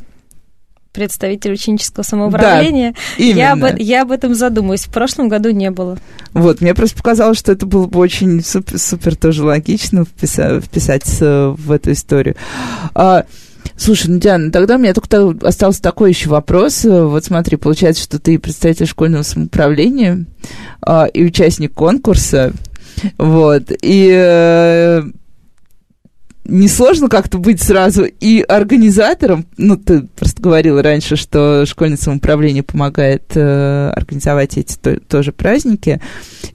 представитель 0.93 1.53
ученического 1.53 2.03
самоуправления. 2.03 2.91
Да, 2.93 3.23
именно. 3.23 3.37
Я, 3.37 3.51
об, 3.53 3.79
я 3.79 4.01
об 4.03 4.11
этом 4.11 4.35
задумаюсь. 4.35 4.85
В 4.85 4.93
прошлом 4.93 5.27
году 5.27 5.49
не 5.49 5.71
было. 5.71 5.97
Вот, 6.33 6.61
мне 6.61 6.73
просто 6.73 6.97
показалось, 6.97 7.39
что 7.39 7.51
это 7.51 7.65
было 7.65 7.87
бы 7.87 7.99
очень 7.99 8.43
супер, 8.43 8.79
супер 8.79 9.15
тоже 9.15 9.43
логично 9.43 10.05
вписать, 10.05 10.63
вписать 10.63 11.03
в 11.19 11.71
эту 11.71 11.91
историю. 11.91 12.35
А, 12.93 13.25
Слушай, 13.75 14.11
ну, 14.11 14.19
Диана, 14.19 14.51
тогда 14.51 14.75
у 14.75 14.77
меня 14.77 14.93
только 14.93 15.33
остался 15.47 15.81
такой 15.81 16.11
еще 16.11 16.29
вопрос. 16.29 16.83
Вот 16.83 17.25
смотри, 17.25 17.57
получается, 17.57 18.03
что 18.03 18.19
ты 18.19 18.37
представитель 18.37 18.85
школьного 18.85 19.23
самоуправления 19.23 20.25
а, 20.81 21.05
и 21.05 21.25
участник 21.25 21.73
конкурса. 21.73 22.53
Вот. 23.17 23.71
И 23.81 24.09
э, 24.13 25.03
несложно 26.45 27.09
как-то 27.09 27.37
быть 27.37 27.61
сразу 27.61 28.03
и 28.03 28.41
организатором. 28.41 29.45
Ну, 29.57 29.77
ты 29.77 30.01
просто 30.15 30.41
говорила 30.41 30.81
раньше, 30.83 31.15
что 31.15 31.65
школьное 31.65 31.97
самоуправление 31.97 32.63
помогает 32.63 33.23
э, 33.35 33.89
организовать 33.95 34.57
эти 34.57 34.75
то, 34.77 34.99
тоже 34.99 35.31
праздники. 35.31 36.01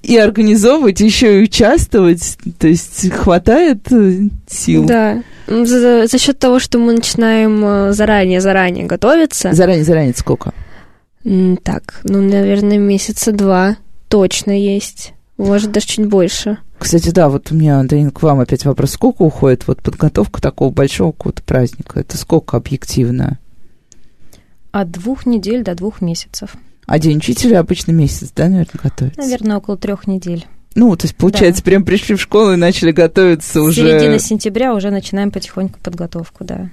И 0.02 0.16
организовывать, 0.16 1.00
еще 1.00 1.40
и 1.40 1.44
участвовать. 1.44 2.38
То 2.58 2.68
есть 2.68 3.10
хватает 3.12 3.90
э, 3.90 4.28
сил. 4.48 4.84
Да. 4.84 5.22
За, 5.46 6.06
за 6.06 6.18
счет 6.18 6.38
того, 6.38 6.58
что 6.58 6.78
мы 6.78 6.92
начинаем 6.92 7.92
заранее-заранее 7.92 8.84
э, 8.84 8.88
готовиться. 8.88 9.52
Заранее-заранее 9.52 10.14
сколько? 10.14 10.52
Так, 11.62 12.00
ну, 12.04 12.20
наверное, 12.20 12.78
месяца 12.78 13.32
два 13.32 13.76
точно 14.08 14.58
есть. 14.58 15.12
Может, 15.38 15.70
даже 15.70 15.86
чуть 15.86 16.06
больше. 16.06 16.58
Кстати, 16.78 17.10
да, 17.10 17.28
вот 17.28 17.50
у 17.52 17.54
меня, 17.54 17.78
Антонин, 17.78 18.10
к 18.10 18.22
вам 18.22 18.40
опять 18.40 18.64
вопрос. 18.64 18.90
Сколько 18.90 19.22
уходит 19.22 19.66
вот 19.66 19.82
подготовка 19.82 20.42
такого 20.42 20.70
большого 20.70 21.12
какого-то 21.12 21.42
праздника? 21.42 22.00
Это 22.00 22.16
сколько 22.16 22.56
объективно? 22.56 23.38
От 24.72 24.90
двух 24.90 25.26
недель 25.26 25.62
до 25.62 25.74
двух 25.74 26.00
месяцев. 26.00 26.54
А 26.86 26.98
день 26.98 27.18
учителя 27.18 27.60
обычно 27.60 27.92
месяц, 27.92 28.30
да, 28.34 28.48
наверное, 28.48 28.80
готовится? 28.82 29.20
Наверное, 29.20 29.56
около 29.58 29.76
трех 29.76 30.06
недель. 30.06 30.46
Ну, 30.74 30.94
то 30.96 31.06
есть, 31.06 31.16
получается, 31.16 31.62
да. 31.62 31.70
прям 31.70 31.84
пришли 31.84 32.14
в 32.14 32.20
школу 32.20 32.52
и 32.52 32.56
начали 32.56 32.92
готовиться 32.92 33.54
С 33.54 33.62
уже... 33.62 33.82
середины 33.82 34.18
сентября 34.18 34.74
уже 34.74 34.90
начинаем 34.90 35.30
потихоньку 35.30 35.78
подготовку, 35.80 36.44
да. 36.44 36.70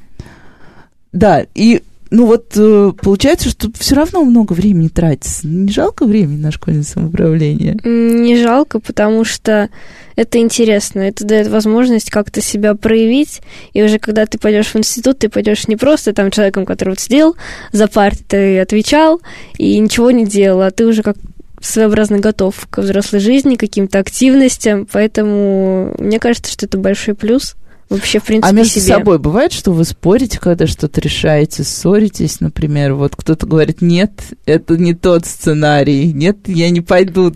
Да, 1.12 1.46
и 1.54 1.82
ну 2.16 2.28
вот 2.28 2.54
э, 2.56 2.94
получается, 3.02 3.50
что 3.50 3.68
все 3.78 3.94
равно 3.94 4.24
много 4.24 4.54
времени 4.54 4.88
тратится. 4.88 5.46
Не 5.46 5.70
жалко 5.70 6.06
времени 6.06 6.38
на 6.38 6.50
школьное 6.50 6.84
самоуправление? 6.84 7.78
Не 7.84 8.38
жалко, 8.38 8.80
потому 8.80 9.26
что 9.26 9.70
это 10.16 10.38
интересно. 10.38 11.02
Это 11.02 11.26
дает 11.26 11.48
возможность 11.48 12.10
как-то 12.10 12.40
себя 12.40 12.74
проявить. 12.74 13.42
И 13.74 13.84
уже 13.84 14.00
когда 14.00 14.26
ты 14.26 14.38
пойдешь 14.38 14.68
в 14.68 14.78
институт, 14.78 15.20
ты 15.20 15.28
пойдешь 15.28 15.68
не 15.68 15.76
просто 15.76 16.14
там 16.14 16.32
человеком, 16.32 16.66
который 16.66 16.92
вот 16.92 17.02
сидел 17.02 17.36
за 17.74 17.90
партой, 17.90 18.24
ты 18.30 18.60
отвечал 18.62 19.20
и 19.58 19.78
ничего 19.78 20.10
не 20.12 20.26
делал, 20.26 20.62
а 20.62 20.72
ты 20.72 20.86
уже 20.86 21.04
как 21.04 21.18
своеобразно 21.60 22.20
готов 22.20 22.66
к 22.70 22.78
взрослой 22.78 23.20
жизни, 23.20 23.56
к 23.56 23.60
каким-то 23.60 24.00
активностям. 24.00 24.88
Поэтому 24.90 25.94
мне 26.00 26.22
кажется, 26.22 26.50
что 26.50 26.66
это 26.66 26.78
большой 26.78 27.14
плюс 27.14 27.58
вообще, 27.90 28.20
в 28.20 28.24
принципе, 28.24 28.50
А 28.50 28.52
между 28.52 28.80
себе. 28.80 28.96
собой 28.96 29.20
бывает, 29.20 29.52
что 29.54 29.72
вы 29.72 29.86
спорите, 29.86 30.40
когда 30.40 30.68
что-то 30.68 31.02
решаете, 31.02 31.64
ссоритесь, 31.64 32.40
например, 32.40 32.94
вот 32.94 33.16
кто-то 33.16 33.46
говорит, 33.46 33.82
нет, 33.82 34.12
это 34.46 34.78
не 34.78 34.94
тот 34.94 35.26
сценарий, 35.26 36.12
нет, 36.14 36.38
я 36.48 36.70
не 36.70 36.82
пойду 36.82 37.34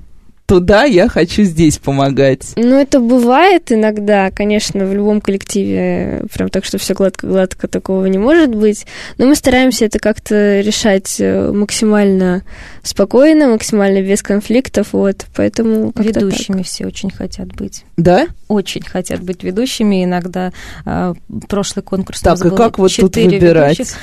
туда, 0.49 0.83
я 0.83 1.07
хочу 1.07 1.43
здесь 1.43 1.77
помогать. 1.77 2.53
Ну, 2.55 2.79
это 2.79 2.99
бывает 2.99 3.71
иногда, 3.71 4.31
конечно, 4.31 4.83
в 4.83 4.93
любом 4.93 5.21
коллективе, 5.21 6.23
прям 6.33 6.49
так, 6.49 6.65
что 6.65 6.79
все 6.79 6.95
гладко-гладко 6.95 7.67
такого 7.67 8.07
не 8.07 8.17
может 8.17 8.55
быть, 8.55 8.87
но 9.19 9.27
мы 9.27 9.35
стараемся 9.35 9.85
это 9.85 9.99
как-то 9.99 10.61
решать 10.61 11.17
э, 11.19 11.51
максимально 11.51 12.41
спокойно, 12.81 13.47
максимально 13.49 14.01
без 14.01 14.23
конфликтов, 14.23 14.87
вот, 14.93 15.27
поэтому 15.35 15.93
Ведущими 15.95 16.57
так. 16.57 16.65
все 16.65 16.87
очень 16.87 17.11
хотят 17.11 17.49
быть. 17.49 17.83
Да? 17.95 18.25
Очень 18.47 18.83
хотят 18.83 19.21
быть 19.21 19.43
ведущими, 19.43 20.03
иногда 20.03 20.51
э, 20.83 21.13
прошлый 21.47 21.83
конкурс 21.83 22.21
Так, 22.21 22.43
и 22.43 22.49
как 22.49 22.79
вот 22.79 22.91
тут 22.95 23.15
выбирать? 23.15 23.77
Ведущих. 23.77 23.97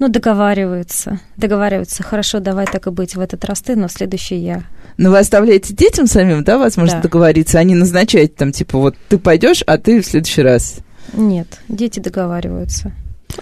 Ну, 0.00 0.08
договариваются, 0.08 1.20
договариваются, 1.36 2.02
хорошо, 2.02 2.40
давай 2.40 2.66
так 2.66 2.86
и 2.86 2.90
быть, 2.90 3.14
в 3.16 3.20
этот 3.20 3.44
раз 3.44 3.60
ты, 3.60 3.76
но 3.76 3.86
в 3.86 3.92
следующий 3.92 4.36
я. 4.36 4.64
Но 4.96 5.10
вы 5.10 5.18
оставляете 5.18 5.74
детям 5.74 6.06
самим, 6.06 6.42
да, 6.42 6.56
возможно, 6.56 6.96
Да. 6.96 7.02
договориться? 7.02 7.58
Они 7.58 7.74
назначают 7.74 8.34
там, 8.34 8.50
типа, 8.50 8.78
вот 8.78 8.96
ты 9.10 9.18
пойдешь, 9.18 9.62
а 9.66 9.76
ты 9.76 10.00
в 10.00 10.06
следующий 10.06 10.40
раз. 10.40 10.78
Нет, 11.12 11.46
дети 11.68 12.00
договариваются. 12.00 12.92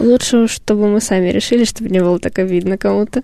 Лучше, 0.00 0.48
чтобы 0.48 0.88
мы 0.88 1.00
сами 1.00 1.28
решили, 1.28 1.62
чтобы 1.64 1.90
не 1.90 2.00
было 2.00 2.18
так 2.18 2.38
обидно 2.40 2.76
кому-то. 2.76 3.22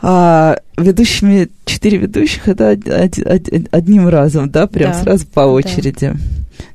А 0.00 0.56
ведущими, 0.76 1.48
четыре 1.64 1.98
ведущих, 1.98 2.48
это 2.48 2.72
од- 2.72 2.88
од- 2.88 3.18
од- 3.52 3.68
одним 3.72 4.08
разом, 4.08 4.48
да, 4.50 4.66
прям 4.66 4.92
Да, 4.92 5.02
сразу 5.02 5.26
по 5.26 5.40
очереди. 5.40 6.14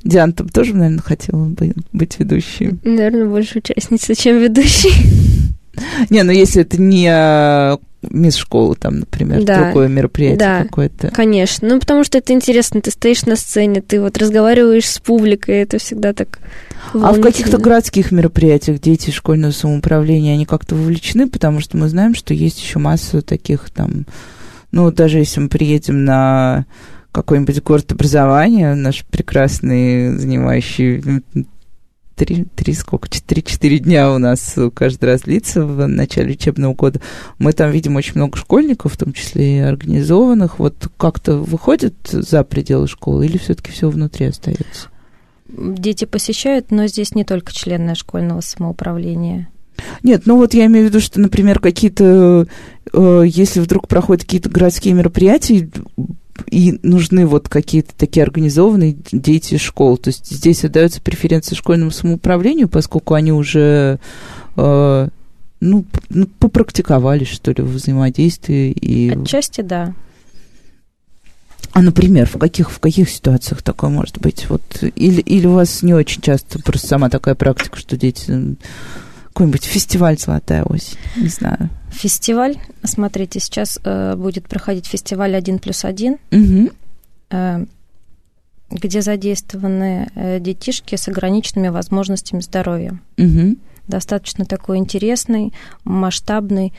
Диана, 0.04 0.34
ты 0.34 0.44
бы 0.44 0.50
тоже, 0.50 0.74
наверное, 0.76 1.02
хотела 1.02 1.46
бы 1.46 1.74
быть 1.94 2.20
ведущей? 2.20 2.78
Наверное, 2.84 3.26
больше 3.28 3.60
участница, 3.60 4.16
чем 4.16 4.40
ведущий. 4.40 4.94
Не, 6.10 6.24
ну 6.24 6.32
если 6.32 6.62
это 6.62 6.80
не 6.80 7.08
а, 7.10 7.78
мисс 8.14 8.36
школы, 8.36 8.76
там, 8.76 9.00
например, 9.00 9.44
Да, 9.44 9.66
другое 9.66 9.88
мероприятие 9.90 10.38
да. 10.38 10.64
какое-то. 10.64 11.10
Конечно, 11.10 11.68
ну 11.68 11.80
потому 11.80 12.04
что 12.04 12.20
это 12.20 12.32
интересно, 12.32 12.80
ты 12.80 12.92
стоишь 12.92 13.26
на 13.26 13.36
сцене, 13.36 13.82
ты 13.82 14.00
вот 14.00 14.18
разговариваешь 14.18 14.88
с 14.88 15.00
публикой, 15.00 15.56
это 15.64 15.80
всегда 15.80 16.14
так 16.14 16.40
А 16.94 17.12
в 17.12 17.22
каких-то 17.22 17.58
городских 17.58 18.12
мероприятиях 18.12 18.80
дети 18.80 19.10
школьного 19.10 19.52
самоуправления, 19.52 20.34
они 20.34 20.46
как-то 20.46 20.76
вовлечены, 20.76 21.28
потому 21.28 21.60
что 21.60 21.76
мы 21.76 21.90
знаем, 21.90 22.16
что 22.16 22.34
есть 22.34 22.62
еще 22.62 22.80
масса 22.80 23.22
таких 23.22 23.70
там, 23.72 24.06
ну, 24.72 24.92
даже 24.92 25.18
если 25.18 25.42
мы 25.42 25.50
приедем 25.50 26.06
на 26.06 26.66
какой-нибудь 27.12 27.62
город 27.62 27.92
образования, 27.92 28.74
наш 28.76 29.06
прекрасный, 29.06 30.18
занимающий 30.18 31.24
три, 32.16 32.46
три 32.56 32.74
сколько, 32.74 33.10
три-четыре 33.10 33.80
дня 33.80 34.12
у 34.12 34.18
нас 34.18 34.56
каждый 34.74 35.06
раз 35.06 35.22
длится 35.22 35.66
в 35.66 35.88
начале 35.88 36.34
учебного 36.34 36.74
года. 36.74 37.02
Мы 37.40 37.54
там 37.54 37.72
видим 37.72 37.96
очень 37.96 38.14
много 38.16 38.38
школьников, 38.38 38.94
в 38.94 38.98
том 38.98 39.14
числе 39.14 39.58
и 39.58 39.62
организованных. 39.62 40.60
Вот 40.60 40.90
как-то 40.98 41.38
выходят 41.38 41.96
за 42.12 42.44
пределы 42.44 42.88
школы 42.88 43.26
или 43.26 43.38
все-таки 43.38 43.72
все 43.72 43.90
внутри 43.90 44.28
остается? 44.28 44.90
Дети 45.48 46.06
посещают, 46.06 46.72
но 46.72 46.88
здесь 46.88 47.14
не 47.16 47.24
только 47.24 47.54
члены 47.54 47.96
школьного 47.96 48.42
самоуправления. 48.42 49.50
Нет, 50.02 50.24
ну 50.26 50.38
вот 50.38 50.54
я 50.54 50.66
имею 50.68 50.86
в 50.86 50.90
виду, 50.90 51.00
что, 51.00 51.20
например, 51.20 51.60
какие-то, 51.60 52.48
э, 52.94 53.24
если 53.26 53.60
вдруг 53.60 53.88
проходят 53.88 54.24
какие-то 54.24 54.50
городские 54.50 54.94
мероприятия, 54.94 55.70
и 56.50 56.80
нужны 56.84 57.26
вот 57.26 57.50
какие-то 57.50 57.94
такие 57.96 58.24
организованные 58.24 58.96
дети 59.12 59.58
школ. 59.58 59.98
То 59.98 60.10
есть 60.10 60.30
здесь 60.30 60.66
отдаются 60.66 61.02
преференции 61.02 61.56
школьному 61.56 61.92
самоуправлению, 61.92 62.68
поскольку 62.68 63.14
они 63.14 63.32
уже 63.32 64.00
э, 64.56 65.08
ну, 65.60 65.86
ну, 66.10 66.28
попрактиковались, 66.40 67.30
что 67.30 67.52
ли, 67.52 67.64
в 67.64 67.72
взаимодействии. 67.72 68.72
И... 68.72 69.10
Отчасти 69.12 69.62
да. 69.62 69.94
А, 71.72 71.82
например, 71.82 72.28
в 72.28 72.38
каких, 72.38 72.70
в 72.70 72.80
каких 72.80 73.10
ситуациях 73.10 73.64
такое 73.64 73.90
может 73.90 74.20
быть? 74.20 74.48
Вот, 74.50 74.62
или, 74.96 75.22
или 75.22 75.48
у 75.48 75.54
вас 75.54 75.82
не 75.82 75.94
очень 75.94 76.22
часто 76.22 76.60
просто 76.60 76.88
сама 76.88 77.10
такая 77.10 77.36
практика, 77.36 77.80
что 77.80 77.98
дети... 77.98 78.56
Какой-нибудь 79.34 79.64
фестиваль 79.66 80.18
«Золотая 80.20 80.64
осень», 80.64 80.98
не 81.16 81.28
знаю. 81.28 81.70
Фестиваль, 81.90 82.58
смотрите, 82.84 83.40
сейчас 83.40 83.80
э, 83.84 84.16
будет 84.16 84.48
проходить 84.48 84.86
фестиваль 84.86 85.36
«Один 85.36 85.58
плюс 85.58 85.86
один», 85.86 86.18
э, 87.32 87.66
где 88.70 89.02
задействованы 89.02 90.12
э, 90.14 90.40
детишки 90.40 90.96
с 90.96 91.08
ограниченными 91.08 91.70
возможностями 91.70 92.42
здоровья. 92.42 93.00
Мгм. 93.18 93.58
Достаточно 93.88 94.46
такой 94.46 94.78
интересный, 94.78 95.52
масштабный, 95.84 96.74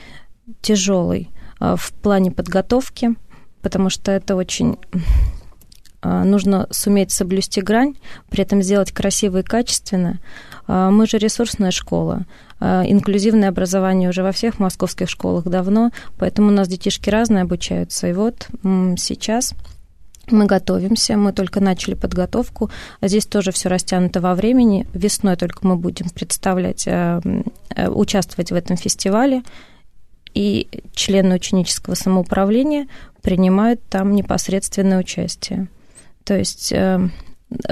тяжелый 0.63 1.31
э, 1.61 1.75
в 1.77 1.93
плане 1.93 2.31
подготовки, 2.31 3.15
потому 3.63 3.91
что 3.91 4.13
это 4.13 4.37
очень 4.37 4.79
нужно 6.05 6.69
суметь 6.71 7.11
соблюсти 7.11 7.61
грань, 7.61 7.95
при 8.31 8.43
этом 8.43 8.63
сделать 8.63 8.93
красиво 8.93 9.39
и 9.39 9.43
качественно. 9.43 10.21
А 10.67 10.91
Мы 10.91 11.07
же 11.07 11.19
ресурсная 11.19 11.71
школа, 11.71 12.27
а 12.61 12.85
инклюзивное 12.87 13.49
образование 13.49 14.09
уже 14.09 14.23
во 14.23 14.33
всех 14.33 14.59
московских 14.59 15.11
школах 15.11 15.45
давно, 15.45 15.91
поэтому 16.19 16.49
у 16.49 16.53
нас 16.53 16.69
детишки 16.69 17.11
разные 17.11 17.43
обучаются. 17.43 18.07
И 18.07 18.13
вот 18.13 18.49
сейчас 18.97 19.55
мы 20.31 20.47
готовимся, 20.47 21.19
мы 21.19 21.33
только 21.33 21.61
начали 21.61 21.95
подготовку, 21.95 22.71
а 23.01 23.09
здесь 23.09 23.27
тоже 23.27 23.53
все 23.53 23.69
растянуто 23.69 24.23
во 24.23 24.35
времени. 24.35 24.87
Весной 24.95 25.37
только 25.37 25.67
мы 25.67 25.77
будем 25.77 26.09
представлять, 26.09 26.89
участвовать 27.77 28.51
в 28.51 28.55
этом 28.55 28.77
фестивале, 28.77 29.43
и 30.33 30.67
члены 30.95 31.37
ученического 31.37 31.95
самоуправления 31.95 32.89
принимают 33.23 33.83
там 33.89 34.15
непосредственное 34.15 34.99
участие. 34.99 35.69
То 36.25 36.37
есть 36.39 36.73
э, 36.73 37.09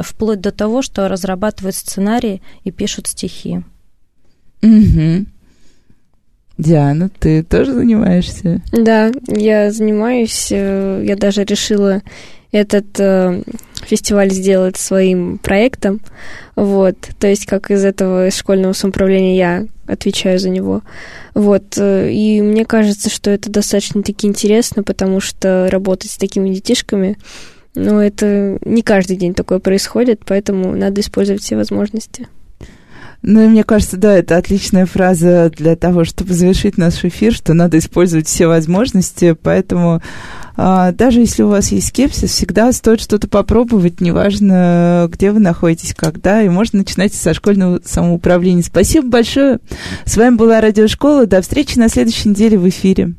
вплоть 0.00 0.40
до 0.40 0.52
того, 0.52 0.82
что 0.82 1.08
разрабатывают 1.08 1.74
сценарии 1.74 2.42
и 2.64 2.70
пишут 2.70 3.06
стихи. 3.06 3.62
Мгм. 4.60 5.26
Диана, 6.58 7.10
ты 7.18 7.42
тоже 7.42 7.72
занимаешься? 7.72 8.60
Да, 8.72 9.10
я 9.26 9.70
занимаюсь, 9.72 10.48
э, 10.50 11.02
я 11.04 11.16
даже 11.16 11.44
решила 11.44 12.02
этот 12.52 13.00
э, 13.00 13.42
фестиваль 13.82 14.30
сделать 14.30 14.76
своим 14.76 15.38
проектом, 15.38 16.00
вот, 16.54 16.96
то 17.18 17.26
есть 17.26 17.46
как 17.46 17.70
из 17.70 17.84
этого 17.84 18.28
из 18.28 18.36
школьного 18.36 18.74
самоуправления 18.74 19.36
я 19.36 19.66
отвечаю 19.86 20.38
за 20.38 20.50
него, 20.50 20.82
вот, 21.34 21.78
э, 21.78 22.12
и 22.12 22.42
мне 22.42 22.66
кажется, 22.66 23.08
что 23.08 23.30
это 23.30 23.50
достаточно-таки 23.50 24.26
интересно, 24.26 24.82
потому 24.82 25.20
что 25.20 25.68
работать 25.70 26.10
с 26.10 26.18
такими 26.18 26.50
детишками, 26.50 27.16
Но 27.74 28.02
это 28.02 28.58
не 28.64 28.82
каждый 28.82 29.16
день 29.16 29.34
такое 29.34 29.58
происходит, 29.58 30.22
поэтому 30.26 30.76
надо 30.76 31.00
использовать 31.00 31.42
все 31.42 31.56
возможности. 31.56 32.28
Ну, 33.22 33.44
и 33.44 33.46
мне 33.46 33.62
кажется, 33.62 33.96
да, 33.96 34.14
это 34.14 34.36
отличная 34.36 34.84
фраза 34.84 35.50
для 35.56 35.76
того, 35.76 36.04
чтобы 36.04 36.34
завершить 36.34 36.76
наш 36.76 37.04
эфир, 37.04 37.32
что 37.32 37.54
надо 37.54 37.78
использовать 37.78 38.26
все 38.26 38.48
возможности, 38.48 39.36
поэтому 39.40 40.02
а, 40.56 40.90
даже 40.90 41.20
если 41.20 41.44
у 41.44 41.48
вас 41.48 41.70
есть 41.70 41.88
скепсис, 41.88 42.30
всегда 42.30 42.72
стоит 42.72 43.00
что-то 43.00 43.28
попробовать, 43.28 44.00
неважно, 44.00 45.08
где 45.10 45.30
вы 45.30 45.38
находитесь, 45.38 45.94
когда, 45.94 46.42
и 46.42 46.48
можно 46.48 46.80
начинать 46.80 47.14
со 47.14 47.32
школьного 47.32 47.80
самоуправления. 47.84 48.62
Спасибо 48.62 49.08
большое. 49.08 49.60
С 50.04 50.16
вами 50.16 50.34
была 50.34 50.60
Радиошкола. 50.60 51.26
До 51.26 51.40
встречи 51.42 51.78
на 51.78 51.88
следующей 51.88 52.30
неделе 52.30 52.58
в 52.58 52.68
эфире. 52.68 53.14